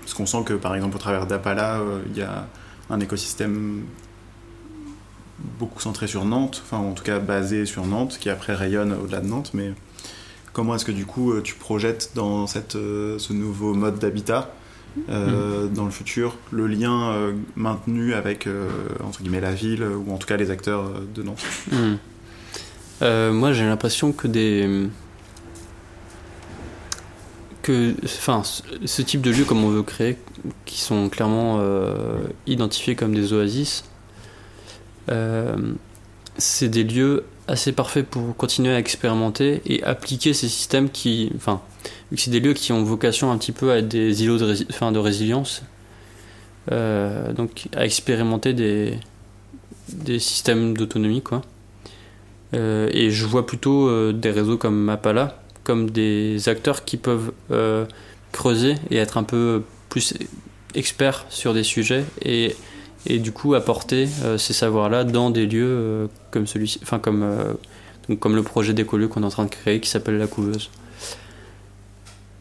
Parce 0.00 0.14
qu'on 0.14 0.26
sent 0.26 0.42
que 0.44 0.54
par 0.54 0.74
exemple 0.74 0.96
au 0.96 0.98
travers 0.98 1.26
d'Apala, 1.26 1.80
euh, 1.80 2.00
il 2.10 2.16
y 2.16 2.22
a 2.22 2.46
un 2.90 3.00
écosystème 3.00 3.82
beaucoup 5.58 5.80
centré 5.80 6.06
sur 6.06 6.24
Nantes, 6.24 6.62
enfin 6.64 6.78
en 6.78 6.92
tout 6.92 7.04
cas 7.04 7.18
basé 7.18 7.66
sur 7.66 7.86
Nantes, 7.86 8.16
qui 8.18 8.30
après 8.30 8.54
rayonne 8.54 8.92
au-delà 8.92 9.20
de 9.20 9.28
Nantes. 9.28 9.50
Mais 9.54 9.72
comment 10.52 10.74
est-ce 10.74 10.84
que 10.84 10.92
du 10.92 11.06
coup 11.06 11.32
euh, 11.32 11.42
tu 11.42 11.54
projettes 11.54 12.12
dans 12.14 12.46
cette, 12.46 12.76
euh, 12.76 13.18
ce 13.18 13.32
nouveau 13.32 13.74
mode 13.74 13.98
d'habitat 13.98 14.52
euh, 15.10 15.68
dans 15.68 15.84
le 15.84 15.90
futur 15.90 16.36
le 16.50 16.66
lien 16.66 17.10
euh, 17.10 17.32
maintenu 17.54 18.14
avec 18.14 18.46
euh, 18.46 18.68
entre 19.04 19.22
guillemets 19.22 19.40
la 19.40 19.52
ville 19.52 19.84
ou 19.84 20.12
en 20.12 20.16
tout 20.16 20.26
cas 20.26 20.36
les 20.36 20.50
acteurs 20.50 20.90
de 21.14 21.22
Nantes? 21.22 21.44
Euh, 23.02 23.32
moi, 23.32 23.52
j'ai 23.52 23.64
l'impression 23.64 24.12
que 24.12 24.26
des. 24.26 24.88
Enfin, 28.04 28.42
ce- 28.44 29.02
type 29.02 29.20
de 29.20 29.30
lieux, 29.30 29.44
comme 29.44 29.64
on 29.64 29.68
veut 29.68 29.82
créer, 29.82 30.16
qui 30.64 30.80
sont 30.80 31.08
clairement 31.08 31.58
euh, 31.60 32.18
identifiés 32.46 32.94
comme 32.94 33.14
des 33.14 33.32
oasis, 33.32 33.84
euh, 35.10 35.56
c'est 36.36 36.68
des 36.68 36.84
lieux 36.84 37.24
assez 37.46 37.72
parfaits 37.72 38.06
pour 38.06 38.36
continuer 38.36 38.74
à 38.74 38.78
expérimenter 38.78 39.62
et 39.66 39.82
appliquer 39.82 40.34
ces 40.34 40.48
systèmes 40.48 40.90
qui. 40.90 41.32
Enfin, 41.36 41.60
c'est 42.16 42.30
des 42.30 42.40
lieux 42.40 42.54
qui 42.54 42.72
ont 42.72 42.82
vocation 42.82 43.30
un 43.30 43.38
petit 43.38 43.52
peu 43.52 43.70
à 43.72 43.78
être 43.78 43.88
des 43.88 44.22
îlots 44.22 44.38
de, 44.38 44.98
résilience, 44.98 45.62
euh, 46.72 47.32
donc 47.32 47.68
à 47.74 47.84
expérimenter 47.84 48.52
des, 48.52 48.98
des 49.92 50.18
systèmes 50.18 50.76
d'autonomie, 50.76 51.22
quoi. 51.22 51.42
Et 52.54 53.10
je 53.10 53.26
vois 53.26 53.46
plutôt 53.46 54.10
des 54.12 54.30
réseaux 54.30 54.56
comme 54.56 54.74
Mapala 54.74 55.42
comme 55.68 55.90
des 55.90 56.48
acteurs 56.48 56.86
qui 56.86 56.96
peuvent 56.96 57.30
euh, 57.50 57.84
creuser 58.32 58.76
et 58.90 58.96
être 58.96 59.18
un 59.18 59.22
peu 59.22 59.62
plus 59.90 60.14
experts 60.74 61.26
sur 61.28 61.52
des 61.52 61.62
sujets 61.62 62.06
et, 62.22 62.56
et 63.04 63.18
du 63.18 63.32
coup 63.32 63.54
apporter 63.54 64.08
euh, 64.24 64.38
ces 64.38 64.54
savoirs-là 64.54 65.04
dans 65.04 65.28
des 65.28 65.44
lieux 65.44 65.66
euh, 65.68 66.06
comme 66.30 66.46
celui 66.46 66.78
enfin 66.82 66.98
comme, 66.98 67.22
donc 68.08 68.18
comme 68.18 68.34
le 68.34 68.42
projet 68.42 68.72
d'écolieu 68.72 69.08
qu'on 69.08 69.24
est 69.24 69.26
en 69.26 69.28
train 69.28 69.44
de 69.44 69.50
créer 69.50 69.78
qui 69.78 69.90
s'appelle 69.90 70.16
La 70.16 70.26
Couveuse. 70.26 70.70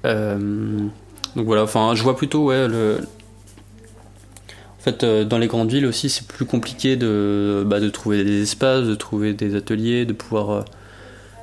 Donc 0.05 0.91
voilà, 1.35 1.63
enfin 1.63 1.95
je 1.95 2.03
vois 2.03 2.15
plutôt 2.15 2.45
ouais, 2.45 2.65
le, 2.69 2.99
fait, 4.79 5.03
dans 5.03 5.37
les 5.37 5.47
grandes 5.47 5.69
villes 5.69 5.85
aussi, 5.85 6.09
c'est 6.09 6.25
plus 6.25 6.45
compliqué 6.45 6.95
de, 6.95 7.65
bah, 7.67 7.81
de 7.81 7.89
trouver 7.89 8.23
des 8.23 8.43
espaces, 8.43 8.85
de 8.85 8.95
trouver 8.95 9.33
des 9.33 9.55
ateliers, 9.55 10.05
de 10.05 10.13
pouvoir. 10.13 10.63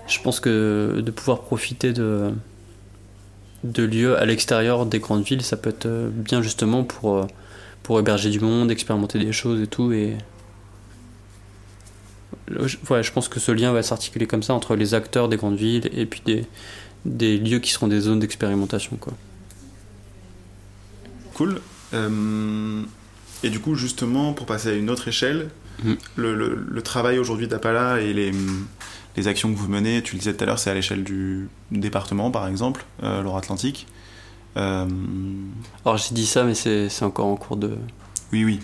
Je 0.07 0.21
pense 0.21 0.41
que 0.41 1.01
de 1.05 1.11
pouvoir 1.11 1.41
profiter 1.43 1.93
de, 1.93 2.31
de 3.65 3.83
lieux 3.83 4.19
à 4.19 4.25
l'extérieur 4.27 4.87
des 4.87 4.99
grandes 4.99 5.25
villes, 5.25 5.43
ça 5.43 5.57
peut 5.57 5.71
être 5.71 5.87
euh, 5.87 6.11
bien 6.11 6.43
justement 6.43 6.85
pour, 6.85 7.17
euh, 7.17 7.27
pour 7.83 7.99
héberger 7.99 8.31
du 8.31 8.41
monde, 8.41 8.71
expérimenter 8.71 9.19
des 9.19 9.33
choses 9.33 9.61
et 9.63 9.67
tout. 9.67 9.93
Et 9.93 10.17
ouais, 12.91 13.03
je 13.03 13.13
pense 13.13 13.29
que 13.29 13.41
ce 13.41 13.53
lien 13.53 13.73
va 13.73 13.83
s'articuler 13.83 14.27
comme 14.27 14.43
ça 14.43 14.55
entre 14.55 14.77
les 14.77 14.95
acteurs 14.95 15.29
des 15.29 15.37
grandes 15.37 15.57
villes 15.57 15.89
et 15.95 16.07
puis 16.07 16.23
des, 16.25 16.45
des 17.05 17.39
lieux 17.39 17.59
qui 17.59 17.71
seront 17.73 17.89
des 17.89 18.01
zones 18.01 18.21
d'expérimentation. 18.21 18.97
quoi. 18.97 19.13
Cool. 21.35 21.61
Euh, 21.95 22.83
et 23.43 23.51
du 23.51 23.61
coup, 23.61 23.75
justement, 23.75 24.33
pour 24.33 24.47
passer 24.47 24.69
à 24.71 24.73
une 24.75 24.91
autre 24.91 25.09
échelle, 25.09 25.49
Mhm. 25.83 25.97
le, 26.15 26.35
le- 26.37 26.55
le 26.69 26.83
travail 26.83 27.19
aujourd'hui 27.19 27.49
d'Apala 27.49 28.01
et 28.01 28.13
les, 28.13 28.31
les 29.17 29.29
actions 29.29 29.53
que 29.53 29.59
vous 29.59 29.69
menez, 29.69 30.03
tu 30.03 30.15
le 30.15 30.19
disais 30.19 30.35
tout 30.35 30.43
à 30.43 30.47
l'heure, 30.47 30.59
c'est 30.59 30.71
à 30.71 30.75
l'échelle 30.75 31.05
du 31.05 31.49
département, 31.71 32.31
par 32.31 32.49
exemple, 32.49 32.85
euh, 33.03 33.23
Loire-Atlantique. 33.23 33.87
Euh, 34.57 34.87
Alors 35.85 35.97
j'ai 35.97 36.15
dit 36.15 36.27
ça, 36.27 36.45
mais 36.45 36.55
c'est 36.55 37.03
encore 37.03 37.27
en 37.27 37.37
cours 37.37 37.57
de. 37.57 37.77
oui, 38.33 38.45
oui, 38.45 38.61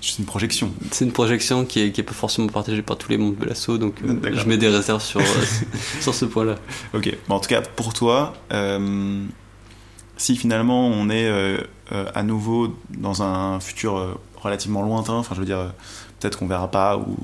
c'est 0.00 0.18
une 0.18 0.24
projection. 0.24 0.72
C'est 0.90 1.04
une 1.04 1.12
projection 1.12 1.64
qui 1.64 1.80
est, 1.80 1.92
qui 1.92 2.00
est 2.00 2.04
pas 2.04 2.14
forcément 2.14 2.48
partagée 2.48 2.82
par 2.82 2.96
tous 2.96 3.10
les 3.10 3.18
membres 3.18 3.38
de 3.38 3.44
l'assaut, 3.44 3.78
donc 3.78 3.94
euh, 4.02 4.14
je 4.32 4.44
mets 4.46 4.56
des 4.56 4.68
réserves 4.68 5.02
sur, 5.02 5.20
euh, 5.20 5.24
sur 6.00 6.14
ce 6.14 6.24
point-là. 6.24 6.56
Ok, 6.94 7.16
Bon, 7.28 7.36
en 7.36 7.40
tout 7.40 7.48
cas, 7.48 7.60
pour 7.60 7.92
toi, 7.92 8.34
si 10.16 10.36
finalement 10.36 10.88
on 10.88 11.10
est 11.10 11.30
à 11.92 12.22
nouveau 12.24 12.76
dans 12.90 13.22
un 13.22 13.60
futur 13.60 14.18
relativement 14.36 14.82
lointain, 14.82 15.14
enfin 15.14 15.34
je 15.34 15.40
veux 15.40 15.46
dire, 15.46 15.72
peut-être 16.18 16.38
qu'on 16.38 16.46
verra 16.46 16.70
pas 16.70 16.96
ou, 16.96 17.16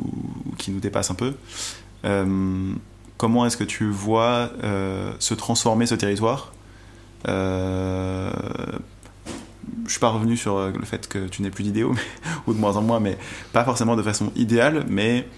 ou 0.47 0.55
qui 0.57 0.71
nous 0.71 0.81
dépasse 0.81 1.11
un 1.11 1.15
peu, 1.15 1.35
comment 3.23 3.47
est-ce 3.47 3.57
que 3.57 3.63
tu 3.63 3.89
vois 3.89 4.51
euh, 4.65 5.13
se 5.21 5.33
transformer 5.35 5.87
ce 5.87 5.95
territoire? 5.95 6.53
Euh, 7.29 8.33
je 9.87 9.91
suis 9.93 10.01
pas 10.01 10.09
revenu 10.09 10.37
sur 10.37 10.57
euh, 10.57 10.73
le 10.77 10.85
fait 10.85 11.09
que 11.09 11.29
tu 11.29 11.43
n'aies 11.43 11.51
plus 11.51 11.63
d'idéaux, 11.63 11.95
ou 12.49 12.53
de 12.53 12.59
moins 12.59 12.77
en 12.77 12.83
moins, 12.83 12.99
mais 12.99 13.17
pas 13.53 13.65
forcément 13.65 13.95
de 13.95 14.03
façon 14.03 14.33
idéale, 14.35 14.85
mais 14.89 15.29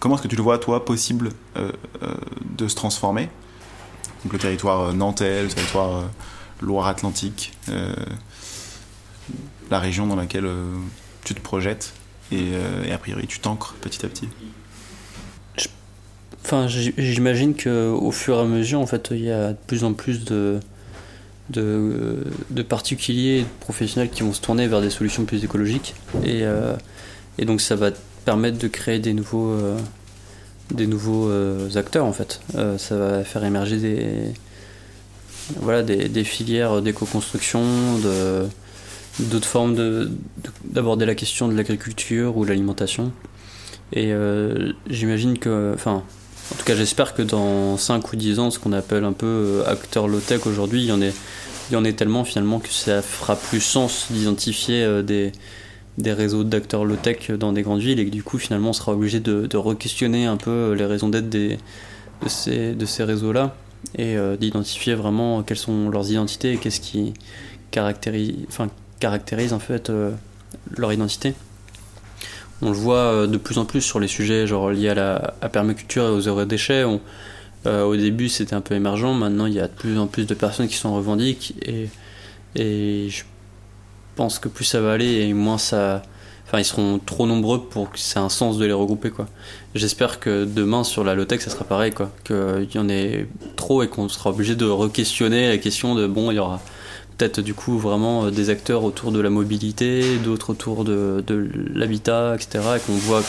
comment 0.00 0.14
est-ce 0.14 0.22
que 0.22 0.28
tu 0.28 0.36
le 0.36 0.42
vois, 0.42 0.58
toi, 0.58 0.82
possible 0.84 1.28
de 1.54 2.66
se 2.66 2.74
transformer? 2.74 3.28
Donc 4.24 4.32
le 4.32 4.38
territoire 4.38 4.94
nantais, 4.94 5.42
le 5.42 5.48
territoire 5.48 6.04
Loire-Atlantique, 6.62 7.52
la 9.70 9.78
région 9.78 10.06
dans 10.06 10.16
laquelle 10.16 10.50
tu 11.22 11.34
te 11.34 11.40
projettes? 11.40 11.92
Et, 12.32 12.52
et 12.86 12.92
a 12.92 12.98
priori 12.98 13.26
tu 13.26 13.38
t'ancres 13.40 13.74
petit 13.80 14.04
à 14.04 14.08
petit 14.08 14.28
Enfin, 16.46 16.68
j'imagine 16.68 17.56
qu'au 17.56 18.12
fur 18.12 18.36
et 18.36 18.40
à 18.40 18.44
mesure, 18.44 18.78
en 18.78 18.86
fait, 18.86 19.08
il 19.10 19.24
y 19.24 19.32
a 19.32 19.48
de 19.48 19.58
plus 19.66 19.82
en 19.82 19.94
plus 19.94 20.24
de, 20.24 20.60
de, 21.50 22.22
de, 22.50 22.62
particuliers, 22.62 23.40
de 23.40 23.46
professionnels 23.58 24.10
qui 24.10 24.22
vont 24.22 24.32
se 24.32 24.40
tourner 24.40 24.68
vers 24.68 24.80
des 24.80 24.90
solutions 24.90 25.24
plus 25.24 25.42
écologiques. 25.42 25.96
Et, 26.22 26.44
euh, 26.44 26.76
et 27.38 27.46
donc, 27.46 27.60
ça 27.60 27.74
va 27.74 27.90
permettre 28.24 28.58
de 28.58 28.68
créer 28.68 29.00
des 29.00 29.12
nouveaux, 29.12 29.50
euh, 29.50 29.76
des 30.70 30.86
nouveaux 30.86 31.28
euh, 31.28 31.68
acteurs, 31.74 32.04
en 32.04 32.12
fait. 32.12 32.40
ça 32.78 32.96
va 32.96 33.24
faire 33.24 33.42
émerger 33.42 33.78
des, 33.78 34.06
voilà, 35.56 35.82
des, 35.82 36.08
des 36.08 36.22
filières 36.22 36.80
d'éco-construction, 36.80 37.64
d'autres 39.18 39.48
formes 39.48 40.10
d'aborder 40.64 41.06
la 41.06 41.14
question 41.14 41.48
de 41.48 41.54
l'agriculture 41.54 42.36
ou 42.36 42.44
de 42.44 42.50
l'alimentation. 42.50 43.12
Et 43.92 44.12
j'imagine 44.88 45.38
que, 45.38 45.72
enfin, 45.74 46.02
en 46.52 46.54
tout 46.54 46.64
cas, 46.64 46.76
j'espère 46.76 47.14
que 47.14 47.22
dans 47.22 47.76
5 47.76 48.12
ou 48.12 48.16
10 48.16 48.38
ans, 48.38 48.50
ce 48.50 48.58
qu'on 48.58 48.72
appelle 48.72 49.04
un 49.04 49.12
peu 49.12 49.26
euh, 49.26 49.66
acteur 49.66 50.06
low-tech 50.06 50.46
aujourd'hui, 50.46 50.82
il 50.82 50.86
y 50.86 50.92
en 50.92 51.02
est 51.02 51.14
il 51.68 51.72
y 51.72 51.76
en 51.76 51.84
est 51.84 51.94
tellement 51.94 52.22
finalement 52.22 52.60
que 52.60 52.68
ça 52.68 53.02
fera 53.02 53.34
plus 53.34 53.58
sens 53.60 54.06
d'identifier 54.10 54.84
euh, 54.84 55.02
des, 55.02 55.32
des 55.98 56.12
réseaux 56.12 56.44
d'acteurs 56.44 56.84
low-tech 56.84 57.32
dans 57.32 57.52
des 57.52 57.62
grandes 57.62 57.80
villes 57.80 57.98
et 57.98 58.06
que 58.06 58.10
du 58.10 58.22
coup 58.22 58.38
finalement 58.38 58.70
on 58.70 58.72
sera 58.72 58.92
obligé 58.92 59.18
de, 59.18 59.48
de 59.48 59.56
re-questionner 59.56 60.26
un 60.26 60.36
peu 60.36 60.50
euh, 60.50 60.74
les 60.76 60.84
raisons 60.84 61.08
d'être 61.08 61.28
de 61.28 61.56
ces, 62.28 62.74
de 62.74 62.86
ces 62.86 63.02
réseaux-là 63.02 63.56
et 63.98 64.16
d'identifier 64.40 64.94
vraiment 64.94 65.42
quelles 65.42 65.58
sont 65.58 65.90
leurs 65.90 66.10
identités 66.10 66.52
et 66.52 66.56
qu'est-ce 66.56 66.80
qui 66.80 67.12
caractérise, 67.70 68.34
enfin, 68.48 68.68
caractérise 69.00 69.52
en 69.52 69.58
fait 69.58 69.90
leur 70.76 70.92
identité. 70.92 71.34
On 72.62 72.70
le 72.70 72.76
voit 72.76 72.96
euh, 72.96 73.26
de 73.26 73.36
plus 73.36 73.58
en 73.58 73.64
plus 73.64 73.82
sur 73.82 74.00
les 74.00 74.08
sujets 74.08 74.46
genre 74.46 74.70
liés 74.70 74.88
à 74.90 74.94
la 74.94 75.48
permaculture 75.50 76.04
et 76.04 76.28
aux 76.28 76.44
déchets. 76.44 76.84
Euh, 77.66 77.84
au 77.84 77.96
début, 77.96 78.28
c'était 78.28 78.54
un 78.54 78.60
peu 78.60 78.74
émergent. 78.74 79.14
Maintenant, 79.14 79.46
il 79.46 79.54
y 79.54 79.60
a 79.60 79.66
de 79.66 79.72
plus 79.72 79.98
en 79.98 80.06
plus 80.06 80.26
de 80.26 80.34
personnes 80.34 80.68
qui 80.68 80.76
s'en 80.76 80.94
revendiquent. 80.94 81.54
Et, 81.62 81.88
et 82.54 83.08
je 83.10 83.24
pense 84.14 84.38
que 84.38 84.48
plus 84.48 84.64
ça 84.64 84.80
va 84.80 84.92
aller 84.92 85.26
et 85.26 85.34
moins 85.34 85.58
ça. 85.58 86.02
Enfin, 86.46 86.60
ils 86.60 86.64
seront 86.64 87.00
trop 87.04 87.26
nombreux 87.26 87.64
pour 87.64 87.90
que 87.90 87.98
c'est 87.98 88.20
un 88.20 88.28
sens 88.28 88.56
de 88.56 88.64
les 88.64 88.72
regrouper, 88.72 89.10
quoi. 89.10 89.26
J'espère 89.74 90.20
que 90.20 90.44
demain, 90.44 90.84
sur 90.84 91.02
la 91.02 91.16
low-tech, 91.16 91.40
ça 91.40 91.50
sera 91.50 91.64
pareil, 91.64 91.90
quoi. 91.90 92.12
Qu'il 92.24 92.68
y 92.72 92.78
en 92.78 92.88
ait 92.88 93.26
trop 93.56 93.82
et 93.82 93.88
qu'on 93.88 94.08
sera 94.08 94.30
obligé 94.30 94.54
de 94.54 94.64
re-questionner 94.64 95.48
la 95.48 95.58
question 95.58 95.96
de 95.96 96.06
bon, 96.06 96.30
il 96.30 96.36
y 96.36 96.38
aura 96.38 96.60
peut-être 97.16 97.40
du 97.40 97.54
coup 97.54 97.78
vraiment 97.78 98.26
euh, 98.26 98.30
des 98.30 98.50
acteurs 98.50 98.84
autour 98.84 99.12
de 99.12 99.20
la 99.20 99.30
mobilité, 99.30 100.18
d'autres 100.18 100.50
autour 100.50 100.84
de, 100.84 101.24
l'habitat, 101.74 102.34
etc. 102.34 102.64
Et 102.76 102.80
qu'on 102.80 102.92
voit 102.92 103.22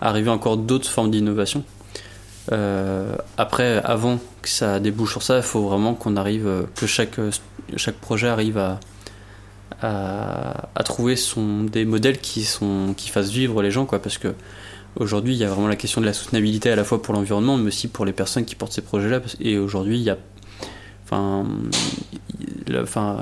arriver 0.00 0.30
encore 0.30 0.56
d'autres 0.56 0.88
formes 0.88 1.10
d'innovation. 1.10 1.64
Euh, 2.52 3.16
après, 3.38 3.80
avant 3.84 4.18
que 4.42 4.48
ça 4.48 4.78
débouche 4.78 5.12
sur 5.12 5.22
ça, 5.22 5.38
il 5.38 5.42
faut 5.42 5.62
vraiment 5.62 5.94
qu'on 5.94 6.16
arrive, 6.16 6.46
euh, 6.46 6.62
que 6.76 6.86
chaque, 6.86 7.18
chaque 7.76 7.96
projet 7.96 8.28
arrive 8.28 8.58
à, 8.58 8.78
à, 9.82 10.82
trouver 10.84 11.16
des 11.72 11.84
modèles 11.84 12.18
qui, 12.18 12.44
sont, 12.44 12.94
qui 12.96 13.08
fassent 13.08 13.30
vivre 13.30 13.62
les 13.62 13.70
gens, 13.70 13.84
quoi, 13.84 14.00
parce 14.00 14.18
que 14.18 14.32
aujourd'hui, 14.94 15.34
il 15.34 15.38
y 15.38 15.44
a 15.44 15.48
vraiment 15.48 15.68
la 15.68 15.76
question 15.76 16.00
de 16.00 16.06
la 16.06 16.12
soutenabilité 16.12 16.70
à 16.70 16.76
la 16.76 16.84
fois 16.84 17.02
pour 17.02 17.14
l'environnement, 17.14 17.56
mais 17.56 17.68
aussi 17.68 17.88
pour 17.88 18.04
les 18.04 18.12
personnes 18.12 18.44
qui 18.44 18.54
portent 18.54 18.72
ces 18.72 18.82
projets-là. 18.82 19.20
Et 19.40 19.58
aujourd'hui, 19.58 19.98
il 19.98 20.02
y 20.02 20.10
a 20.10 20.18
Enfin, 21.06 21.46
enfin 22.82 23.20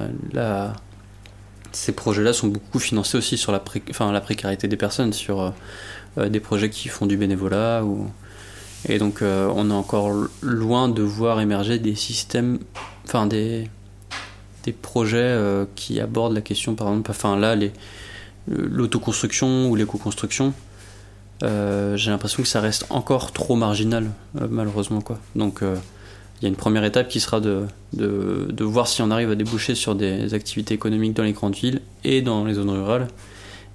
ces 1.75 1.93
projets-là 1.93 2.33
sont 2.33 2.49
beaucoup 2.49 2.79
financés 2.79 3.19
aussi 3.19 3.37
sur 3.37 3.53
la, 3.53 3.63
la 4.13 4.21
précarité 4.21 4.69
des 4.69 4.77
personnes, 4.77 5.13
sur 5.13 5.41
euh, 5.41 5.51
euh, 6.19 6.29
des 6.29 6.41
projets 6.41 6.71
qui 6.71 6.89
font 6.89 7.07
du 7.07 7.17
bénévolat. 7.17 7.85
Ou... 7.85 8.09
Et 8.89 8.99
donc, 8.99 9.23
euh, 9.23 9.51
on 9.55 9.71
est 9.71 9.75
encore 9.75 10.11
loin 10.41 10.89
de 10.89 11.03
voir 11.03 11.41
émerger 11.41 11.79
des 11.79 11.95
systèmes, 11.95 12.59
enfin, 13.05 13.27
des, 13.27 13.69
des 14.63 14.73
projets 14.73 15.37
qui 15.75 16.01
abordent 16.01 16.35
la 16.35 16.43
question, 16.43 16.75
par 16.75 16.89
exemple, 16.89 17.11
enfin, 17.11 17.37
là, 17.37 17.57
l'autoconstruction 18.49 19.69
ou 19.69 19.77
l'éco-construction. 19.77 20.53
J'ai 21.43 22.11
l'impression 22.11 22.43
que 22.43 22.49
ça 22.49 22.61
reste 22.61 22.87
encore 22.91 23.33
trop 23.33 23.57
marginal, 23.57 24.11
malheureusement. 24.49 25.01
Quoi. 25.01 25.19
Donc, 25.35 25.63
il 26.45 26.49
y 26.49 26.49
a 26.49 26.51
une 26.51 26.57
première 26.57 26.85
étape 26.85 27.09
qui 27.09 27.21
sera 27.21 27.41
de, 27.41 27.63
de, 27.95 28.49
de, 28.51 28.65
voir 28.65 28.87
si 28.87 29.01
on 29.01 29.11
arrive 29.11 29.31
à 29.31 29.35
déboucher 29.35 29.75
sur 29.75 29.95
des 29.95 30.35
activités 30.35 30.75
économiques 30.75 31.15
dans 31.15 31.23
les 31.23 31.33
grandes 31.33 31.55
villes 31.55 31.81
et 32.05 32.21
dans 32.21 32.45
les 32.45 32.53
zones 32.53 32.69
rurales. 32.69 33.09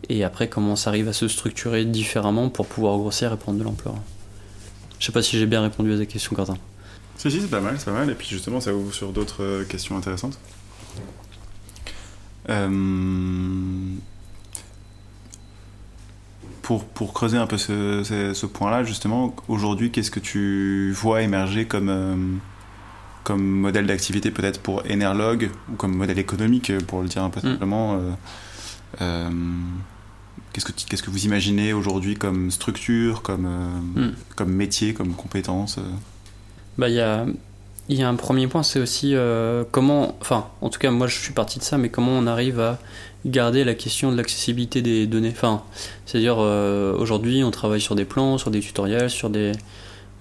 Et 0.08 0.24
après, 0.24 0.50
comment 0.50 0.76
ça 0.76 0.92
arrive 0.92 1.08
à 1.08 1.14
se 1.14 1.28
structurer 1.28 1.84
différemment 1.84 2.50
pour 2.50 2.68
pouvoir 2.68 2.96
grossir 3.00 3.34
et 3.34 3.38
prendre 3.38 3.58
de 3.58 3.64
l'ampleur. 3.64 3.96
Je 5.00 5.06
sais 5.08 5.12
pas 5.12 5.24
si 5.24 5.40
j'ai 5.40 5.48
bien 5.48 5.64
répondu 5.64 5.92
à 5.92 5.98
ta 5.98 6.06
question, 6.06 6.36
Quentin. 6.36 6.60
Si, 7.18 7.32
si, 7.32 7.42
c'est 7.42 7.48
pas 7.48 7.60
mal, 7.60 7.74
c'est 7.80 7.86
pas 7.86 7.92
mal. 7.92 8.12
Et 8.12 8.14
puis 8.14 8.28
justement, 8.28 8.62
ça 8.62 8.72
ouvre 8.72 8.94
sur 8.94 9.14
d'autres 9.14 9.44
euh, 9.44 9.64
questions 9.66 9.98
intéressantes. 9.98 10.38
Euh, 12.50 12.68
pour, 16.62 16.86
pour, 16.86 17.14
creuser 17.14 17.38
un 17.38 17.48
peu 17.48 17.58
ce, 17.58 18.04
ce, 18.04 18.46
point-là, 18.46 18.84
justement, 18.84 19.36
aujourd'hui, 19.48 19.90
qu'est-ce 19.90 20.12
que 20.12 20.20
tu 20.20 20.92
vois 20.92 21.24
émerger 21.24 21.66
comme, 21.66 21.90
euh, 21.90 22.16
comme 23.24 23.44
modèle 23.44 23.88
d'activité 23.88 24.32
peut-être 24.32 24.60
pour 24.62 24.84
Enerlog 24.90 25.50
ou 25.72 25.76
comme 25.76 25.96
modèle 25.96 26.20
économique, 26.20 26.72
pour 26.88 27.02
le 27.02 27.08
dire 27.08 27.24
un 27.24 27.30
peu 27.30 27.40
mm. 27.40 27.52
simplement 27.52 27.96
euh, 27.96 28.12
euh, 29.02 29.30
Qu'est-ce 30.52 30.66
que, 30.66 30.72
qu'est-ce 30.72 31.04
que 31.04 31.12
vous 31.12 31.26
imaginez 31.26 31.74
aujourd'hui 31.74 32.16
comme 32.16 32.50
structure, 32.50 33.22
comme, 33.22 33.48
mm. 33.96 34.14
comme 34.36 34.52
métier, 34.52 34.94
comme 34.94 35.14
compétence 35.14 35.78
bah, 36.78 36.90
Il 36.90 36.96
y 36.96 37.02
a 37.02 37.26
il 37.92 37.98
y 37.98 38.04
a 38.04 38.10
un 38.10 38.16
premier 38.16 38.46
point, 38.46 38.62
c'est 38.62 38.80
aussi 38.80 39.16
comment, 39.72 40.16
enfin, 40.22 40.46
en 40.62 40.70
tout 40.70 40.78
cas, 40.78 40.92
moi 40.92 41.08
je 41.08 41.18
suis 41.18 41.34
parti 41.34 41.58
de 41.58 41.64
ça, 41.64 41.80
mais 41.80 41.90
comment 41.90 42.12
on 42.12 42.28
arrive 42.28 42.60
à 42.60 42.78
garder 43.26 43.64
la 43.64 43.76
question 43.76 44.12
de 44.12 44.18
l'accessibilité 44.18 44.82
des 44.82 45.08
données. 45.08 45.34
Enfin, 45.36 45.64
c'est-à-dire 46.06 46.38
euh, 46.40 46.94
aujourd'hui 46.98 47.44
on 47.44 47.52
travaille 47.52 47.82
sur 47.82 47.96
des 47.96 48.06
plans, 48.06 48.38
sur 48.38 48.52
des 48.52 48.60
tutoriels, 48.60 49.10
sur 49.10 49.30
des, 49.30 49.52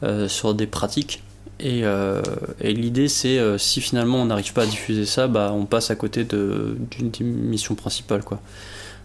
euh, 0.02 0.28
sur 0.28 0.54
des 0.54 0.66
pratiques. 0.66 1.22
Et, 1.60 1.80
euh, 1.84 2.22
et 2.60 2.72
l'idée 2.72 3.08
c'est 3.08 3.40
si 3.58 3.80
finalement 3.80 4.18
on 4.22 4.26
n'arrive 4.26 4.52
pas 4.52 4.62
à 4.62 4.66
diffuser 4.66 5.06
ça, 5.06 5.26
bah, 5.26 5.52
on 5.52 5.66
passe 5.66 5.90
à 5.90 5.96
côté 5.96 6.24
d'une 6.24 7.10
mission 7.20 7.74
principale. 7.74 8.22
Quoi. 8.22 8.40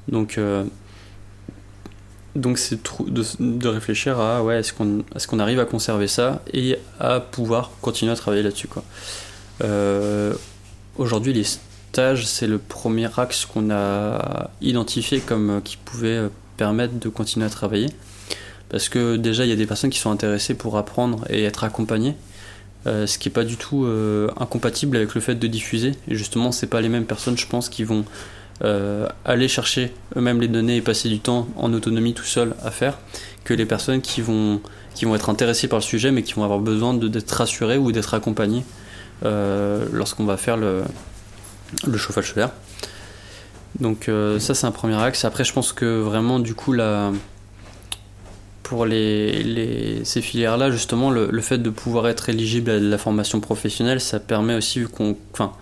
Donc 0.08 0.40
donc 2.36 2.58
c'est 2.58 2.80
de, 3.08 3.24
de, 3.40 3.68
réfléchir 3.68 4.20
à 4.20 4.44
ouais, 4.44 4.60
est-ce 4.60 4.74
qu'on 4.74 5.00
est 5.00 5.42
arrive 5.42 5.60
à 5.60 5.66
conserver 5.66 6.08
ça 6.08 6.42
et 6.52 6.78
à 7.00 7.20
pouvoir 7.20 7.72
continuer 7.82 8.12
à 8.12 8.16
travailler 8.16 8.44
là-dessus. 8.44 8.70
Aujourd'hui, 10.96 11.34
les 11.34 11.44
c'est 12.26 12.48
le 12.48 12.58
premier 12.58 13.08
axe 13.20 13.46
qu'on 13.46 13.70
a 13.72 14.50
identifié 14.62 15.20
comme 15.20 15.50
euh, 15.50 15.60
qui 15.62 15.78
pouvait 15.78 16.18
euh, 16.18 16.30
permettre 16.58 17.00
de 17.00 17.10
continuer 17.10 17.46
à 17.46 17.50
travailler. 17.50 17.90
Parce 18.70 18.90
que 18.90 19.16
déjà, 19.16 19.46
il 19.46 19.50
y 19.50 19.54
a 19.54 19.56
des 19.56 19.68
personnes 19.68 19.92
qui 19.92 20.00
sont 20.00 20.10
intéressées 20.10 20.56
pour 20.56 20.78
apprendre 20.78 21.24
et 21.30 21.44
être 21.44 21.64
accompagnées, 21.64 22.16
euh, 22.88 23.08
ce 23.08 23.18
qui 23.18 23.30
n'est 23.30 23.34
pas 23.34 23.44
du 23.44 23.58
tout 23.58 23.88
incompatible 24.38 24.98
avec 24.98 25.16
le 25.16 25.22
fait 25.22 25.36
de 25.36 25.48
diffuser. 25.48 25.92
Et 26.08 26.16
justement, 26.16 26.52
c'est 26.52 26.68
pas 26.68 26.82
les 26.82 26.90
mêmes 26.90 27.06
personnes, 27.06 27.38
je 27.38 27.48
pense, 27.48 27.70
qui 27.70 27.84
vont 27.84 28.06
aller 29.26 29.50
chercher 29.50 29.94
eux-mêmes 30.16 30.40
les 30.40 30.48
données 30.48 30.78
et 30.78 30.82
passer 30.82 31.10
du 31.10 31.20
temps 31.20 31.50
en 31.58 31.74
autonomie 31.74 32.14
tout 32.14 32.24
seul 32.24 32.56
à 32.64 32.72
faire, 32.72 32.98
que 33.44 33.54
les 33.54 33.66
personnes 33.66 34.00
qui 34.00 34.22
vont, 34.22 34.62
être 35.14 35.30
intéressées 35.30 35.68
par 35.68 35.80
le 35.80 35.84
sujet, 35.84 36.12
mais 36.12 36.24
qui 36.24 36.34
vont 36.34 36.46
avoir 36.46 36.60
besoin 36.60 36.94
d'être 36.94 37.32
rassurées 37.32 37.78
ou 37.78 37.92
d'être 37.92 38.14
accompagnées 38.14 38.64
lorsqu'on 39.22 40.24
va 40.24 40.38
faire 40.38 40.56
le, 40.56 40.84
le 41.86 41.98
chauffage 41.98 42.32
solaire. 42.32 42.52
Donc 43.80 44.08
euh, 44.08 44.40
ça 44.40 44.54
c'est 44.54 44.68
un 44.68 44.72
premier 44.72 45.02
axe. 45.02 45.26
Après 45.26 45.44
je 45.44 45.54
pense 45.54 45.74
que 45.74 46.00
vraiment 46.00 46.40
du 46.40 46.54
coup 46.54 46.74
la, 46.74 47.12
pour 48.74 48.88
ces 48.88 50.22
filières-là 50.22 50.72
justement 50.72 51.12
le, 51.12 51.42
fait 51.42 51.60
de 51.60 51.70
pouvoir 51.70 52.08
être 52.08 52.30
éligible 52.30 52.72
à 52.72 52.80
la 52.80 52.98
formation 52.98 53.40
professionnelle 53.40 54.02
ça 54.02 54.20
permet 54.20 54.56
aussi 54.56 54.80
vu 54.80 54.88
qu'on 54.88 55.16
enfin 55.32 55.54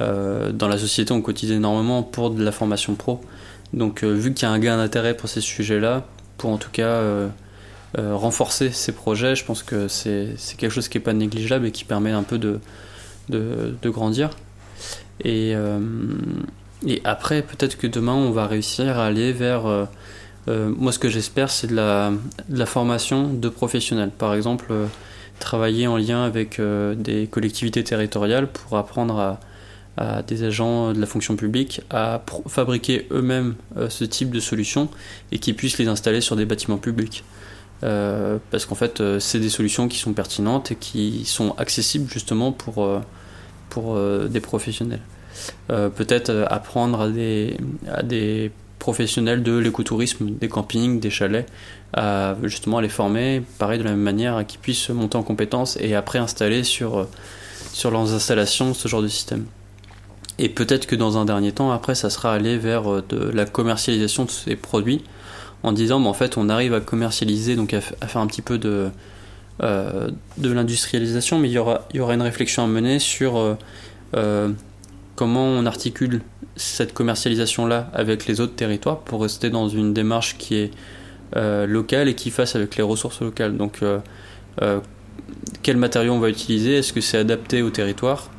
euh, 0.00 0.52
dans 0.52 0.68
la 0.68 0.78
société 0.78 1.12
on 1.12 1.20
cotise 1.22 1.50
énormément 1.50 2.04
pour 2.04 2.30
de 2.30 2.44
la 2.44 2.52
formation 2.52 2.94
pro. 2.94 3.20
Donc 3.72 4.04
euh, 4.04 4.12
vu 4.12 4.32
qu'il 4.32 4.46
y 4.46 4.50
a 4.50 4.52
un 4.52 4.60
gain 4.60 4.76
d'intérêt 4.76 5.16
pour 5.16 5.28
ces 5.28 5.40
sujets-là, 5.40 6.06
pour 6.38 6.50
en 6.50 6.58
tout 6.58 6.70
cas 6.70 7.02
renforcer 7.98 8.70
ces 8.70 8.92
projets, 8.92 9.34
je 9.34 9.44
pense 9.44 9.62
que 9.62 9.88
c'est 9.88 10.36
quelque 10.56 10.70
chose 10.70 10.88
qui 10.88 10.98
n'est 10.98 11.04
pas 11.04 11.14
négligeable 11.14 11.66
et 11.66 11.72
qui 11.72 11.84
permet 11.84 12.10
un 12.10 12.22
peu 12.22 12.36
de, 12.38 12.60
de, 13.28 13.74
de 13.82 13.90
grandir. 13.90 14.30
Et, 15.24 15.52
euh, 15.56 15.80
et 16.86 17.00
après, 17.04 17.42
peut-être 17.42 17.78
que 17.78 17.86
demain, 17.86 18.14
on 18.14 18.30
va 18.30 18.46
réussir 18.46 18.98
à 18.98 19.06
aller 19.06 19.32
vers 19.32 19.88
euh, 20.48 20.72
moi, 20.76 20.92
ce 20.92 20.98
que 20.98 21.08
j'espère, 21.08 21.50
c'est 21.50 21.66
de 21.66 21.74
la, 21.74 22.66
formation 22.66 23.32
de 23.32 23.48
professionnels. 23.48 24.10
Par 24.10 24.34
exemple, 24.34 24.72
travailler 25.40 25.86
en 25.86 25.96
lien 25.96 26.24
avec 26.24 26.60
des 26.60 27.26
collectivités 27.26 27.84
territoriales 27.84 28.48
pour 28.48 28.78
apprendre 28.78 29.38
à, 29.96 30.22
des 30.22 30.44
agents 30.44 30.92
de 30.92 31.00
la 31.00 31.06
fonction 31.06 31.36
publique 31.36 31.80
à 31.88 32.22
fabriquer 32.48 33.06
eux-mêmes 33.10 33.54
euh, 33.78 33.88
ce 33.88 34.04
type 34.04 34.30
de 34.30 34.40
solutions 34.40 34.90
et 35.32 35.38
qui 35.38 35.54
puissent 35.54 35.78
les 35.78 35.88
installer 35.88 36.20
sur 36.20 36.36
des 36.36 36.44
bâtiments 36.44 36.76
publics. 36.76 37.24
Euh, 37.82 38.36
parce 38.50 38.66
qu'en 38.66 38.74
fait, 38.74 39.00
euh, 39.00 39.20
c'est 39.20 39.38
des 39.38 39.48
solutions 39.48 39.88
qui 39.88 39.96
sont 39.98 40.12
pertinentes 40.12 40.72
et 40.72 40.76
qui 40.76 41.24
sont 41.24 41.52
accessibles 41.56 42.10
justement 42.10 42.52
pour, 42.52 42.86
pour 43.70 43.98
des 44.28 44.40
professionnels. 44.40 45.00
Peut-être 45.68 46.46
apprendre 46.50 47.10
à 47.88 48.02
des 48.02 48.50
professionnels 48.78 49.42
de 49.42 49.56
l'écotourisme, 49.56 50.30
des 50.30 50.48
campings, 50.48 51.00
des 51.00 51.10
chalets, 51.10 51.46
à 51.94 52.36
justement 52.42 52.80
les 52.80 52.88
former, 52.88 53.42
pareil 53.58 53.78
de 53.78 53.84
la 53.84 53.90
même 53.90 54.00
manière, 54.00 54.36
à 54.36 54.44
qu'ils 54.44 54.60
puissent 54.60 54.90
monter 54.90 55.16
en 55.16 55.22
compétences 55.22 55.76
et 55.80 55.94
après 55.94 56.18
installer 56.18 56.64
sur, 56.64 57.06
sur 57.72 57.90
leurs 57.90 58.12
installations 58.12 58.74
ce 58.74 58.88
genre 58.88 59.02
de 59.02 59.08
système. 59.08 59.46
Et 60.38 60.48
peut-être 60.48 60.86
que 60.86 60.96
dans 60.96 61.16
un 61.16 61.24
dernier 61.24 61.52
temps, 61.52 61.70
après, 61.72 61.94
ça 61.94 62.10
sera 62.10 62.34
aller 62.34 62.58
vers 62.58 62.90
euh, 62.92 63.04
de 63.08 63.30
la 63.30 63.46
commercialisation 63.46 64.24
de 64.24 64.30
ces 64.30 64.56
produits 64.56 65.02
en 65.62 65.72
disant, 65.72 65.98
mais 65.98 66.08
en 66.08 66.14
fait, 66.14 66.36
on 66.36 66.48
arrive 66.48 66.74
à 66.74 66.80
commercialiser, 66.80 67.56
donc 67.56 67.72
à, 67.72 67.80
faire 67.80 68.20
un 68.20 68.26
petit 68.26 68.42
peu 68.42 68.58
de, 68.58 68.90
euh, 69.62 70.10
de 70.36 70.52
l'industrialisation, 70.52 71.38
mais 71.38 71.48
il 71.48 71.52
y, 71.52 71.58
aura, 71.58 71.88
il 71.92 71.96
y 71.96 72.00
aura 72.00 72.14
une 72.14 72.22
réflexion 72.22 72.62
à 72.62 72.66
mener 72.66 72.98
sur 72.98 73.56
euh, 74.14 74.48
comment 75.16 75.44
on 75.44 75.66
articule 75.66 76.22
cette 76.54 76.94
commercialisation-là 76.94 77.90
avec 77.92 78.26
les 78.26 78.40
autres 78.40 78.54
territoires 78.54 79.00
pour 79.00 79.22
rester 79.22 79.50
dans 79.50 79.68
une 79.68 79.92
démarche 79.92 80.36
qui 80.38 80.56
est 80.56 80.70
locale 81.34 82.08
et 82.08 82.14
qui 82.14 82.30
fasse 82.30 82.54
avec 82.54 82.76
les 82.76 82.82
ressources 82.82 83.20
locales. 83.20 83.56
Donc, 83.56 83.82
quel 85.62 85.76
matériau 85.76 86.12
on 86.12 86.20
va 86.20 86.30
utiliser 86.30 86.78
Est-ce 86.78 86.92
que 86.92 87.00
c'est 87.00 87.18
adapté 87.18 87.62
au 87.62 87.70
territoire 87.70 88.30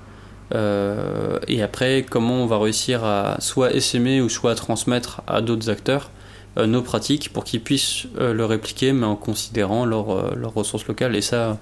euh, 0.54 1.40
et 1.48 1.62
après, 1.62 2.06
comment 2.10 2.36
on 2.36 2.46
va 2.46 2.58
réussir 2.58 3.04
à 3.04 3.38
soit 3.40 3.74
essaimer 3.74 4.22
ou 4.22 4.30
soit 4.30 4.52
à 4.52 4.56
transmettre 4.56 5.22
à 5.28 5.42
d'autres 5.42 5.70
acteurs 5.70 6.10
euh, 6.58 6.68
nos 6.68 6.82
pratiques 6.82 7.34
pour 7.34 7.44
qu'ils 7.44 7.62
puissent 7.62 8.08
euh, 8.18 8.34
le 8.34 8.46
répliquer, 8.46 8.94
mais 8.94 9.06
en 9.06 9.16
considérant 9.16 9.86
leurs 9.86 10.06
ressources 10.54 10.88
locales. 10.88 11.16
Et 11.16 11.22
ça, 11.22 11.58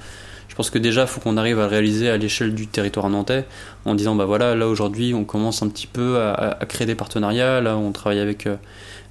je 0.55 0.57
pense 0.57 0.69
que 0.69 0.79
déjà, 0.79 1.01
il 1.01 1.07
faut 1.07 1.19
qu'on 1.19 1.35
arrive 1.35 1.59
à 1.59 1.63
le 1.63 1.67
réaliser 1.67 2.09
à 2.09 2.15
l'échelle 2.15 2.55
du 2.55 2.67
territoire 2.67 3.09
nantais, 3.09 3.45
en 3.83 3.93
disant, 3.93 4.15
bah 4.15 4.23
voilà, 4.23 4.55
là 4.55 4.69
aujourd'hui, 4.69 5.13
on 5.13 5.25
commence 5.25 5.61
un 5.61 5.67
petit 5.67 5.87
peu 5.87 6.17
à, 6.17 6.57
créer 6.65 6.87
des 6.87 6.95
partenariats. 6.95 7.59
Là, 7.59 7.75
on 7.75 7.91
travaille 7.91 8.19
avec, 8.19 8.47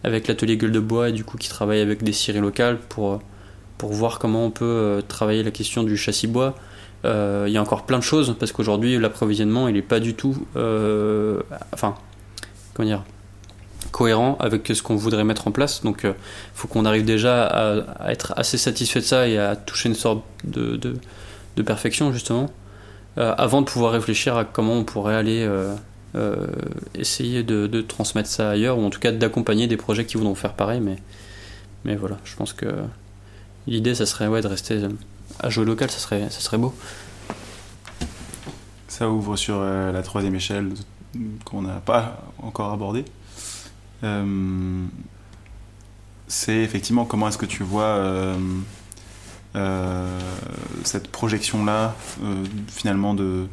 avec 0.04 0.26
l'atelier 0.26 0.56
Gueule 0.56 0.72
de 0.72 0.80
Bois, 0.80 1.10
et 1.10 1.12
du 1.12 1.22
coup, 1.22 1.36
qui 1.36 1.50
travaille 1.50 1.80
avec 1.80 2.02
des 2.02 2.12
scieries 2.12 2.40
locales 2.40 2.78
pour, 2.88 3.20
pour 3.76 3.92
voir 3.92 4.18
comment 4.18 4.46
on 4.46 4.50
peut 4.50 5.02
travailler 5.06 5.42
la 5.42 5.50
question 5.50 5.82
du 5.82 5.98
châssis 5.98 6.28
bois. 6.28 6.54
Euh, 7.04 7.44
il 7.46 7.52
y 7.52 7.58
a 7.58 7.62
encore 7.62 7.84
plein 7.84 7.98
de 7.98 8.02
choses 8.02 8.34
parce 8.38 8.52
qu'aujourd'hui 8.52 8.98
l'approvisionnement 8.98 9.68
il 9.68 9.74
n'est 9.74 9.82
pas 9.82 10.00
du 10.00 10.14
tout, 10.14 10.46
euh, 10.56 11.40
enfin, 11.72 11.96
comment 12.72 12.88
dire, 12.88 13.02
cohérent 13.90 14.38
avec 14.40 14.66
ce 14.68 14.82
qu'on 14.82 14.96
voudrait 14.96 15.24
mettre 15.24 15.46
en 15.46 15.50
place. 15.50 15.82
Donc 15.82 16.00
il 16.04 16.10
euh, 16.10 16.14
faut 16.54 16.66
qu'on 16.66 16.86
arrive 16.86 17.04
déjà 17.04 17.44
à, 17.44 18.10
être 18.10 18.32
assez 18.36 18.56
satisfait 18.56 19.00
de 19.00 19.04
ça 19.04 19.28
et 19.28 19.38
à 19.38 19.54
toucher 19.54 19.90
une 19.90 19.94
sorte 19.94 20.22
de, 20.44 20.96
perfection 21.62 22.12
justement, 22.12 22.50
avant 23.16 23.60
de 23.60 23.66
pouvoir 23.66 23.92
réfléchir 23.92 24.36
à 24.36 24.44
comment 24.44 24.74
on 24.74 24.84
pourrait 24.84 25.14
aller 25.14 25.48
essayer 26.94 27.42
de, 27.42 27.66
de, 27.66 27.80
transmettre 27.80 28.28
ça 28.28 28.50
ailleurs, 28.50 28.78
ou 28.78 28.84
en 28.84 28.90
tout 28.90 29.00
cas 29.00 29.12
d'accompagner 29.12 29.66
des 29.66 29.76
projets 29.76 30.04
qui 30.04 30.16
voudront 30.16 30.34
faire 30.34 30.54
pareil. 30.54 30.80
Mais, 30.80 30.96
mais 31.84 31.96
voilà, 31.96 32.18
je 32.24 32.34
pense 32.34 32.52
que 32.52 32.66
l'idée 33.66 33.94
ça 33.94 34.06
serait 34.06 34.26
ouais, 34.26 34.40
de 34.40 34.48
rester 34.48 34.80
à 35.40 35.50
jouer 35.50 35.64
local, 35.64 35.90
ça 35.90 35.98
serait, 35.98 36.30
ça 36.30 36.40
serait 36.40 36.58
beau. 36.58 36.74
Ça 38.88 39.10
ouvre 39.10 39.36
sur 39.36 39.56
euh, 39.58 39.92
la 39.92 40.02
troisième 40.02 40.34
échelle 40.34 40.72
qu'on 41.44 41.62
n'a 41.62 41.80
pas 41.80 42.22
encore 42.38 42.72
abordée. 42.72 43.04
Euh, 44.04 44.84
c'est 46.28 46.58
effectivement 46.58 47.04
comment 47.04 47.28
est-ce 47.28 47.38
que 47.38 47.46
tu 47.46 47.62
vois 47.62 47.84
euh, 47.84 48.36
cette 50.82 51.08
projection-là, 51.08 51.94
finalement, 52.68 53.14
de, 53.14 53.46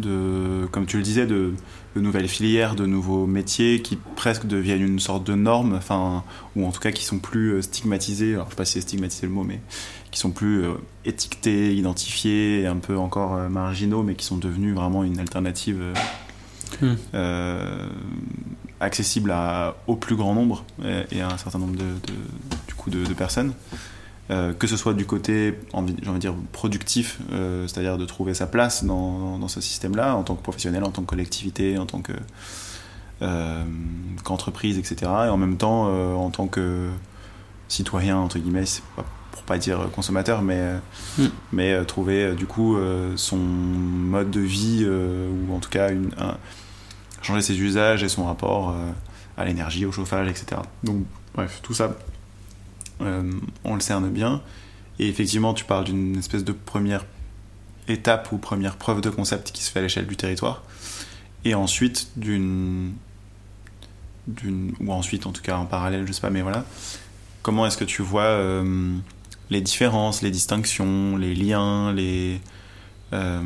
de, 0.00 0.66
comme 0.72 0.86
tu 0.86 0.96
le 0.96 1.02
disais, 1.02 1.26
de, 1.26 1.54
de, 1.94 2.00
nouvelles 2.00 2.28
filières, 2.28 2.74
de 2.74 2.86
nouveaux 2.86 3.26
métiers 3.26 3.80
qui 3.82 3.96
presque 4.16 4.46
deviennent 4.46 4.82
une 4.82 5.00
sorte 5.00 5.24
de 5.24 5.34
norme, 5.34 5.74
enfin, 5.74 6.24
ou 6.56 6.66
en 6.66 6.72
tout 6.72 6.80
cas 6.80 6.90
qui 6.90 7.04
sont 7.04 7.18
plus 7.18 7.62
stigmatisés. 7.62 8.34
Alors, 8.34 8.46
je 8.46 8.48
ne 8.48 8.50
sais 8.50 8.56
pas 8.56 8.64
si 8.64 8.72
c'est 8.74 8.80
stigmatiser 8.80 9.26
le 9.26 9.32
mot, 9.32 9.44
mais 9.44 9.60
qui 10.10 10.18
sont 10.18 10.30
plus 10.30 10.64
euh, 10.64 10.74
étiquetés, 11.04 11.74
identifiés, 11.74 12.66
un 12.66 12.76
peu 12.76 12.96
encore 12.96 13.34
euh, 13.34 13.48
marginaux, 13.48 14.02
mais 14.02 14.14
qui 14.14 14.24
sont 14.24 14.36
devenus 14.36 14.74
vraiment 14.74 15.04
une 15.04 15.18
alternative 15.18 15.92
euh, 16.82 16.94
hmm. 17.12 17.90
accessible 18.80 19.30
à, 19.30 19.76
au 19.86 19.96
plus 19.96 20.16
grand 20.16 20.34
nombre 20.34 20.64
et, 21.10 21.20
à 21.20 21.28
un 21.28 21.38
certain 21.38 21.58
nombre 21.58 21.76
de, 21.76 21.84
du 22.66 22.74
coup 22.74 22.90
de, 22.90 23.04
personnes. 23.14 23.52
Que 24.28 24.66
ce 24.66 24.76
soit 24.76 24.92
du 24.92 25.06
côté, 25.06 25.58
j'ai 25.72 25.78
envie 25.78 25.94
de 25.94 26.18
dire, 26.18 26.34
productif, 26.52 27.18
c'est-à-dire 27.30 27.96
de 27.96 28.04
trouver 28.04 28.34
sa 28.34 28.46
place 28.46 28.84
dans, 28.84 29.38
dans 29.38 29.48
ce 29.48 29.60
système-là, 29.60 30.14
en 30.16 30.22
tant 30.22 30.34
que 30.34 30.42
professionnel, 30.42 30.84
en 30.84 30.90
tant 30.90 31.02
que 31.02 31.06
collectivité, 31.06 31.78
en 31.78 31.86
tant 31.86 32.02
que 32.02 32.12
qu'entreprise, 34.24 34.78
etc. 34.78 34.96
Et 35.26 35.28
en 35.28 35.38
même 35.38 35.56
temps, 35.56 35.86
en 36.14 36.30
tant 36.30 36.46
que 36.46 36.88
citoyen, 37.68 38.18
entre 38.18 38.38
guillemets, 38.38 38.66
c'est 38.66 38.82
pas 38.96 39.04
pas 39.48 39.58
dire 39.58 39.88
consommateur, 39.92 40.42
mais, 40.42 40.58
euh, 40.58 40.78
hmm. 41.18 41.28
mais 41.52 41.72
euh, 41.72 41.84
trouver 41.84 42.24
euh, 42.24 42.34
du 42.34 42.46
coup 42.46 42.76
son 43.16 43.36
mode 43.36 44.30
de 44.30 44.40
vie, 44.40 44.86
ou 44.86 45.54
en 45.54 45.58
tout 45.58 45.70
cas 45.70 45.90
une, 45.90 46.10
changer 47.22 47.40
ses 47.40 47.58
usages 47.58 48.04
et 48.04 48.08
son 48.08 48.26
rapport 48.26 48.76
à 49.36 49.44
l'énergie, 49.44 49.86
au 49.86 49.92
chauffage, 49.92 50.28
etc. 50.28 50.60
Donc 50.84 51.04
bref, 51.34 51.60
tout 51.62 51.74
ça, 51.74 51.96
on 53.00 53.74
le 53.74 53.80
cerne 53.80 54.10
bien. 54.10 54.42
Et 54.98 55.08
effectivement, 55.08 55.54
tu 55.54 55.64
parles 55.64 55.84
d'une 55.84 56.16
espèce 56.16 56.44
de 56.44 56.52
première 56.52 57.04
étape 57.86 58.32
ou 58.32 58.38
première 58.38 58.76
preuve 58.76 59.00
de 59.00 59.10
concept 59.10 59.52
qui 59.52 59.62
se 59.62 59.70
fait 59.70 59.78
à 59.78 59.82
l'échelle 59.82 60.06
du 60.06 60.16
territoire. 60.16 60.62
Et 61.44 61.54
ensuite, 61.54 62.08
d'une. 62.16 62.92
d'une 64.26 64.74
ou 64.80 64.92
ensuite, 64.92 65.26
en 65.26 65.32
tout 65.32 65.42
cas 65.42 65.56
en 65.56 65.66
parallèle, 65.66 66.06
je 66.06 66.12
sais 66.12 66.20
pas, 66.20 66.30
mais 66.30 66.42
voilà. 66.42 66.64
Comment 67.42 67.66
est-ce 67.66 67.78
que 67.78 67.84
tu 67.84 68.02
vois 68.02 68.62
les 69.50 69.60
différences, 69.60 70.22
les 70.22 70.30
distinctions, 70.30 71.16
les 71.16 71.34
liens, 71.34 71.92
les, 71.92 72.40
euh, 73.12 73.40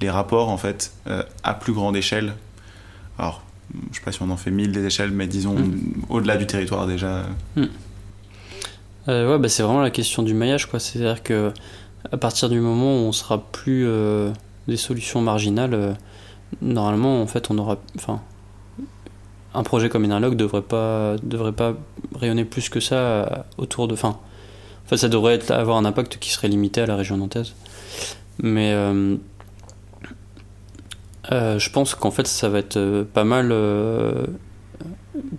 les 0.00 0.10
rapports 0.10 0.48
en 0.48 0.58
fait 0.58 0.92
euh, 1.06 1.22
à 1.42 1.54
plus 1.54 1.72
grande 1.72 1.96
échelle? 1.96 2.34
Alors, 3.18 3.42
je 3.90 3.98
sais 3.98 4.04
pas 4.04 4.12
si 4.12 4.22
on 4.22 4.30
en 4.30 4.36
fait 4.36 4.50
mille 4.50 4.72
des 4.72 4.84
échelles, 4.84 5.10
mais 5.10 5.26
disons 5.26 5.58
mm. 5.58 6.04
au-delà 6.08 6.36
du 6.36 6.46
territoire 6.46 6.86
déjà. 6.86 7.26
Mm. 7.56 7.64
Euh, 9.08 9.30
ouais, 9.30 9.38
bah, 9.38 9.48
c'est 9.48 9.62
vraiment 9.62 9.82
la 9.82 9.90
question 9.90 10.22
du 10.22 10.34
maillage, 10.34 10.66
quoi. 10.66 10.80
C'est-à-dire 10.80 11.22
que 11.22 11.52
à 12.12 12.16
partir 12.16 12.48
du 12.48 12.60
moment 12.60 12.96
où 12.96 13.06
on 13.06 13.12
sera 13.12 13.38
plus 13.38 13.88
des 14.68 14.76
solutions 14.76 15.20
marginales, 15.20 15.96
normalement, 16.62 17.20
en 17.22 17.26
fait, 17.26 17.50
on 17.50 17.58
aura, 17.58 17.78
enfin, 17.96 18.20
un 19.54 19.62
projet 19.62 19.88
comme 19.88 20.04
Inalog 20.04 20.36
devrait 20.36 20.62
pas 20.62 21.16
devrait 21.22 21.52
pas 21.52 21.74
rayonner 22.14 22.44
plus 22.44 22.68
que 22.68 22.80
ça 22.80 23.46
autour 23.56 23.88
de, 23.88 23.94
enfin, 23.94 24.18
Enfin, 24.88 24.96
ça 24.96 25.10
devrait 25.10 25.34
être, 25.34 25.50
avoir 25.50 25.76
un 25.76 25.84
impact 25.84 26.16
qui 26.16 26.30
serait 26.30 26.48
limité 26.48 26.80
à 26.80 26.86
la 26.86 26.96
région 26.96 27.18
nantaise. 27.18 27.52
Mais 28.42 28.72
euh, 28.72 29.16
euh, 31.30 31.58
je 31.58 31.70
pense 31.70 31.94
qu'en 31.94 32.10
fait, 32.10 32.26
ça 32.26 32.48
va 32.48 32.60
être 32.60 32.78
euh, 32.78 33.04
pas 33.04 33.24
mal, 33.24 33.52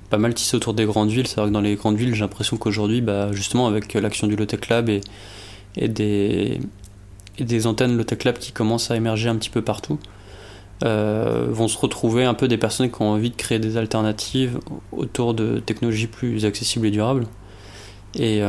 pas 0.10 0.18
mal 0.18 0.34
tissé 0.34 0.56
autour 0.58 0.74
des 0.74 0.86
grandes 0.86 1.10
villes. 1.10 1.28
C'est 1.28 1.40
vrai 1.40 1.50
que 1.50 1.54
dans 1.54 1.62
les 1.62 1.76
grandes 1.76 1.98
villes, 1.98 2.14
j'ai 2.14 2.22
l'impression 2.22 2.58
qu'aujourd'hui, 2.58 3.02
bah, 3.02 3.32
justement, 3.32 3.68
avec 3.68 3.94
l'action 3.94 4.28
du 4.28 4.36
Lotec 4.36 4.70
Lab 4.70 4.90
et, 4.90 5.02
des, 5.88 7.68
antennes 7.68 7.98
Lotec 7.98 8.24
Lab 8.24 8.38
qui 8.38 8.52
commencent 8.52 8.92
à 8.92 8.96
émerger 8.96 9.30
un 9.30 9.36
petit 9.36 9.50
peu 9.50 9.62
partout, 9.62 10.00
vont 10.82 11.68
se 11.68 11.78
retrouver 11.78 12.26
un 12.26 12.34
peu 12.34 12.48
des 12.48 12.58
personnes 12.58 12.90
qui 12.90 13.02
ont 13.02 13.12
envie 13.12 13.30
de 13.30 13.36
créer 13.36 13.60
des 13.60 13.78
alternatives 13.78 14.60
autour 14.92 15.34
de 15.34 15.60
technologies 15.60 16.08
plus 16.08 16.46
accessibles 16.46 16.88
et 16.88 16.92
durables. 16.92 17.28
Et 18.16 18.42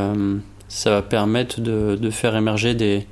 ça 0.71 0.91
va 0.91 1.03
permettre 1.03 1.61
de, 1.61 2.11
faire 2.11 2.35
émerger 2.37 2.75
des, 2.75 3.07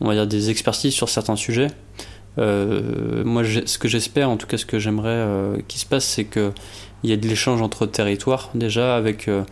on 0.00 0.06
va 0.06 0.14
dire 0.14 0.26
des 0.26 0.50
expertises 0.50 0.94
sur 0.94 1.08
certains 1.08 1.36
sujets. 1.36 1.68
Euh, 2.38 3.24
moi, 3.24 3.42
ce 3.44 3.78
que 3.78 3.88
j'espère, 3.88 4.30
en 4.30 4.36
tout 4.36 4.46
cas 4.46 4.58
ce 4.58 4.66
que 4.66 4.78
j'aimerais 4.78 5.08
euh, 5.08 5.56
qu'il 5.66 5.80
se 5.80 5.86
passe, 5.86 6.04
c'est 6.04 6.26
qu'il 7.00 7.10
y 7.10 7.12
ait 7.12 7.16
de 7.16 7.28
l'échange 7.28 7.62
entre 7.62 7.86
territoires 7.86 8.50
déjà 8.54 8.96
avec 8.96 9.28
euh, 9.28 9.42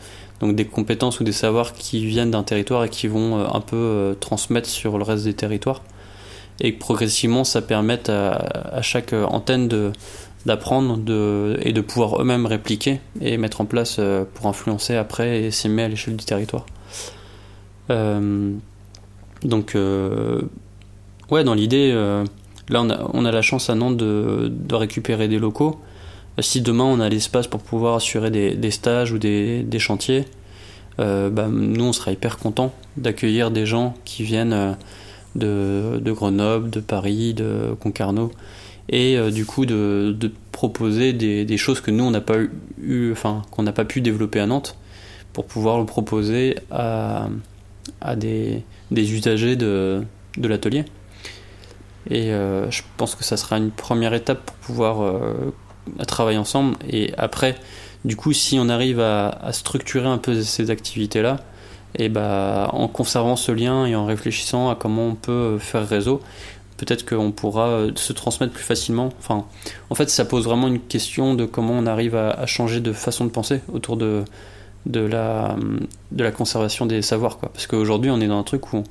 donc 0.40 0.54
des 0.54 0.66
compétences 0.66 1.20
ou 1.20 1.24
des 1.24 1.32
savoirs 1.32 1.72
qui 1.72 2.04
viennent 2.06 2.30
d'un 2.30 2.42
territoire 2.42 2.84
et 2.84 2.88
qui 2.88 3.06
vont 3.06 3.38
un 3.38 3.60
peu 3.60 4.16
transmettre 4.20 4.68
sur 4.68 4.98
le 4.98 5.04
reste 5.04 5.24
des 5.24 5.32
territoires. 5.32 5.82
Et 6.60 6.74
que 6.74 6.78
progressivement, 6.78 7.44
ça 7.44 7.62
permette 7.62 8.10
à, 8.10 8.32
à 8.32 8.82
chaque 8.82 9.14
antenne 9.14 9.66
de, 9.66 9.92
d'apprendre 10.44 10.98
de, 10.98 11.58
et 11.62 11.72
de 11.72 11.80
pouvoir 11.80 12.20
eux-mêmes 12.20 12.44
répliquer 12.44 13.00
et 13.22 13.38
mettre 13.38 13.62
en 13.62 13.64
place 13.64 13.98
pour 14.34 14.46
influencer 14.46 14.94
après 14.94 15.44
et 15.44 15.50
s'aimer 15.50 15.84
à 15.84 15.88
l'échelle 15.88 16.16
du 16.16 16.24
territoire. 16.26 16.66
donc, 17.88 19.74
ouais, 21.30 21.44
dans 21.44 21.54
l'idée, 21.54 21.92
là 22.68 22.82
on 22.82 22.90
a, 22.90 23.10
on 23.14 23.24
a, 23.24 23.32
la 23.32 23.42
chance 23.42 23.70
à 23.70 23.74
Nantes 23.74 23.96
de, 23.96 24.48
de 24.50 24.74
récupérer 24.74 25.28
des 25.28 25.38
locaux 25.38 25.80
si 26.42 26.60
demain 26.60 26.84
on 26.84 27.00
a 27.00 27.08
l'espace 27.08 27.46
pour 27.46 27.60
pouvoir 27.60 27.96
assurer 27.96 28.30
des, 28.30 28.70
stages 28.70 29.12
ou 29.12 29.18
des, 29.18 29.78
chantiers, 29.78 30.26
euh, 31.00 31.30
bah, 31.30 31.48
nous 31.48 31.84
on 31.84 31.92
sera 31.92 32.12
hyper 32.12 32.38
content 32.38 32.72
d'accueillir 32.96 33.50
des 33.50 33.66
gens 33.66 33.94
qui 34.04 34.22
viennent 34.22 34.76
euh, 35.42 35.98
de, 35.98 36.12
Grenoble, 36.12 36.70
de 36.70 36.80
Paris, 36.80 37.34
de 37.34 37.74
Concarneau, 37.80 38.32
et 38.88 39.16
euh, 39.16 39.30
du 39.30 39.46
coup 39.46 39.66
de, 39.66 40.16
proposer 40.52 41.12
des, 41.12 41.56
choses 41.56 41.80
que 41.80 41.90
nous 41.90 42.04
on 42.04 42.10
n'a 42.10 42.20
pas 42.20 42.36
eu, 42.80 43.12
enfin 43.12 43.42
qu'on 43.50 43.62
n'a 43.62 43.72
pas 43.72 43.84
pu 43.84 44.00
développer 44.00 44.40
à 44.40 44.46
Nantes, 44.46 44.76
pour 45.32 45.46
pouvoir 45.46 45.78
le 45.78 45.86
proposer 45.86 46.56
à, 46.70 47.28
des, 48.16 48.62
usagers 48.90 49.56
de, 49.56 50.02
l'atelier. 50.42 50.84
Et 52.10 52.28
je 52.28 52.82
pense 52.96 53.14
que 53.14 53.24
ça 53.24 53.36
sera 53.36 53.58
une 53.58 53.70
première 53.70 54.14
étape 54.14 54.46
pour 54.46 54.56
pouvoir 54.56 55.14
à 55.98 56.04
travailler 56.04 56.38
ensemble. 56.38 56.76
Et 56.88 57.12
après, 57.18 57.56
du 58.04 58.16
coup, 58.16 58.32
si 58.32 58.58
on 58.58 58.68
arrive 58.68 59.00
à, 59.00 59.50
structurer 59.52 60.08
un 60.08 60.18
peu 60.18 60.42
ces 60.42 60.70
activités-là, 60.70 61.40
et 61.98 62.08
bah, 62.08 62.68
en 62.72 62.88
conservant 62.88 63.36
ce 63.36 63.52
lien 63.52 63.86
et 63.86 63.94
en 63.94 64.04
réfléchissant 64.04 64.68
à 64.70 64.74
comment 64.74 65.06
on 65.08 65.14
peut 65.14 65.58
faire 65.58 65.88
réseau, 65.88 66.20
peut-être 66.76 67.08
qu'on 67.08 67.32
pourra 67.32 67.86
se 67.94 68.12
transmettre 68.12 68.52
plus 68.52 68.62
facilement. 68.62 69.10
Enfin, 69.18 69.44
en 69.90 69.94
fait, 69.94 70.10
ça 70.10 70.24
pose 70.24 70.44
vraiment 70.44 70.68
une 70.68 70.80
question 70.80 71.34
de 71.34 71.44
comment 71.44 71.72
on 71.72 71.86
arrive 71.86 72.14
à, 72.14 72.46
changer 72.46 72.80
de 72.80 72.92
façon 72.92 73.24
de 73.24 73.30
penser 73.30 73.60
autour 73.72 73.96
de, 73.96 74.24
de, 74.84 75.00
la, 75.00 75.56
de 76.12 76.22
la 76.22 76.30
conservation 76.32 76.86
des 76.86 77.02
savoirs. 77.02 77.38
Quoi. 77.38 77.50
Parce 77.52 77.66
qu'aujourd'hui, 77.66 78.10
on 78.10 78.20
est 78.20 78.28
dans 78.28 78.38
un 78.38 78.44
truc 78.44 78.72
où 78.72 78.84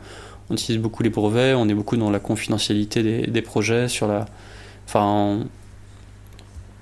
on, 0.50 0.54
utilise 0.54 0.82
beaucoup 0.82 1.04
les 1.04 1.10
brevets, 1.10 1.56
on 1.56 1.68
est 1.70 1.74
beaucoup 1.74 1.98
dans 1.98 2.12
la 2.12 2.20
confidentialité 2.20 3.02
des, 3.02 3.28
des 3.28 3.42
projets, 3.42 3.88
sur 3.88 4.08
la. 4.08 4.26
Enfin, 4.88 5.40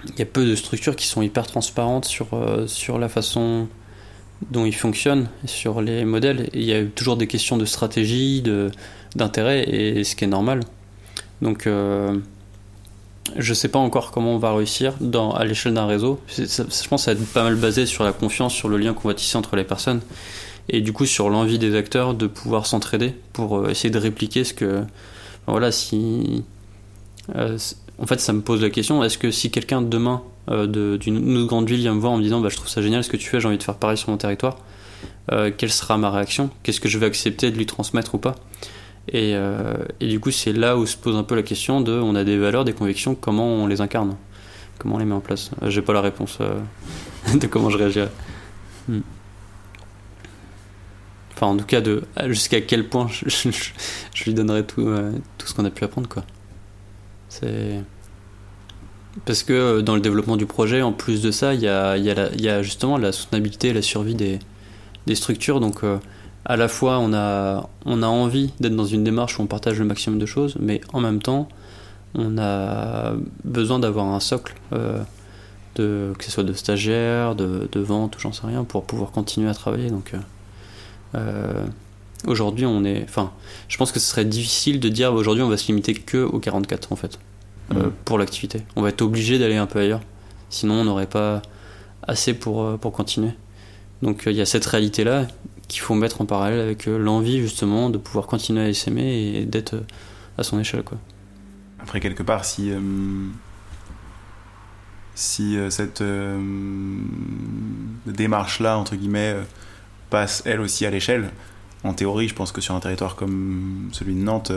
il 0.10 0.20
y 0.20 0.22
a 0.22 0.26
peu 0.26 0.46
de 0.46 0.56
structures 0.56 0.96
qui 0.96 1.08
sont 1.08 1.22
hyper 1.22 1.48
transparentes 1.48 2.06
sur, 2.06 2.28
euh, 2.34 2.68
sur 2.68 3.00
la 3.00 3.10
façon 3.10 3.68
dont 4.52 4.66
ils 4.66 4.76
fonctionnent, 4.76 5.30
sur 5.46 5.82
les 5.82 6.04
modèles. 6.04 6.50
il 6.54 6.64
y 6.64 6.74
a 6.74 6.84
toujours 6.84 7.16
des 7.16 7.28
questions 7.28 7.58
de 7.58 7.66
stratégie, 7.66 8.44
d'intérêt, 9.16 9.64
et 9.70 10.04
ce 10.04 10.16
qui 10.16 10.26
est 10.26 10.28
normal. 10.28 10.62
Donc, 11.42 11.66
euh, 11.66 12.18
je 13.38 13.50
ne 13.50 13.56
sais 13.56 13.70
pas 13.70 13.80
encore 13.80 14.12
comment 14.12 14.36
on 14.36 14.38
va 14.38 14.54
réussir 14.54 14.96
dans, 15.00 15.32
à 15.32 15.46
l'échelle 15.46 15.74
d'un 15.74 15.86
réseau. 15.86 16.20
je 16.28 16.88
pense 16.88 16.90
que 16.90 16.98
ça 16.98 17.14
va 17.14 17.20
être 17.20 17.28
pas 17.32 17.44
mal 17.44 17.56
basé 17.56 17.86
sur 17.86 18.04
la 18.04 18.12
confiance, 18.12 18.54
sur 18.54 18.68
le 18.68 18.78
lien 18.78 18.94
qu'on 18.94 19.08
va 19.08 19.14
tisser 19.14 19.38
entre 19.38 19.56
les 19.56 19.64
personnes, 19.64 20.02
et 20.70 20.82
du 20.82 20.94
coup 20.94 21.06
sur 21.06 21.30
l'envie 21.30 21.60
des 21.60 21.76
acteurs 21.76 22.14
de 22.14 22.28
pouvoir 22.28 22.66
s'entraider 22.66 23.14
pour 23.34 23.58
euh, 23.58 23.70
essayer 23.70 23.90
de 23.90 24.00
répliquer 24.00 24.44
ce 24.44 24.54
que. 24.54 24.84
Voilà, 25.46 25.74
si 25.74 26.46
en 28.04 28.06
fait, 28.06 28.20
ça 28.20 28.34
me 28.34 28.42
pose 28.42 28.62
la 28.62 28.70
question 28.70 29.02
est-ce 29.02 29.18
que 29.18 29.32
si 29.32 29.50
quelqu'un 29.50 29.82
demain 29.82 30.24
euh, 30.50 30.98
d'une 30.98 31.38
autre 31.38 31.48
grande 31.48 31.70
ville 31.70 31.80
vient 31.80 31.96
me 31.96 32.02
voir 32.02 32.12
en 32.12 32.18
me 32.18 32.22
disant 32.22 32.42
bah, 32.42 32.50
je 32.50 32.58
trouve 32.58 32.68
ça 32.68 32.82
génial 32.82 33.02
ce 33.02 33.10
que 33.10 33.16
tu 33.16 33.30
fais, 33.30 33.40
j'ai 33.40 33.48
envie 33.48 33.58
de 33.58 33.64
faire 33.64 33.78
pareil 33.78 33.96
sur 33.96 34.10
mon 34.10 34.18
territoire, 34.18 34.58
euh, 35.32 35.52
quelle 35.58 35.72
sera 35.72 35.98
ma 35.98 36.12
réaction? 36.12 36.50
Qu'est-ce 36.64 36.82
que 36.82 36.90
je 36.90 36.98
vais 36.98 37.06
accepter 37.06 37.50
de 37.50 37.56
lui 37.56 37.66
transmettre 37.66 38.16
ou 38.16 38.18
pas? 38.18 38.36
Euh, 39.14 39.78
et, 40.02 40.08
du 40.10 40.20
coup, 40.20 40.32
c'est 40.32 40.52
là 40.52 40.78
où 40.78 40.86
se 40.86 40.98
pose 40.98 41.16
un 41.16 41.24
peu 41.24 41.36
la 41.36 41.44
question 41.44 41.80
de 41.80 41.94
on 41.94 42.14
a 42.16 42.26
des 42.26 42.38
valeurs, 42.38 42.66
des 42.66 42.74
convictions, 42.74 43.16
comment 43.16 43.48
on 43.48 43.68
les 43.68 43.80
incarne? 43.80 44.18
Comment 44.80 44.96
on 44.96 44.98
les 44.98 45.06
met 45.06 45.16
en 45.16 45.22
place? 45.22 45.52
J'ai 45.68 45.82
pas 45.82 45.94
la 45.94 46.02
réponse 46.02 46.40
de 47.34 47.48
comment 47.48 47.70
je 47.70 47.78
réagirais. 47.78 48.12
Hmm. 48.90 49.00
Enfin, 51.36 51.48
en 51.48 51.56
tout 51.56 51.66
cas, 51.66 51.82
jusqu'à 52.28 52.60
quel 52.60 52.90
point 52.90 53.08
je, 53.10 53.50
lui 54.26 54.34
donnerai 54.34 54.66
tout, 54.66 54.94
tout 55.38 55.48
ce 55.48 55.54
qu'on 55.54 55.64
a 55.64 55.72
pu 55.72 55.86
apprendre, 55.86 56.10
quoi. 56.10 56.26
C'est. 57.30 57.82
Parce 59.26 59.44
que 59.44 59.54
euh, 59.54 59.82
dans 59.82 59.96
le 59.96 60.02
développement 60.02 60.38
du 60.38 60.46
projet, 60.46 60.82
en 60.82 60.92
plus 60.92 61.22
de 61.22 61.32
ça, 61.32 61.54
il 61.54 61.62
y 61.62 61.68
a, 61.68 62.64
justement 62.64 62.98
la 62.98 63.12
soutenabilité 63.12 63.70
et 63.70 63.74
la 63.74 63.82
survie 63.82 64.16
des, 64.16 64.40
des 65.08 65.16
structures. 65.16 65.60
Donc, 65.60 65.84
euh, 65.84 65.98
à 66.46 66.58
la 66.58 66.68
fois, 66.68 67.00
on 67.00 67.14
a, 67.14 67.70
on 67.86 68.02
a 68.02 68.08
envie 68.08 68.52
d'être 68.60 68.76
dans 68.76 68.86
une 68.86 69.04
démarche 69.04 69.40
où 69.40 69.44
on 69.44 69.48
partage 69.48 69.80
le 69.80 69.86
maximum 69.86 70.20
de 70.20 70.26
choses, 70.26 70.56
mais 70.60 70.82
en 70.92 71.00
même 71.00 71.22
temps, 71.22 71.48
on 72.16 72.38
a 72.38 73.14
besoin 73.44 73.80
d'avoir 73.80 74.08
un 74.08 74.20
socle, 74.20 74.56
euh, 74.74 75.02
de, 75.76 76.14
que 76.18 76.24
ce 76.26 76.32
soit 76.32 76.44
de 76.44 76.54
stagiaires, 76.54 77.36
de, 77.36 77.70
de 77.72 77.80
vente, 77.80 78.18
ou 78.18 78.20
j'en 78.20 78.34
sais 78.34 78.46
rien, 78.46 78.64
pour 78.64 78.84
pouvoir 78.84 79.12
continuer 79.12 79.50
à 79.50 79.54
travailler. 79.54 79.90
Donc, 79.90 80.14
Aujourd'hui, 82.26 82.66
on 82.66 82.86
est. 82.86 83.04
Enfin, 83.04 83.34
je 83.68 83.78
pense 83.78 83.92
que 83.92 84.00
ce 84.00 84.08
serait 84.08 84.24
difficile 84.24 84.80
de 84.80 84.88
dire 84.88 85.14
aujourd'hui 85.14 85.44
on 85.44 85.50
va 85.50 85.58
se 85.58 85.68
limiter 85.68 85.94
que 85.94 86.24
aux 86.24 86.40
44 86.40 86.94
en 86.94 86.96
fait 86.96 87.20
euh, 87.72 87.90
pour 88.06 88.18
l'activité. 88.18 88.62
On 88.76 88.82
va 88.82 88.90
être 88.90 89.02
obligé 89.02 89.40
d'aller 89.40 89.56
un 89.56 89.66
peu 89.66 89.80
ailleurs. 89.80 90.02
Sinon, 90.50 90.82
on 90.82 90.84
n'aurait 90.84 91.08
pas 91.08 91.42
assez 92.06 92.34
pour, 92.34 92.64
euh, 92.64 92.78
pour 92.78 92.92
continuer. 92.92 93.32
Donc, 94.02 94.28
euh, 94.28 94.32
il 94.32 94.38
y 94.38 94.42
a 94.42 94.46
cette 94.46 94.66
réalité 94.66 95.04
là 95.04 95.28
qu'il 95.70 95.80
faut 95.80 95.96
mettre 95.96 96.22
en 96.22 96.26
parallèle 96.26 96.60
avec 96.60 96.86
l'envie 96.88 97.40
justement 97.40 97.90
de 97.90 97.98
pouvoir 97.98 98.28
continuer 98.28 98.68
à 98.68 98.74
s'aimer 98.74 99.38
et 99.38 99.46
d'être 99.46 99.76
à 100.38 100.44
son 100.44 100.60
échelle 100.60 100.84
quoi. 100.84 100.98
Après 101.80 102.02
quelque 102.02 102.22
part 102.22 102.44
si 102.44 102.72
si 105.16 105.58
cette 105.70 106.04
démarche 108.06 108.60
là 108.60 108.78
entre 108.78 108.98
guillemets 108.98 109.38
passe 110.10 110.44
elle 110.46 110.60
aussi 110.60 110.86
à 110.86 110.92
l'échelle 110.92 111.32
en 111.86 111.94
théorie, 111.94 112.28
je 112.28 112.36
pense 112.36 112.52
que 112.52 112.60
sur 112.60 112.76
un 112.76 112.82
territoire 112.82 113.16
comme 113.16 113.90
celui 113.94 114.16
de 114.16 114.22
Nantes, 114.22 114.52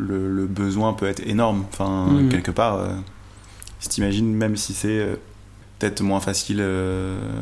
euh, 0.00 0.36
le, 0.36 0.46
besoin 0.46 0.92
peut 0.92 1.06
être 1.06 1.26
énorme. 1.26 1.64
Enfin, 1.72 2.06
mm. 2.06 2.28
quelque 2.28 2.50
part, 2.50 2.76
euh, 2.76 2.88
si 3.80 3.88
t'imagines, 3.88 4.32
même 4.34 4.56
si 4.56 4.74
c'est 4.74 4.98
euh, 4.98 5.16
peut-être 5.78 6.02
moins 6.02 6.20
facile 6.20 6.64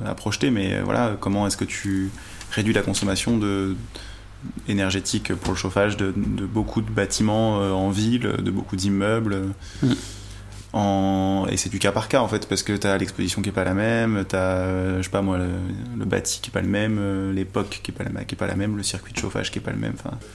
à 0.06 0.14
projeter, 0.14 0.50
mais 0.50 0.80
voilà, 0.80 1.16
comment 1.20 1.46
est-ce 1.46 1.56
que 1.56 1.64
tu 1.64 2.10
réduis 2.50 2.72
la 2.72 2.82
consommation 2.82 3.36
de, 3.36 3.76
énergétique 4.68 5.34
pour 5.34 5.52
le 5.52 5.58
chauffage 5.58 5.96
de, 5.96 6.12
beaucoup 6.12 6.80
de 6.80 6.90
bâtiments 6.90 7.58
en 7.58 7.90
ville, 7.90 8.22
de 8.22 8.50
beaucoup 8.50 8.74
d'immeubles 8.74 9.48
mm. 9.82 9.92
Et 10.74 11.56
c'est 11.56 11.68
du 11.68 11.78
cas 11.78 11.92
par 11.92 12.08
cas 12.08 12.20
en 12.20 12.28
fait, 12.28 12.48
parce 12.48 12.62
que 12.62 12.72
tu 12.74 12.86
as 12.86 12.96
l'exposition 12.96 13.42
qui 13.42 13.50
est 13.50 13.52
pas 13.52 13.64
la 13.64 13.74
même, 13.74 14.24
tu 14.28 14.36
as, 14.36 14.98
je 14.98 15.02
sais 15.02 15.10
pas 15.10 15.20
moi, 15.20 15.38
le, 15.38 16.04
bâti 16.04 16.40
qui 16.40 16.48
est 16.48 16.52
pas 16.52 16.62
le 16.62 16.68
même, 16.68 16.96
euh, 16.98 17.32
l'époque 17.32 17.80
qui 17.82 17.90
est 17.90 17.94
pas 17.94 18.04
la, 18.04 18.24
qui 18.24 18.34
est 18.34 18.38
pas 18.38 18.46
la 18.46 18.56
même, 18.56 18.76
le 18.76 18.82
circuit 18.82 19.12
de 19.12 19.18
chauffage 19.18 19.50
qui 19.50 19.58
est 19.58 19.62
pas 19.62 19.72
le 19.72 19.78
même. 19.78 19.92
Enfin, 19.94 20.16
euh, 20.16 20.26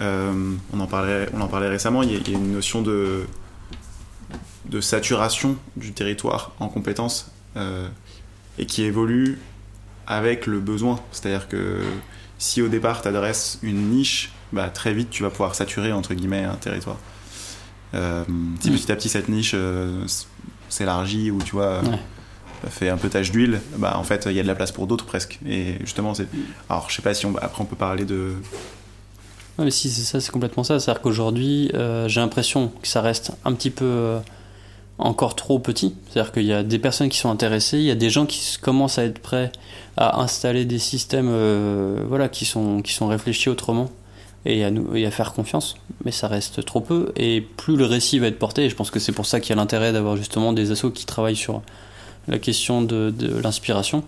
on, 0.00 0.80
en 0.80 0.86
parlait, 0.86 1.28
on 1.34 1.40
en 1.40 1.48
parlait 1.48 1.68
récemment, 1.68 2.02
il 2.02 2.12
y, 2.12 2.16
a, 2.16 2.36
une 2.36 2.52
notion 2.52 2.82
de, 2.82 3.26
de 4.70 4.80
saturation 4.80 5.56
du 5.76 5.92
territoire 5.92 6.52
en 6.60 6.68
compétences 6.68 7.30
euh, 7.56 7.88
et 8.58 8.66
qui 8.66 8.82
évolue 8.82 9.38
avec 10.06 10.46
le 10.46 10.60
besoin. 10.60 11.00
C'est-à-dire 11.12 11.48
que 11.48 11.80
si 12.38 12.62
au 12.62 12.68
départ 12.68 13.02
tu 13.02 13.08
adresses 13.08 13.58
une 13.62 13.90
niche, 13.90 14.32
bah, 14.52 14.68
très 14.68 14.94
vite 14.94 15.10
tu 15.10 15.22
vas 15.22 15.30
pouvoir 15.30 15.54
saturer 15.54 15.92
entre 15.92 16.14
guillemets 16.14 16.44
un 16.44 16.54
territoire. 16.54 16.98
Euh, 17.94 18.24
si 18.60 18.70
petit 18.70 18.92
à 18.92 18.96
petit 18.96 19.08
cette 19.08 19.28
niche 19.28 19.52
euh, 19.54 20.06
s'élargit 20.68 21.32
ou 21.32 21.42
tu 21.42 21.56
vois 21.56 21.82
fait 22.68 22.90
un 22.90 22.98
peu 22.98 23.08
tache 23.08 23.32
d'huile, 23.32 23.60
bah 23.78 23.96
en 23.96 24.04
fait 24.04 24.26
il 24.26 24.32
y 24.32 24.38
a 24.38 24.42
de 24.42 24.48
la 24.48 24.54
place 24.54 24.70
pour 24.70 24.86
d'autres 24.86 25.06
presque. 25.06 25.40
Et 25.46 25.76
justement 25.80 26.14
c'est, 26.14 26.28
alors 26.68 26.88
je 26.88 26.94
sais 26.94 27.02
pas 27.02 27.14
si 27.14 27.26
on, 27.26 27.36
après 27.36 27.62
on 27.62 27.64
peut 27.64 27.76
parler 27.76 28.04
de 28.04 28.34
non, 29.60 29.64
mais 29.66 29.70
si 29.70 29.88
c'est 29.90 30.02
ça, 30.02 30.20
c'est 30.20 30.32
complètement 30.32 30.64
ça. 30.64 30.80
C'est-à-dire 30.80 31.02
qu'aujourd'hui, 31.02 31.70
euh, 31.74 32.08
j'ai 32.08 32.20
l'impression 32.20 32.72
que 32.82 32.88
ça 32.88 33.00
reste 33.00 33.32
un 33.44 33.52
petit 33.52 33.70
peu 33.70 34.16
encore 34.98 35.36
trop 35.36 35.58
petit. 35.58 35.94
C'est-à-dire 36.08 36.32
qu'il 36.32 36.46
y 36.46 36.52
a 36.52 36.62
des 36.62 36.78
personnes 36.78 37.08
qui 37.10 37.18
sont 37.18 37.30
intéressées, 37.30 37.78
il 37.78 37.84
y 37.84 37.90
a 37.90 37.94
des 37.94 38.10
gens 38.10 38.26
qui 38.26 38.56
commencent 38.60 38.98
à 38.98 39.04
être 39.04 39.18
prêts 39.20 39.52
à 39.96 40.20
installer 40.20 40.64
des 40.64 40.78
systèmes, 40.78 41.30
voilà, 42.08 42.28
qui 42.28 42.44
sont 42.44 42.82
qui 42.82 42.92
sont 42.92 43.06
réfléchis 43.06 43.48
autrement 43.48 43.90
et 44.46 44.64
à, 44.64 44.70
nous, 44.70 44.94
et 44.96 45.06
à 45.06 45.10
faire 45.10 45.32
confiance, 45.32 45.76
mais 46.04 46.10
ça 46.10 46.28
reste 46.28 46.64
trop 46.64 46.80
peu. 46.80 47.12
Et 47.16 47.40
plus 47.40 47.76
le 47.76 47.84
récit 47.84 48.18
va 48.18 48.26
être 48.26 48.38
porté, 48.38 48.64
et 48.64 48.70
je 48.70 48.74
pense 48.74 48.90
que 48.90 48.98
c'est 48.98 49.12
pour 49.12 49.26
ça 49.26 49.40
qu'il 49.40 49.50
y 49.50 49.52
a 49.52 49.56
l'intérêt 49.56 49.92
d'avoir 49.92 50.16
justement 50.16 50.52
des 50.52 50.70
assos 50.70 50.90
qui 50.90 51.06
travaillent 51.06 51.36
sur 51.36 51.62
la 52.28 52.38
question 52.38 52.82
de, 52.82 53.10
de 53.10 53.38
l'inspiration, 53.38 54.04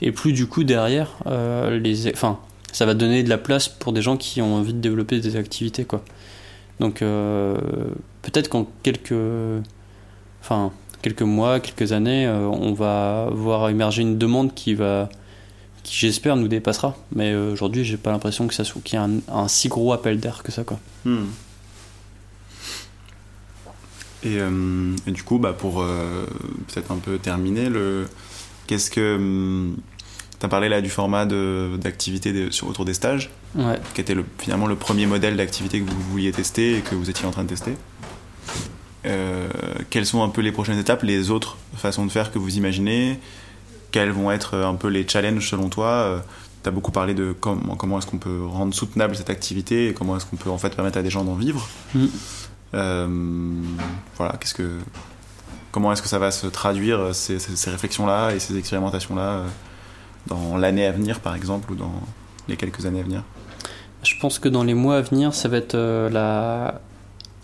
et 0.00 0.12
plus 0.12 0.32
du 0.32 0.46
coup 0.46 0.64
derrière, 0.64 1.12
euh, 1.26 1.78
les, 1.78 2.08
enfin, 2.12 2.38
ça 2.74 2.86
va 2.86 2.94
donner 2.94 3.22
de 3.22 3.28
la 3.28 3.38
place 3.38 3.68
pour 3.68 3.92
des 3.92 4.02
gens 4.02 4.16
qui 4.16 4.42
ont 4.42 4.56
envie 4.56 4.74
de 4.74 4.80
développer 4.80 5.20
des 5.20 5.36
activités, 5.36 5.84
quoi. 5.84 6.04
Donc 6.80 7.02
euh, 7.02 7.56
peut-être 8.22 8.48
qu'en 8.48 8.66
quelques, 8.82 9.14
enfin, 10.42 10.72
quelques 11.00 11.22
mois, 11.22 11.60
quelques 11.60 11.92
années, 11.92 12.26
euh, 12.26 12.48
on 12.48 12.72
va 12.72 13.28
voir 13.30 13.68
émerger 13.68 14.02
une 14.02 14.18
demande 14.18 14.54
qui 14.54 14.74
va 14.74 15.08
qui 15.84 15.96
j'espère 15.96 16.34
nous 16.34 16.48
dépassera. 16.48 16.96
Mais 17.14 17.32
euh, 17.32 17.52
aujourd'hui, 17.52 17.84
j'ai 17.84 17.96
pas 17.96 18.10
l'impression 18.10 18.48
que 18.48 18.54
ça 18.54 18.64
soit 18.64 18.82
qu'il 18.82 18.98
y 18.98 19.02
ait 19.02 19.06
un, 19.28 19.46
si 19.46 19.68
gros 19.68 19.92
appel 19.92 20.18
d'air 20.18 20.42
que 20.42 20.50
ça 20.50 20.64
quoi. 20.64 20.80
Hmm. 21.04 21.26
Et, 24.24 24.40
du 25.12 25.22
coup, 25.22 25.38
bah, 25.38 25.52
pour 25.52 25.84
peut-être 25.84 26.90
un 26.90 26.96
peu 26.96 27.18
terminer, 27.18 27.68
le... 27.68 28.08
qu'est-ce 28.66 28.90
que. 28.90 29.70
Tu 30.40 30.46
as 30.46 30.48
parlé 30.48 30.68
là 30.68 30.80
du 30.80 30.90
format 30.90 31.26
d'activité 31.26 32.48
autour 32.66 32.84
des 32.84 32.94
stages, 32.94 33.30
qui 33.94 34.00
était 34.00 34.14
le, 34.14 34.24
finalement 34.38 34.66
le 34.66 34.76
premier 34.76 35.06
modèle 35.06 35.36
d'activité 35.36 35.80
que 35.80 35.88
vous 35.90 36.00
vouliez 36.10 36.32
tester 36.32 36.78
et 36.78 36.80
que 36.80 36.94
vous 36.94 37.08
étiez 37.08 37.26
en 37.26 37.30
train 37.30 37.44
de 37.44 37.48
tester. 37.48 37.76
Euh, 39.06 39.48
quelles 39.90 40.06
sont 40.06 40.22
un 40.22 40.28
peu 40.28 40.40
les 40.40 40.50
prochaines 40.52 40.78
étapes, 40.78 41.02
les 41.02 41.30
autres 41.30 41.56
façons 41.76 42.06
de 42.06 42.10
faire 42.10 42.32
que 42.32 42.38
vous 42.38 42.56
imaginez? 42.56 43.20
Quels 43.90 44.10
vont 44.10 44.30
être 44.32 44.56
un 44.56 44.74
peu 44.74 44.88
les 44.88 45.06
challenges 45.06 45.48
selon 45.48 45.68
toi? 45.68 45.86
Euh, 45.88 46.18
Tu 46.62 46.68
as 46.68 46.72
beaucoup 46.72 46.90
parlé 46.90 47.12
de 47.14 47.34
comment, 47.38 47.76
comment 47.76 47.98
est-ce 47.98 48.06
qu'on 48.06 48.18
peut 48.18 48.44
rendre 48.44 48.74
soutenable 48.74 49.14
cette 49.14 49.28
activité 49.30 49.88
et 49.88 49.94
comment 49.94 50.16
est-ce 50.16 50.24
qu'on 50.24 50.36
peut 50.36 50.50
en 50.50 50.58
fait 50.58 50.74
permettre 50.74 50.98
à 50.98 51.02
des 51.02 51.10
gens 51.10 51.22
d'en 51.22 51.34
vivre. 51.34 51.68
Mm. 51.94 52.06
Euh, 52.72 53.08
voilà, 54.16 54.36
qu'est-ce 54.40 54.54
que, 54.54 54.78
comment 55.70 55.92
est-ce 55.92 56.02
que 56.02 56.08
ça 56.08 56.18
va 56.18 56.30
se 56.30 56.46
traduire 56.46 57.14
ces, 57.14 57.38
ces 57.38 57.70
réflexions-là 57.70 58.32
et 58.34 58.40
ces 58.40 58.56
expérimentations-là 58.56 59.42
dans 60.26 60.56
l'année 60.56 60.86
à 60.86 60.92
venir, 60.92 61.20
par 61.20 61.34
exemple, 61.34 61.72
ou 61.72 61.74
dans 61.74 61.92
les 62.48 62.56
quelques 62.56 62.86
années 62.86 63.00
à 63.00 63.02
venir 63.02 63.22
Je 64.02 64.14
pense 64.20 64.38
que 64.38 64.48
dans 64.48 64.64
les 64.64 64.74
mois 64.74 64.96
à 64.96 65.00
venir, 65.00 65.34
ça 65.34 65.48
va 65.48 65.58
être 65.58 65.74
euh, 65.74 66.08
la. 66.10 66.80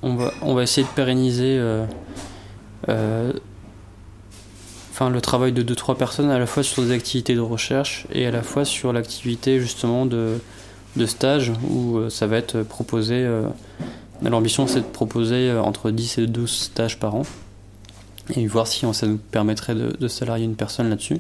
On 0.03 0.14
va, 0.14 0.33
on 0.43 0.55
va 0.55 0.62
essayer 0.62 0.87
de 0.87 0.93
pérenniser. 0.93 1.59
Euh, 1.59 1.85
euh, 2.89 3.33
enfin, 4.93 5.11
le 5.11 5.20
travail 5.20 5.53
de 5.53 5.62
2-3 5.62 5.97
personnes 5.97 6.31
à 6.31 6.39
la 6.39 6.47
fois 6.47 6.62
sur 6.62 6.83
des 6.83 6.93
activités 6.93 7.35
de 7.35 7.41
recherche 7.41 8.07
et 8.12 8.26
à 8.26 8.31
la 8.31 8.43
fois 8.43 8.64
sur 8.64 8.93
l'activité 8.93 9.61
justement 9.61 10.07
de, 10.07 10.39
de 10.97 11.07
stage 11.07 11.53
où 11.68 12.09
ça 12.09 12.26
va 12.26 12.39
être 12.39 12.62
proposé. 12.62 13.28
L'ambition 14.22 14.66
c'est 14.66 14.81
de 14.81 14.87
proposer 14.87 15.53
entre 15.53 15.91
10 15.91 16.18
et 16.18 16.26
12 16.26 16.51
stages 16.51 16.99
par 16.99 17.14
an 17.14 17.22
et 18.37 18.47
voir 18.47 18.66
si 18.66 18.87
ça 18.93 19.07
nous 19.07 19.18
permettrait 19.18 19.74
de, 19.74 19.97
de 19.99 20.09
salarier 20.09 20.45
une 20.45 20.57
personne 20.57 20.89
là-dessus. 20.89 21.18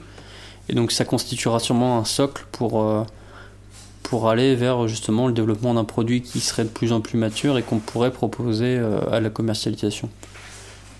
Et 0.70 0.74
donc 0.74 0.92
ça 0.92 1.04
constituera 1.04 1.58
sûrement 1.58 1.98
un 1.98 2.04
socle 2.04 2.46
pour, 2.52 2.80
euh, 2.80 3.02
pour 4.04 4.30
aller 4.30 4.54
vers 4.54 4.86
justement 4.86 5.26
le 5.26 5.32
développement 5.32 5.74
d'un 5.74 5.84
produit 5.84 6.22
qui 6.22 6.38
serait 6.38 6.62
de 6.62 6.68
plus 6.68 6.92
en 6.92 7.00
plus 7.00 7.18
mature 7.18 7.58
et 7.58 7.62
qu'on 7.62 7.80
pourrait 7.80 8.12
proposer 8.12 8.78
euh, 8.78 9.00
à 9.10 9.18
la 9.18 9.30
commercialisation. 9.30 10.08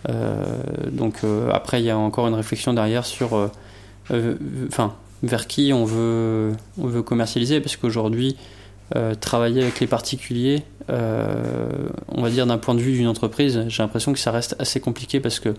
Euh, 0.09 0.45
donc 0.91 1.19
après 1.53 1.81
il 1.81 1.85
y 1.85 1.91
a 1.91 1.97
encore 1.97 2.27
une 2.27 2.35
réflexion 2.35 2.73
derrière 2.75 3.07
sur 3.07 3.51
enfin 4.67 4.95
vers 5.23 5.47
qui 5.47 5.73
on 5.73 5.85
veut, 5.85 6.53
on 6.79 6.87
veut 6.87 7.03
commercialiser 7.03 7.61
parce 7.61 7.77
qu'aujourd'hui 7.77 8.37
travailler 9.21 9.63
avec 9.63 9.79
les 9.79 9.87
particuliers, 9.87 10.65
on 10.89 12.23
va 12.23 12.31
dire 12.31 12.47
d'un 12.47 12.59
point 12.59 12.75
de 12.75 12.81
vue 12.81 12.93
d'une 12.93 13.07
entreprise, 13.07 13.67
j'ai 13.69 13.83
l'impression 13.85 14.13
que 14.13 14.19
ça 14.19 14.33
reste 14.33 14.57
assez 14.59 14.81
compliqué 14.81 15.21
parce 15.21 15.39
que 15.39 15.55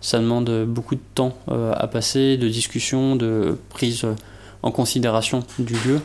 ça 0.00 0.18
demande 0.18 0.64
beaucoup 0.64 0.94
de 0.94 1.00
temps 1.14 1.36
euh, 1.50 1.72
à 1.76 1.86
passer, 1.86 2.36
de 2.36 2.48
discussion, 2.48 3.16
de 3.16 3.58
prise 3.68 4.06
en 4.62 4.70
considération 4.70 5.42
du 5.58 5.74
lieu. 5.74 6.00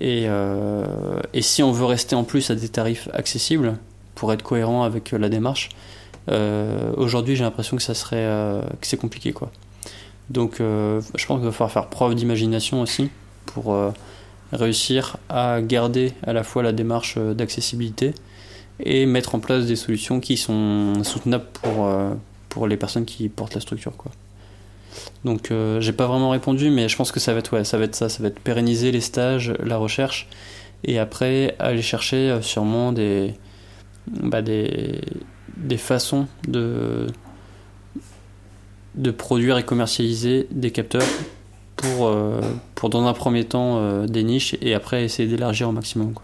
Et, 0.00 0.24
euh, 0.26 1.20
et, 1.32 1.42
si 1.42 1.62
on 1.62 1.72
veut 1.72 1.84
rester 1.84 2.16
en 2.16 2.24
plus 2.24 2.50
à 2.50 2.54
des 2.54 2.68
tarifs 2.68 3.08
accessibles, 3.12 3.76
pour 4.14 4.32
être 4.32 4.42
cohérent 4.42 4.82
avec 4.84 5.12
la 5.12 5.28
démarche, 5.28 5.70
euh, 6.30 6.92
aujourd'hui 6.96 7.36
j'ai 7.36 7.44
l'impression 7.44 7.76
que 7.76 7.82
ça 7.82 7.94
serait 7.94 8.26
que 8.80 8.86
c'est 8.86 8.96
compliqué 8.96 9.32
quoi. 9.32 9.50
Donc 10.30 10.56
je 10.58 11.26
pense 11.26 11.38
qu'il 11.38 11.46
va 11.46 11.52
falloir 11.52 11.70
faire 11.70 11.88
preuve 11.88 12.14
d'imagination 12.14 12.80
aussi 12.80 13.10
pour 13.46 13.76
réussir 14.52 15.16
à 15.28 15.60
garder 15.60 16.12
à 16.24 16.32
la 16.32 16.42
fois 16.44 16.62
la 16.62 16.72
démarche 16.72 17.18
d'accessibilité 17.18 18.14
et 18.80 19.04
mettre 19.06 19.34
en 19.34 19.40
place 19.40 19.66
des 19.66 19.76
solutions 19.76 20.20
qui 20.20 20.36
sont 20.36 21.02
soutenables 21.04 21.46
pour, 21.60 21.88
pour 22.54 22.68
les 22.68 22.76
personnes 22.76 23.04
qui 23.04 23.28
portent 23.28 23.54
la 23.54 23.60
structure. 23.60 23.96
Quoi. 23.96 24.12
Donc 25.24 25.50
euh, 25.50 25.80
j'ai 25.80 25.92
pas 25.92 26.06
vraiment 26.06 26.30
répondu, 26.30 26.70
mais 26.70 26.88
je 26.88 26.96
pense 26.96 27.10
que 27.10 27.18
ça 27.18 27.32
va 27.32 27.40
être 27.40 27.64
ça 27.64 27.78
va 27.78 27.84
être 27.84 27.96
ça, 27.96 28.08
ça 28.08 28.22
va 28.22 28.28
être 28.28 28.38
pérenniser 28.38 28.92
les 28.92 29.00
stages, 29.00 29.52
la 29.58 29.76
recherche, 29.76 30.28
et 30.84 31.00
après 31.00 31.56
aller 31.58 31.82
chercher 31.82 32.30
euh, 32.30 32.42
sûrement 32.42 32.92
des, 32.92 33.34
bah, 34.06 34.40
des, 34.40 35.00
des 35.56 35.76
façons 35.76 36.28
de, 36.46 37.08
de 38.94 39.10
produire 39.10 39.58
et 39.58 39.64
commercialiser 39.64 40.46
des 40.52 40.70
capteurs 40.70 41.02
pour, 41.74 42.06
euh, 42.06 42.40
pour 42.76 42.88
dans 42.88 43.04
un 43.08 43.14
premier 43.14 43.44
temps 43.44 44.06
des 44.06 44.22
niches 44.22 44.54
et 44.62 44.74
après 44.74 45.02
essayer 45.02 45.28
d'élargir 45.28 45.68
au 45.68 45.72
maximum. 45.72 46.14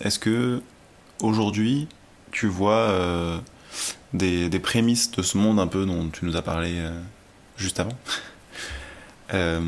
Est-ce 0.00 0.18
que 0.18 0.60
aujourd'hui 1.22 1.88
tu 2.32 2.48
vois 2.48 3.40
des, 4.12 4.48
des, 4.48 4.58
prémices 4.58 5.10
de 5.10 5.22
ce 5.22 5.38
monde 5.38 5.58
un 5.60 5.66
peu 5.66 5.86
dont 5.86 6.08
tu 6.10 6.24
nous 6.24 6.36
as 6.36 6.42
parlé 6.42 6.74
euh, 6.76 6.90
juste 7.56 7.80
avant. 7.80 7.96
euh, 9.34 9.60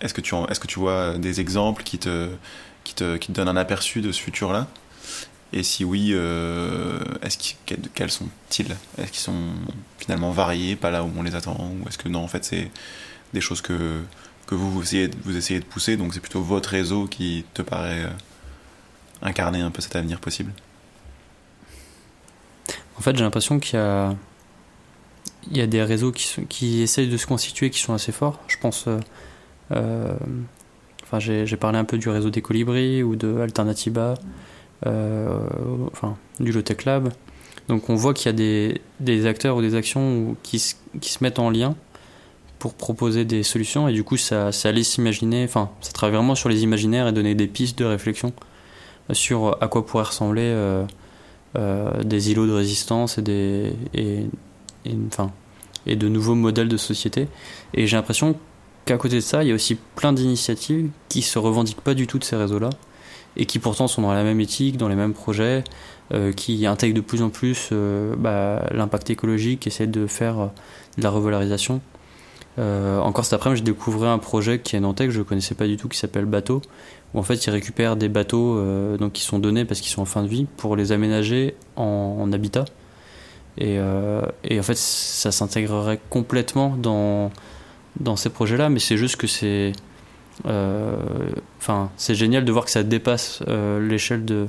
est-ce 0.00 0.14
que, 0.14 0.20
tu 0.20 0.34
est-ce 0.48 0.60
que 0.60 0.66
tu 0.66 0.78
vois 0.78 1.18
des 1.18 1.40
exemples 1.40 1.82
qui 1.82 1.98
te, 1.98 2.28
qui 2.84 2.94
te, 2.94 3.16
qui 3.16 3.28
te 3.28 3.32
donnent 3.32 3.48
un 3.48 3.56
aperçu 3.56 4.00
de 4.00 4.12
ce 4.12 4.20
futur-là? 4.20 4.66
Et 5.54 5.62
si 5.62 5.84
oui, 5.84 6.10
euh, 6.12 6.98
est-ce 7.22 7.54
quels 7.94 8.10
sont-ils? 8.10 8.74
Est-ce 8.96 9.12
qu'ils 9.12 9.20
sont 9.20 9.52
finalement 9.98 10.30
variés, 10.30 10.76
pas 10.76 10.90
là 10.90 11.04
où 11.04 11.12
on 11.14 11.22
les 11.22 11.34
attend? 11.34 11.56
Ou 11.60 11.88
est-ce 11.88 11.98
que 11.98 12.08
non, 12.08 12.20
en 12.20 12.28
fait, 12.28 12.44
c'est 12.44 12.70
des 13.34 13.42
choses 13.42 13.60
que, 13.60 14.00
que 14.46 14.54
vous, 14.54 14.70
vous, 14.70 14.82
essayez, 14.82 15.10
vous 15.24 15.36
essayez 15.36 15.60
de 15.60 15.64
pousser, 15.66 15.98
donc 15.98 16.14
c'est 16.14 16.20
plutôt 16.20 16.40
votre 16.40 16.70
réseau 16.70 17.06
qui 17.06 17.44
te 17.52 17.60
paraît 17.60 18.10
incarner 19.20 19.60
un 19.60 19.70
peu 19.70 19.82
cet 19.82 19.94
avenir 19.94 20.20
possible? 20.20 20.52
En 23.02 23.04
fait, 23.04 23.16
j'ai 23.16 23.24
l'impression 23.24 23.58
qu'il 23.58 23.80
y 25.50 25.60
a, 25.60 25.66
des 25.66 25.82
réseaux 25.82 26.12
qui, 26.12 26.46
qui 26.48 26.82
essayent 26.82 27.08
de 27.08 27.16
se 27.16 27.26
constituer 27.26 27.68
qui 27.68 27.80
sont 27.80 27.94
assez 27.94 28.12
forts. 28.12 28.38
Je 28.46 28.56
pense. 28.58 28.84
Euh, 28.86 29.00
euh, 29.72 30.14
enfin, 31.02 31.18
j'ai 31.18 31.56
parlé 31.56 31.78
un 31.78 31.84
peu 31.84 31.98
du 31.98 32.08
réseau 32.08 32.30
des 32.30 32.42
Colibris 32.42 33.02
ou 33.02 33.16
de 33.16 33.40
Alternativa, 33.40 34.14
euh, 34.86 35.36
enfin, 35.90 36.16
du 36.38 36.52
Lotech 36.52 36.84
Lab. 36.84 37.12
Donc, 37.66 37.90
on 37.90 37.96
voit 37.96 38.14
qu'il 38.14 38.26
y 38.26 38.28
a 38.28 38.78
des, 39.00 39.26
acteurs 39.26 39.56
ou 39.56 39.62
des 39.62 39.74
actions 39.74 40.36
qui, 40.44 40.60
se 40.60 40.76
mettent 41.22 41.40
en 41.40 41.50
lien 41.50 41.74
pour 42.60 42.74
proposer 42.74 43.24
des 43.24 43.42
solutions 43.42 43.88
et 43.88 43.92
du 43.92 44.04
coup 44.04 44.16
ça, 44.16 44.52
ça 44.52 44.68
allait 44.68 44.84
s'imaginer, 44.84 45.42
enfin 45.42 45.70
ça 45.80 45.90
travaille 45.90 46.14
vraiment 46.14 46.36
sur 46.36 46.48
les 46.48 46.62
imaginaires 46.62 47.08
et 47.08 47.12
donner 47.12 47.34
des 47.34 47.48
pistes 47.48 47.76
de 47.76 47.84
réflexion 47.84 48.32
sur 49.10 49.60
à 49.60 49.66
quoi 49.66 49.84
pourrait 49.84 50.04
ressembler 50.04 50.44
euh, 50.44 50.84
des 51.54 52.30
îlots 52.30 52.46
de 52.46 52.52
résistance 52.52 53.18
et 53.18 54.26
de 55.96 56.08
nouveaux 56.08 56.34
modèles 56.34 56.68
de 56.68 56.76
société. 56.76 57.28
Et 57.74 57.86
j'ai 57.86 57.96
l'impression 57.96 58.36
qu'à 58.84 58.96
côté 58.96 59.16
de 59.16 59.20
ça, 59.20 59.42
il 59.42 59.48
y 59.48 59.52
a 59.52 59.54
aussi 59.54 59.76
plein 59.96 60.12
d'initiatives 60.12 60.88
qui 61.08 61.22
se 61.22 61.38
revendiquent 61.38 61.80
pas 61.80 61.94
du 61.94 62.06
tout 62.06 62.18
de 62.18 62.24
ces 62.24 62.36
réseaux-là 62.36 62.70
et 63.36 63.46
qui 63.46 63.58
pourtant 63.58 63.88
sont 63.88 64.02
dans 64.02 64.12
la 64.12 64.24
même 64.24 64.40
éthique, 64.40 64.76
dans 64.76 64.88
les 64.88 64.94
mêmes 64.94 65.14
projets, 65.14 65.64
euh, 66.12 66.32
qui 66.32 66.66
intègrent 66.66 66.96
de 66.96 67.00
plus 67.00 67.22
en 67.22 67.30
plus 67.30 67.70
euh, 67.72 68.14
bah, 68.16 68.66
l'impact 68.72 69.08
écologique, 69.08 69.66
essaient 69.66 69.86
de 69.86 70.06
faire 70.06 70.50
de 70.98 71.02
la 71.02 71.10
revalorisation. 71.10 71.80
encore 72.58 73.24
cet 73.24 73.32
après-midi, 73.32 73.62
j'ai 73.64 73.72
découvert 73.72 74.10
un 74.10 74.18
projet 74.18 74.58
qui 74.58 74.76
est 74.76 74.80
nantais 74.80 75.06
que 75.06 75.12
je 75.12 75.20
ne 75.20 75.24
connaissais 75.24 75.54
pas 75.54 75.66
du 75.66 75.78
tout, 75.78 75.88
qui 75.88 75.98
s'appelle 75.98 76.26
Bateau, 76.26 76.60
où 77.14 77.18
en 77.18 77.22
fait 77.22 77.46
ils 77.46 77.50
récupèrent 77.50 77.96
des 77.96 78.08
bateaux 78.08 78.56
euh, 78.58 78.96
donc 78.96 79.12
qui 79.12 79.22
sont 79.22 79.38
donnés 79.38 79.64
parce 79.64 79.80
qu'ils 79.80 79.90
sont 79.90 80.02
en 80.02 80.06
fin 80.06 80.22
de 80.22 80.28
vie 80.28 80.46
pour 80.56 80.76
les 80.76 80.92
aménager 80.92 81.54
en, 81.76 82.30
habitat. 82.32 82.64
Et, 83.58 83.76
euh, 83.78 84.22
et, 84.44 84.58
en 84.58 84.62
fait 84.62 84.78
ça 84.78 85.30
s'intégrerait 85.30 86.00
complètement 86.08 86.74
dans, 86.76 87.30
dans 88.00 88.16
ces 88.16 88.30
projets-là, 88.30 88.70
mais 88.70 88.78
c'est 88.78 88.96
juste 88.96 89.16
que 89.16 89.26
c'est 89.26 89.72
euh, 90.46 90.96
enfin 91.58 91.90
c'est 91.96 92.14
génial 92.14 92.44
de 92.44 92.52
voir 92.52 92.64
que 92.64 92.70
ça 92.70 92.82
dépasse 92.82 93.42
l'échelle 93.80 94.24
de, 94.24 94.46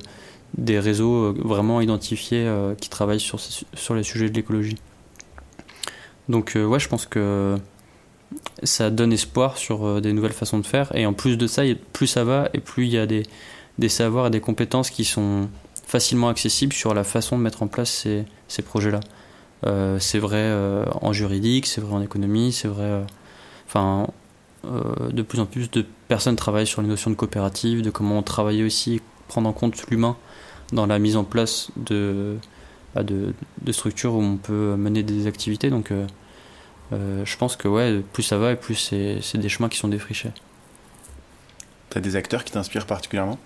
des 0.58 0.80
réseaux 0.80 1.34
vraiment 1.34 1.82
identifiés 1.82 2.50
qui 2.80 2.90
travaillent 2.90 3.20
sur, 3.20 3.40
sur 3.40 3.94
les 3.96 4.04
sujets 4.04 4.30
de 4.30 4.36
l'écologie. 4.36 4.78
Donc 6.30 6.54
ouais, 6.56 6.80
je 6.80 6.88
pense 6.88 7.06
que 7.06 7.58
ça 8.64 8.90
donne 8.90 9.14
espoir 9.14 9.58
sur 9.58 9.86
euh, 9.86 10.02
des 10.02 10.14
nouvelles 10.14 10.34
façons 10.34 10.60
de 10.60 10.66
faire. 10.66 10.96
Et 10.96 11.06
en 11.06 11.14
plus 11.14 11.38
de 11.38 11.48
ça, 11.48 11.64
plus 11.92 12.08
ça 12.08 12.24
va 12.24 12.50
et 12.54 12.60
plus 12.60 12.86
il 12.86 12.92
y 12.92 12.98
a 12.98 13.06
des, 13.06 13.24
des 13.80 13.90
savoirs 13.90 14.28
et 14.28 14.30
des 14.30 14.40
compétences 14.40 14.90
qui 14.90 15.06
sont 15.06 15.50
facilement 15.86 16.30
accessibles 16.30 16.74
sur 16.74 16.94
la 16.94 17.04
façon 17.04 17.38
de 17.38 17.44
mettre 17.44 17.64
en 17.64 17.68
place 17.68 17.92
ces, 17.92 18.26
ces 18.48 18.62
projets-là. 18.62 19.00
Euh, 19.66 19.98
c'est 20.00 20.20
vrai 20.20 20.38
euh, 20.40 20.86
en 21.02 21.14
juridique, 21.14 21.66
c'est 21.66 21.82
vrai 21.82 21.94
en 21.94 22.02
économie, 22.02 22.52
c'est 22.52 22.68
vrai. 22.68 23.04
Enfin, 23.68 24.08
de 24.64 25.22
plus 25.24 25.40
en 25.42 25.46
plus 25.46 25.70
de 25.72 25.86
personnes 26.08 26.36
travaillent 26.36 26.68
sur 26.68 26.82
les 26.82 26.88
notions 26.88 27.10
de 27.10 27.16
coopérative, 27.16 27.82
de 27.82 27.90
comment 27.90 28.22
travailler 28.24 28.64
aussi, 28.64 29.02
prendre 29.28 29.50
en 29.50 29.54
compte 29.54 29.90
l'humain 29.90 30.16
dans 30.72 30.86
la 30.86 31.00
mise 31.00 31.18
en 31.18 31.26
place 31.26 31.70
de, 31.76 32.38
bah, 32.96 33.04
de, 33.04 33.34
de, 33.62 33.72
structures 33.72 34.14
où 34.14 34.22
on 34.22 34.38
peut 34.38 34.76
mener 34.78 35.04
des 35.04 35.28
activités. 35.28 35.70
Donc, 35.70 35.92
euh, 36.92 37.24
je 37.26 37.38
pense 37.38 37.56
que 37.56 37.68
ouais, 37.68 38.02
plus 38.14 38.24
ça 38.24 38.38
va 38.38 38.52
et 38.52 38.56
plus 38.56 38.76
c'est 38.76 39.38
des 39.38 39.50
chemins 39.50 39.70
qui 39.70 39.78
sont 39.78 39.88
défrichés. 39.88 40.32
T'as 41.90 42.00
des 42.00 42.16
acteurs 42.16 42.44
qui 42.44 42.52
t'inspirent 42.52 42.86
particulièrement? 42.86 43.40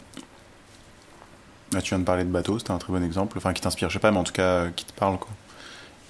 Ah, 1.75 1.81
tu 1.81 1.89
viens 1.89 1.99
de 1.99 2.05
parler 2.05 2.23
de 2.23 2.29
bateau, 2.29 2.59
c'était 2.59 2.71
un 2.71 2.77
très 2.77 2.93
bon 2.93 3.03
exemple, 3.03 3.37
enfin 3.37 3.53
qui 3.53 3.61
t'inspire, 3.61 3.89
je 3.89 3.93
sais 3.93 3.99
pas, 3.99 4.11
mais 4.11 4.17
en 4.17 4.23
tout 4.23 4.33
cas 4.33 4.69
qui 4.69 4.85
te 4.85 4.93
parle 4.93 5.17
quoi. 5.19 5.29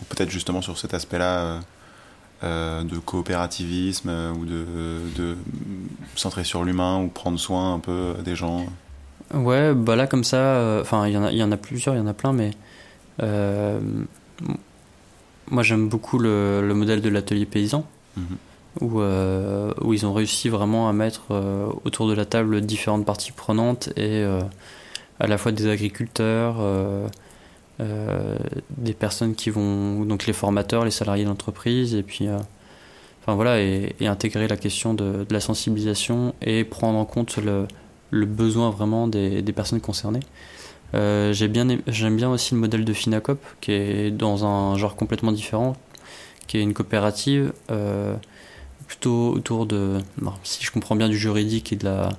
Ou 0.02 0.06
peut-être 0.06 0.30
justement 0.30 0.62
sur 0.62 0.78
cet 0.78 0.94
aspect-là 0.94 1.62
de 2.44 2.98
coopérativisme 3.00 4.12
ou 4.40 4.46
de, 4.46 4.66
de 5.16 5.36
centrer 6.16 6.44
sur 6.44 6.64
l'humain 6.64 7.00
ou 7.02 7.08
prendre 7.08 7.40
soin 7.40 7.74
un 7.74 7.80
peu 7.80 8.14
des 8.24 8.36
gens. 8.36 8.68
Ouais, 9.34 9.74
bah 9.74 9.96
là 9.96 10.06
comme 10.06 10.24
ça, 10.24 10.80
enfin 10.82 11.08
il 11.08 11.14
y 11.14 11.38
y 11.38 11.44
en 11.44 11.52
a 11.52 11.58
plusieurs, 11.58 11.96
il 11.96 11.98
y 11.98 12.02
en 12.02 12.08
a 12.08 12.14
plein, 12.14 12.34
mais 12.34 12.52
moi 15.50 15.64
j'aime 15.64 15.90
beaucoup 15.90 16.20
le, 16.20 16.66
le, 16.66 16.74
modèle 16.74 17.02
de 17.02 17.10
l'atelier 17.10 17.46
paysan. 17.46 17.86
Mhm 18.16 18.38
où, 18.82 19.02
euh, 19.02 19.74
où 19.82 19.94
ils 19.94 20.06
ont 20.06 20.14
réussi 20.14 20.50
vraiment 20.50 20.90
à 20.90 20.94
mettre 20.94 21.26
euh, 21.32 21.68
autour 21.86 22.08
de 22.08 22.14
la 22.14 22.26
table 22.26 22.62
différentes 22.62 23.06
parties 23.06 23.32
prenantes 23.32 23.90
et 23.96 24.24
euh, 24.24 24.42
à 25.20 25.28
la 25.28 25.38
fois 25.38 25.52
des 25.52 25.68
agriculteurs, 25.68 26.58
des 27.80 28.94
personnes 28.94 29.34
qui 29.34 29.50
vont, 29.50 30.06
donc 30.06 30.28
les 30.28 30.34
formateurs, 30.34 30.86
les 30.86 30.92
salariés 30.92 31.26
d'entreprise, 31.26 31.96
et 31.96 32.04
puis 32.04 32.28
enfin 32.30 33.34
voilà, 33.34 33.60
et, 33.60 33.96
intégrer 34.02 34.48
la 34.48 34.58
question 34.58 34.94
de, 34.94 35.26
de, 35.28 35.34
la 35.34 35.40
sensibilisation 35.40 36.36
et 36.44 36.64
prendre 36.64 37.00
en 37.00 37.06
compte 37.06 37.38
le, 37.38 37.68
le 38.12 38.26
besoin 38.28 38.70
vraiment 38.70 39.08
des, 39.08 39.42
des 39.42 39.54
personnes 39.54 39.82
concernées. 39.82 40.20
J'aime 40.94 41.52
bien, 42.16 42.30
aussi 42.30 42.54
le 42.54 42.60
modèle 42.60 42.86
de 42.86 42.94
Finacop, 42.94 43.44
qui 43.62 43.72
est 43.72 44.12
dans 44.12 44.46
un 44.46 44.78
genre 44.78 44.96
complètement 44.96 45.32
différent, 45.32 45.76
qui 46.48 46.58
est 46.58 46.62
une 46.62 46.74
coopérative 46.74 47.54
plutôt 48.88 49.32
autour 49.34 49.66
de, 49.66 50.00
si 50.44 50.64
je 50.64 50.72
comprends 50.72 50.96
bien, 50.96 51.10
du 51.10 51.18
juridique 51.18 51.74
et 51.74 51.76
de 51.76 51.86
la, 51.86 52.10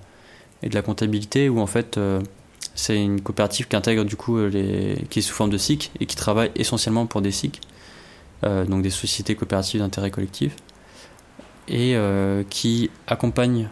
et 0.62 0.68
de 0.68 0.74
la 0.74 0.82
comptabilité, 0.82 1.48
où 1.48 1.60
en 1.60 1.66
fait 1.66 1.96
euh, 1.96 2.20
c'est 2.74 3.02
une 3.02 3.20
coopérative 3.20 3.68
qui 3.68 3.76
intègre 3.76 4.04
du 4.04 4.16
coup 4.16 4.36
euh, 4.36 4.48
les, 4.48 5.06
qui 5.08 5.20
est 5.20 5.22
sous 5.22 5.34
forme 5.34 5.50
de 5.50 5.58
SIC 5.58 5.90
et 6.00 6.06
qui 6.06 6.16
travaille 6.16 6.50
essentiellement 6.54 7.06
pour 7.06 7.22
des 7.22 7.30
SIC, 7.30 7.60
euh, 8.44 8.64
donc 8.64 8.82
des 8.82 8.90
sociétés 8.90 9.34
coopératives 9.34 9.80
d'intérêt 9.80 10.10
collectif, 10.10 10.54
et 11.68 11.96
qui 12.48 12.90
accompagne 13.06 13.68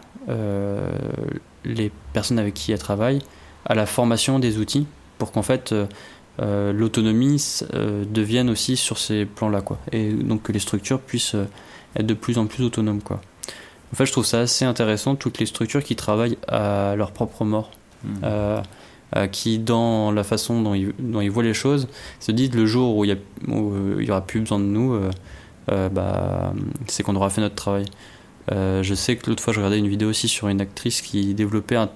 les 1.64 1.90
personnes 2.12 2.38
avec 2.38 2.52
qui 2.52 2.72
elle 2.72 2.78
travaille 2.78 3.20
à 3.66 3.74
la 3.74 3.86
formation 3.86 4.38
des 4.38 4.58
outils 4.58 4.86
pour 5.18 5.32
qu'en 5.32 5.42
fait 5.42 5.74
l'autonomie 6.38 7.60
devienne 7.72 8.50
aussi 8.50 8.76
sur 8.76 8.98
ces 8.98 9.24
plans-là, 9.24 9.60
quoi, 9.60 9.78
et 9.92 10.12
donc 10.12 10.42
que 10.42 10.52
les 10.52 10.58
structures 10.58 11.00
puissent 11.00 11.36
être 11.96 12.06
de 12.06 12.14
plus 12.14 12.38
en 12.38 12.46
plus 12.46 12.64
autonomes. 12.64 13.02
Quoi. 13.02 13.20
En 13.92 13.96
fait, 13.96 14.06
je 14.06 14.12
trouve 14.12 14.26
ça 14.26 14.40
assez 14.40 14.64
intéressant, 14.64 15.16
toutes 15.16 15.38
les 15.38 15.46
structures 15.46 15.82
qui 15.82 15.96
travaillent 15.96 16.38
à 16.48 16.94
leur 16.96 17.12
propre 17.12 17.44
mort. 17.44 17.70
Euh, 18.22 18.62
euh, 19.16 19.26
qui, 19.26 19.58
dans 19.58 20.10
la 20.10 20.22
façon 20.22 20.60
dont 20.62 20.74
ils, 20.74 20.92
dont 20.98 21.20
ils, 21.20 21.30
voient 21.30 21.42
les 21.42 21.54
choses, 21.54 21.88
se 22.20 22.32
disent 22.32 22.54
le 22.54 22.66
jour 22.66 22.96
où 22.96 23.04
il 23.04 23.16
n'y 23.48 24.10
aura 24.10 24.20
plus 24.20 24.40
besoin 24.40 24.58
de 24.58 24.64
nous, 24.64 25.00
euh, 25.70 25.88
bah, 25.88 26.52
c'est 26.86 27.02
qu'on 27.02 27.16
aura 27.16 27.30
fait 27.30 27.40
notre 27.40 27.54
travail. 27.54 27.86
je 28.50 28.94
sais 28.94 29.16
que 29.16 29.30
l'autre 29.30 29.42
fois, 29.42 29.52
je 29.52 29.58
regardais 29.58 29.78
une 29.78 29.88
vidéo 29.88 30.08
aussi 30.10 30.28
sur 30.28 30.48
une 30.48 30.60
actrice 30.60 31.00
qui 31.02 31.34
développait 31.34 31.76
un. 31.76 31.90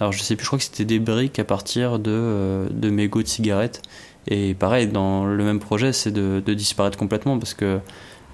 Alors, 0.00 0.12
je 0.12 0.22
sais 0.22 0.36
plus, 0.36 0.44
je 0.44 0.48
crois 0.48 0.58
que 0.58 0.64
c'était 0.64 0.84
des 0.84 0.98
briques 0.98 1.38
à 1.38 1.44
partir 1.44 1.98
de, 1.98 2.68
de 2.70 2.90
mégots 2.90 3.22
de 3.22 3.28
cigarettes. 3.28 3.82
Et 4.28 4.54
pareil, 4.54 4.88
dans 4.88 5.24
le 5.24 5.44
même 5.44 5.60
projet, 5.60 5.92
c'est 5.92 6.10
de, 6.10 6.40
disparaître 6.54 6.98
complètement 6.98 7.38
parce 7.38 7.54
que 7.54 7.78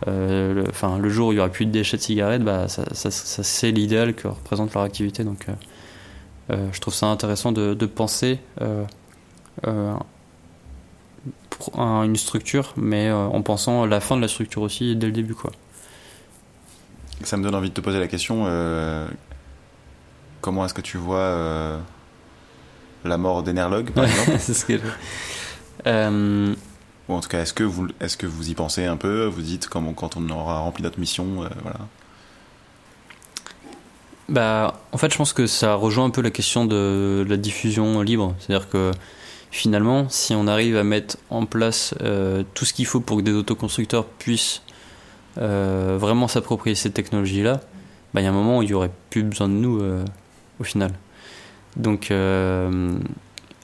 euh, 0.09 0.55
le, 0.55 0.99
le 0.99 1.09
jour 1.11 1.29
où 1.29 1.33
il 1.33 1.37
n'y 1.37 1.41
aura 1.41 1.51
plus 1.51 1.67
de 1.67 1.71
déchets 1.71 1.99
de 1.99 2.03
cigarettes, 2.03 2.43
bah, 2.43 2.69
ça, 2.69 3.11
c'est 3.11 3.71
l'idéal 3.71 4.15
que 4.15 4.29
représente 4.29 4.73
leur 4.75 4.83
activité. 4.83 5.25
Donc, 5.25 5.49
euh, 5.49 5.53
euh, 6.51 6.69
je 6.73 6.81
trouve 6.81 6.95
ça 6.95 7.07
intéressant 7.07 7.53
de, 7.53 7.75
penser 7.87 8.39
pour 11.51 11.79
une 11.79 12.17
structure, 12.17 12.73
mais 12.77 13.13
en 13.13 13.43
pensant 13.43 13.85
la 13.85 14.01
fin 14.01 14.17
de 14.17 14.23
la 14.23 14.29
structure 14.29 14.63
aussi 14.63 14.97
dès 14.97 15.07
le 15.07 15.13
début. 15.13 15.37
Ça 17.23 17.37
me 17.37 17.45
donne 17.45 17.55
envie 17.55 17.69
de 17.69 17.75
te 17.75 17.81
poser 17.83 18.01
la 18.01 18.09
question 18.09 18.47
comment 20.43 20.67
est-ce 20.67 20.75
que 20.75 20.83
tu 20.83 20.99
vois 20.99 21.81
la 23.05 23.17
mort 23.17 23.43
d'Enerlog, 23.43 23.91
par 23.93 24.05
exemple 24.05 24.33
C'est 24.39 24.55
ce 24.55 24.67
que 24.67 24.79
ou 27.09 27.15
en 27.15 27.21
tout 27.21 27.29
cas, 27.29 27.43
est-ce 27.43 27.53
que, 27.53 27.65
vous, 27.65 27.89
est 28.01 28.17
que 28.17 28.27
vous 28.27 28.51
y 28.51 28.55
pensez 28.55 28.85
un 28.85 28.97
peu 28.97 29.25
Vous 29.25 29.43
dites 29.43 29.69
quand 29.69 30.17
on 30.17 30.29
aura 30.31 30.61
rempli 30.61 30.83
notre 30.83 31.01
mission 31.01 31.43
euh, 31.43 31.49
voilà. 31.63 31.79
bah, 34.29 34.81
En 34.93 34.99
fait, 34.99 35.13
je 35.13 35.19
pense 35.19 35.33
que 35.33 35.47
ça 35.47 35.75
rejoint 35.75 36.05
un 36.05 36.11
peu 36.11 36.23
la 36.23 36.31
question 36.31 36.65
de 36.65 37.27
la 37.29 37.37
diffusion 37.37 38.03
libre. 38.03 38.35
C'est-à-dire 38.39 38.69
que 38.69 38.93
finalement, 39.51 40.09
si 40.09 40.35
on 40.35 40.47
arrive 40.47 40.77
à 40.77 40.85
mettre 40.85 41.17
en 41.29 41.45
place 41.45 41.95
euh, 42.03 42.45
tout 42.55 42.65
ce 42.65 42.73
qu'il 42.73 42.87
faut 42.87 43.01
pour 43.01 43.19
que 43.19 43.23
des 43.23 43.33
autoconstructeurs 43.33 44.07
puissent 44.07 44.63
euh, 45.39 45.97
vraiment 46.01 46.29
s'approprier 46.29 46.77
cette 46.77 46.95
technologie-là, 46.95 47.61
bah, 48.15 48.21
il 48.21 48.25
y 48.25 48.27
a 48.27 48.31
un 48.31 48.35
moment 48.35 48.59
où 48.59 48.63
il 48.63 48.69
n'y 48.69 48.75
aurait 48.75 48.93
plus 49.11 49.25
besoin 49.25 49.49
de 49.49 49.55
nous 49.55 49.81
au 50.63 50.65
final. 50.65 50.93
Donc 51.77 52.11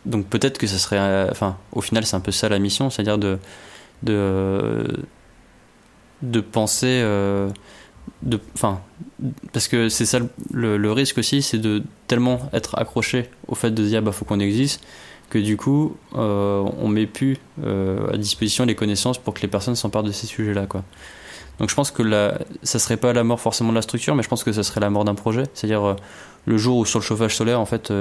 donc 0.08 0.26
peut-être 0.26 0.58
que 0.58 0.66
ça 0.66 0.78
serait. 0.78 0.98
Euh, 0.98 1.28
enfin, 1.30 1.56
au 1.72 1.80
final, 1.80 2.04
c'est 2.06 2.16
un 2.16 2.20
peu 2.20 2.32
ça 2.32 2.48
la 2.48 2.58
mission, 2.58 2.90
c'est-à-dire 2.90 3.18
de, 3.18 3.38
de, 4.02 4.84
de 6.22 6.40
penser. 6.40 7.00
Euh, 7.02 7.50
de, 8.22 8.40
enfin, 8.54 8.80
parce 9.52 9.68
que 9.68 9.88
c'est 9.88 10.06
ça 10.06 10.20
le, 10.50 10.92
risque 10.92 11.18
aussi, 11.18 11.42
c'est 11.42 11.58
de 11.58 11.82
tellement 12.06 12.48
être 12.52 12.78
accroché 12.78 13.30
au 13.46 13.54
fait 13.54 13.70
de 13.70 13.84
dire 13.84 14.02
bah 14.02 14.12
faut 14.12 14.24
qu'on 14.24 14.40
existe 14.40 14.82
que 15.28 15.38
du 15.38 15.58
coup 15.58 15.94
euh, 16.14 16.64
on 16.78 16.88
met 16.88 17.06
plus 17.06 17.36
à 17.62 18.16
disposition 18.16 18.64
les 18.64 18.74
connaissances 18.74 19.18
pour 19.18 19.34
que 19.34 19.42
les 19.42 19.48
personnes 19.48 19.76
s'emparent 19.76 20.04
de 20.04 20.10
ces 20.10 20.26
sujets-là 20.26 20.66
quoi. 20.66 20.84
Donc 21.58 21.70
je 21.70 21.74
pense 21.74 21.90
que 21.90 22.02
la, 22.02 22.38
ça 22.62 22.78
serait 22.78 22.96
pas 22.96 23.12
la 23.12 23.24
mort 23.24 23.40
forcément 23.40 23.70
de 23.70 23.74
la 23.74 23.82
structure, 23.82 24.14
mais 24.14 24.22
je 24.22 24.28
pense 24.28 24.44
que 24.44 24.52
ça 24.52 24.62
serait 24.62 24.80
la 24.80 24.90
mort 24.90 25.04
d'un 25.04 25.14
projet. 25.14 25.44
C'est-à-dire 25.54 25.96
le 26.46 26.58
jour 26.58 26.78
où 26.78 26.84
sur 26.84 27.00
le 27.00 27.04
chauffage 27.04 27.36
solaire 27.36 27.60
en 27.60 27.66
fait 27.66 27.92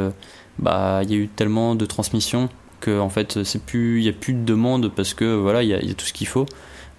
bah 0.60 1.02
il 1.04 1.12
y 1.12 1.14
a 1.14 1.18
eu 1.18 1.28
tellement 1.28 1.76
de 1.76 1.86
transmissions 1.86 2.50
que 2.80 3.00
en 3.00 3.10
fait 3.10 3.40
plus 3.66 4.00
il 4.00 4.06
y 4.06 4.10
a 4.10 4.14
plus 4.14 4.34
de 4.34 4.44
demande 4.44 4.92
parce 4.94 5.14
que 5.14 5.36
voilà 5.36 5.64
il 5.64 5.70
y, 5.70 5.74
a 5.74 5.94
tout 5.96 6.06
ce 6.06 6.14
qu'il 6.14 6.28
faut. 6.28 6.46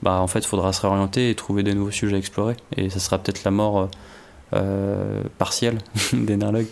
Bah 0.03 0.21
en 0.21 0.27
fait 0.27 0.41
il 0.41 0.47
faudra 0.47 0.73
se 0.73 0.81
réorienter 0.81 1.31
et 1.31 1.35
trouver 1.35 1.63
des 1.63 1.75
nouveaux 1.75 1.93
sujets 1.93 2.17
à 2.17 2.19
explorer. 2.19 2.57
Et 2.77 2.91
ça 2.91 2.99
sera 2.99 3.19
peut-être 3.19 3.45
la 3.45 3.53
mort 3.53 3.89
euh, 4.55 5.23
partielle 5.39 5.79
d'Enerlog 6.13 6.67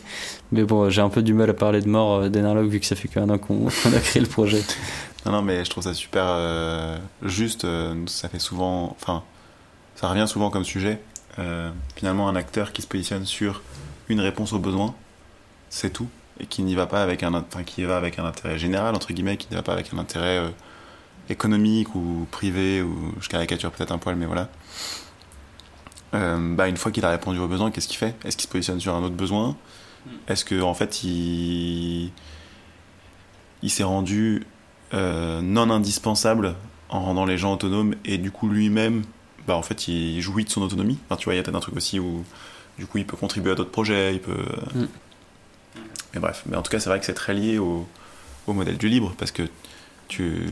mais 0.50 0.62
bon 0.62 0.88
j'ai 0.88 1.02
un 1.02 1.08
peu 1.08 1.22
du 1.22 1.34
mal 1.34 1.50
à 1.50 1.54
parler 1.54 1.80
de 1.80 1.88
mort 1.88 2.14
euh, 2.14 2.28
d'Enerlog 2.28 2.68
vu 2.68 2.80
que 2.80 2.86
ça 2.86 2.96
fait 2.96 3.08
qu'un 3.08 3.28
an 3.28 3.38
qu'on 3.38 3.66
a 3.68 4.00
créé 4.00 4.22
le 4.22 4.28
projet. 4.28 4.62
Non 5.24 5.32
non 5.32 5.42
mais 5.42 5.64
je 5.64 5.70
trouve 5.70 5.84
ça 5.84 5.94
super 5.94 6.24
euh, 6.26 6.98
juste 7.22 7.64
euh, 7.64 7.94
ça 8.06 8.28
fait 8.28 8.38
souvent 8.38 8.96
enfin 8.98 9.22
ça 9.96 10.08
revient 10.08 10.28
souvent 10.28 10.50
comme 10.50 10.64
sujet 10.64 11.00
finalement 11.96 12.28
un 12.28 12.36
acteur 12.36 12.72
qui 12.72 12.80
se 12.80 12.86
positionne 12.86 13.26
sur 13.26 13.60
une 14.08 14.20
réponse 14.20 14.54
aux 14.54 14.58
besoins 14.58 14.94
c'est 15.68 15.92
tout 15.92 16.08
et 16.40 16.46
qui 16.46 16.62
n'y 16.62 16.74
va 16.74 16.86
pas 16.86 17.02
avec 17.02 17.22
un, 17.22 17.34
enfin, 17.34 17.62
qui 17.62 17.84
va 17.84 17.96
avec 17.96 18.18
un 18.18 18.24
intérêt 18.24 18.58
général 18.58 18.94
entre 18.94 19.12
guillemets, 19.12 19.36
qui 19.36 19.48
n'y 19.50 19.56
va 19.56 19.62
pas 19.62 19.72
avec 19.72 19.92
un 19.92 19.98
intérêt 19.98 20.38
euh, 20.38 20.48
économique 21.28 21.94
ou 21.94 22.26
privé 22.30 22.82
ou 22.82 23.14
je 23.20 23.28
caricature 23.28 23.70
peut-être 23.70 23.92
un 23.92 23.98
poil, 23.98 24.16
mais 24.16 24.26
voilà. 24.26 24.48
Euh, 26.14 26.54
bah, 26.54 26.68
une 26.68 26.76
fois 26.76 26.92
qu'il 26.92 27.04
a 27.04 27.10
répondu 27.10 27.38
aux 27.38 27.48
besoins, 27.48 27.70
qu'est-ce 27.70 27.88
qu'il 27.88 27.96
fait? 27.96 28.14
Est-ce 28.24 28.36
qu'il 28.36 28.46
se 28.46 28.52
positionne 28.52 28.80
sur 28.80 28.94
un 28.94 29.02
autre 29.02 29.16
besoin? 29.16 29.56
Hmm. 30.06 30.10
Est-ce 30.28 30.44
que 30.44 30.60
en 30.60 30.74
fait 30.74 31.02
il, 31.02 32.12
il 33.62 33.70
s'est 33.70 33.84
rendu 33.84 34.44
euh, 34.94 35.40
non 35.40 35.70
indispensable 35.70 36.54
en 36.88 37.00
rendant 37.00 37.24
les 37.24 37.38
gens 37.38 37.54
autonomes 37.54 37.94
et 38.04 38.18
du 38.18 38.30
coup 38.30 38.48
lui-même, 38.48 39.02
bah 39.46 39.56
en 39.56 39.62
fait 39.62 39.88
il 39.88 40.20
jouit 40.20 40.44
de 40.44 40.50
son 40.50 40.62
autonomie. 40.62 40.98
Enfin, 41.06 41.16
tu 41.16 41.24
vois, 41.24 41.34
il 41.34 41.36
y 41.36 41.40
a 41.40 41.42
peut-être 41.42 41.56
un 41.56 41.60
truc 41.60 41.76
aussi 41.76 41.98
où 41.98 42.24
du 42.78 42.86
coup 42.86 42.98
il 42.98 43.06
peut 43.06 43.16
contribuer 43.16 43.52
à 43.52 43.54
d'autres 43.54 43.70
projets, 43.70 44.14
il 44.14 44.20
peut. 44.20 44.44
Hmm. 44.74 44.86
Mais 46.14 46.20
bref, 46.20 46.44
mais 46.46 46.56
en 46.56 46.62
tout 46.62 46.70
cas, 46.70 46.80
c'est 46.80 46.88
vrai 46.88 46.98
que 46.98 47.06
c'est 47.06 47.14
très 47.14 47.34
lié 47.34 47.58
au, 47.58 47.86
au, 48.46 48.52
modèle 48.52 48.78
du 48.78 48.88
libre 48.88 49.14
parce 49.18 49.30
que 49.30 49.42
tu 50.08 50.48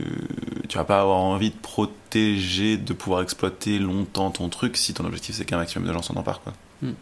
tu 0.67 0.77
vas 0.77 0.83
pas 0.85 1.01
avoir 1.01 1.17
envie 1.17 1.49
de 1.49 1.57
protéger, 1.57 2.77
de 2.77 2.93
pouvoir 2.93 3.21
exploiter 3.21 3.79
longtemps 3.79 4.31
ton 4.31 4.49
truc 4.49 4.77
si 4.77 4.93
ton 4.93 5.05
objectif 5.05 5.35
c'est 5.35 5.45
qu'un 5.45 5.57
maximum 5.57 5.87
de 5.87 5.93
gens 5.93 6.01
s'en 6.01 6.15
emparent. 6.15 6.41
Quoi. 6.41 6.53
Hmm. 6.81 6.93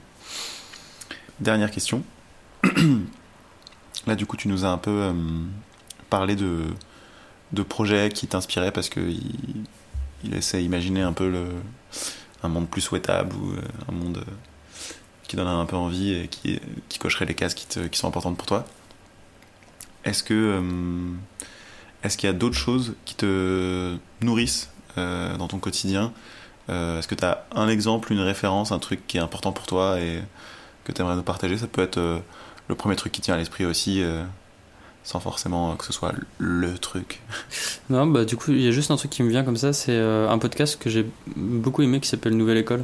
Dernière 1.39 1.71
question. 1.71 2.03
Là, 4.07 4.15
du 4.15 4.25
coup, 4.25 4.37
tu 4.37 4.47
nous 4.47 4.65
as 4.65 4.69
un 4.69 4.77
peu 4.77 4.91
euh, 4.91 5.13
parlé 6.09 6.35
de, 6.35 6.63
de 7.53 7.63
projets 7.63 8.09
qui 8.09 8.27
t'inspiraient 8.27 8.71
parce 8.71 8.89
il 8.95 9.65
essaie 10.31 10.59
d'imaginer 10.59 11.01
un 11.01 11.13
peu 11.13 11.31
un 12.43 12.47
monde 12.49 12.69
plus 12.69 12.81
souhaitable 12.81 13.35
ou 13.35 13.51
euh, 13.51 13.61
un 13.89 13.91
monde 13.91 14.23
qui 15.33 15.35
donnerait 15.35 15.55
un 15.55 15.65
peu 15.65 15.75
envie 15.75 16.13
et 16.13 16.27
qui, 16.27 16.59
cocherait 16.99 17.25
les 17.25 17.33
cases 17.33 17.55
qui, 17.55 17.97
sont 17.97 18.07
importantes 18.07 18.37
pour 18.37 18.45
toi. 18.45 18.65
Est-ce 20.05 20.21
que 20.23 20.33
euh, 20.33 20.61
est-ce 22.03 22.17
qu'il 22.17 22.27
y 22.27 22.29
a 22.29 22.33
d'autres 22.33 22.57
choses 22.57 22.93
qui 23.05 23.15
te 23.15 23.95
nourrissent 24.21 24.69
euh, 24.97 25.35
dans 25.37 25.47
ton 25.47 25.57
quotidien? 25.57 26.13
Euh, 26.69 26.99
Est-ce 26.99 27.07
que 27.07 27.15
tu 27.15 27.25
as 27.25 27.45
un 27.55 27.67
exemple, 27.67 28.11
une 28.11 28.19
référence, 28.19 28.71
un 28.71 28.79
truc 28.79 29.07
qui 29.07 29.17
est 29.17 29.21
important 29.21 29.51
pour 29.51 29.65
toi 29.65 29.99
et 29.99 30.21
que 30.83 30.91
tu 30.91 31.01
aimerais 31.01 31.15
nous 31.15 31.23
partager? 31.23 31.57
Ça 31.57 31.67
peut 31.67 31.81
être 31.81 32.21
le 32.67 32.75
premier 32.75 32.95
truc 32.95 33.11
qui 33.11 33.21
tient 33.21 33.33
à 33.33 33.37
l'esprit 33.37 33.65
aussi 33.65 34.03
sans 35.03 35.19
forcément 35.19 35.75
que 35.75 35.85
ce 35.85 35.93
soit 35.93 36.13
le 36.37 36.77
truc. 36.77 37.21
Non, 37.89 38.07
bah 38.07 38.25
du 38.25 38.37
coup, 38.37 38.51
il 38.51 38.61
y 38.61 38.67
a 38.67 38.71
juste 38.71 38.91
un 38.91 38.95
truc 38.95 39.11
qui 39.11 39.23
me 39.23 39.29
vient 39.29 39.43
comme 39.43 39.57
ça, 39.57 39.73
c'est 39.73 39.91
euh, 39.91 40.29
un 40.29 40.37
podcast 40.37 40.81
que 40.81 40.89
j'ai 40.89 41.05
beaucoup 41.35 41.81
aimé 41.81 41.99
qui 41.99 42.07
s'appelle 42.07 42.35
Nouvelle 42.35 42.57
École, 42.57 42.83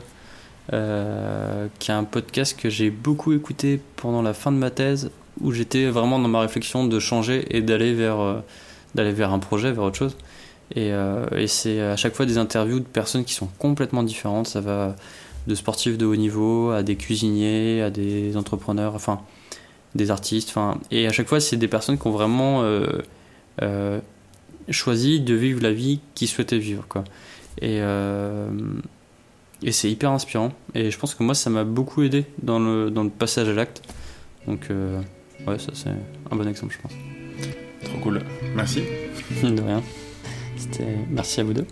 euh, 0.74 1.68
qui 1.80 1.92
est 1.92 1.94
un 1.94 2.04
podcast 2.04 2.60
que 2.60 2.70
j'ai 2.70 2.90
beaucoup 2.90 3.32
écouté 3.34 3.82
pendant 3.96 4.22
la 4.22 4.34
fin 4.34 4.52
de 4.52 4.58
ma 4.58 4.70
thèse, 4.70 5.12
où 5.42 5.52
j'étais 5.52 5.88
vraiment 5.88 6.20
dans 6.20 6.28
ma 6.28 6.42
réflexion 6.42 6.86
de 6.86 7.00
changer 7.00 7.48
et 7.56 7.62
d'aller 7.62 7.94
vers, 7.94 8.20
euh, 8.20 8.42
vers 8.96 9.32
un 9.32 9.40
projet, 9.40 9.72
vers 9.72 9.86
autre 9.86 9.98
chose. 9.98 10.18
Et 10.76 10.92
c'est 11.48 11.82
à 11.82 11.96
chaque 11.96 12.14
fois 12.14 12.28
des 12.28 12.38
interviews 12.38 12.80
de 12.80 12.86
personnes 12.86 13.26
qui 13.26 13.34
sont 13.34 13.50
complètement 13.58 14.04
différentes. 14.04 14.46
Ça 14.46 14.62
va 14.62 14.96
de 15.48 15.56
sportifs 15.56 15.98
de 15.98 16.06
haut 16.06 16.16
niveau 16.16 16.70
à 16.70 16.84
des 16.84 16.96
cuisiniers, 16.96 17.82
à 17.82 17.90
des 17.90 18.38
entrepreneurs, 18.38 18.94
enfin 18.94 19.20
des 19.96 20.12
artistes. 20.12 20.50
Enfin, 20.50 20.80
et 20.92 21.08
à 21.08 21.12
chaque 21.12 21.28
fois, 21.28 21.40
c'est 21.40 21.58
des 21.58 21.68
personnes 21.68 21.98
qui 21.98 22.08
ont 22.08 22.12
vraiment 22.12 22.62
euh, 22.64 22.88
euh, 23.62 24.00
choisi 24.70 25.20
de 25.20 25.34
vivre 25.34 25.62
la 25.62 25.72
vie 25.72 26.00
qu'ils 26.16 26.28
souhaitaient 26.28 26.58
vivre. 26.58 26.86
Quoi. 26.88 27.04
Et, 27.62 27.80
euh, 27.82 28.50
et 29.64 29.72
c'est 29.72 29.90
hyper 29.90 30.12
inspirant. 30.12 30.52
Et 30.76 30.92
je 30.92 30.98
pense 30.98 31.16
que 31.16 31.24
moi, 31.24 31.36
ça 31.36 31.50
m'a 31.50 31.64
beaucoup 31.64 32.04
aidé 32.04 32.26
dans 32.42 32.60
le, 32.60 32.90
dans 32.90 33.04
le 33.04 33.10
passage 33.10 33.50
à 33.50 33.54
l'acte. 33.54 33.82
Donc, 34.48 34.70
ouais, 34.70 35.60
ça, 35.60 35.72
c'est 35.74 35.90
un 35.90 36.36
bon 36.36 36.48
exemple, 36.48 36.74
je 36.76 36.82
pense. 36.82 36.94
Trop 37.84 38.00
cool. 38.00 38.22
Merci. 38.56 38.84
de 39.44 39.62
rien. 39.62 39.84
Merci 41.10 41.42
à 41.42 41.44
vous 41.44 41.54
deux. 41.54 41.66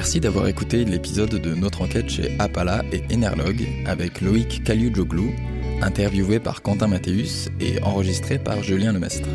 Merci 0.00 0.18
d'avoir 0.18 0.48
écouté 0.48 0.86
l'épisode 0.86 1.28
de 1.28 1.54
notre 1.54 1.82
enquête 1.82 2.08
chez 2.08 2.34
Apala 2.38 2.82
et 2.90 3.02
Enerlog 3.14 3.68
avec 3.84 4.22
Loïc 4.22 4.64
Caliujoglou, 4.64 5.30
interviewé 5.82 6.40
par 6.40 6.62
Quentin 6.62 6.86
Mathéus 6.86 7.50
et 7.60 7.82
enregistré 7.82 8.38
par 8.38 8.62
Julien 8.62 8.94
Lemestre. 8.94 9.28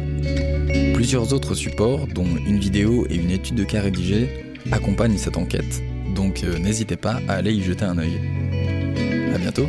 Plusieurs 0.96 1.34
autres 1.34 1.54
supports, 1.54 2.08
dont 2.08 2.26
une 2.48 2.58
vidéo 2.58 3.06
et 3.12 3.16
une 3.16 3.30
étude 3.30 3.54
de 3.54 3.64
cas 3.64 3.82
rédigée, 3.82 4.28
accompagnent 4.72 5.20
cette 5.20 5.38
enquête, 5.38 5.84
donc 6.16 6.44
euh, 6.44 6.58
n'hésitez 6.58 6.98
pas 6.98 7.22
à 7.28 7.34
aller 7.34 7.54
y 7.54 7.62
jeter 7.62 7.86
un 7.86 8.00
œil. 8.00 8.20
A 9.36 9.38
bientôt 9.38 9.68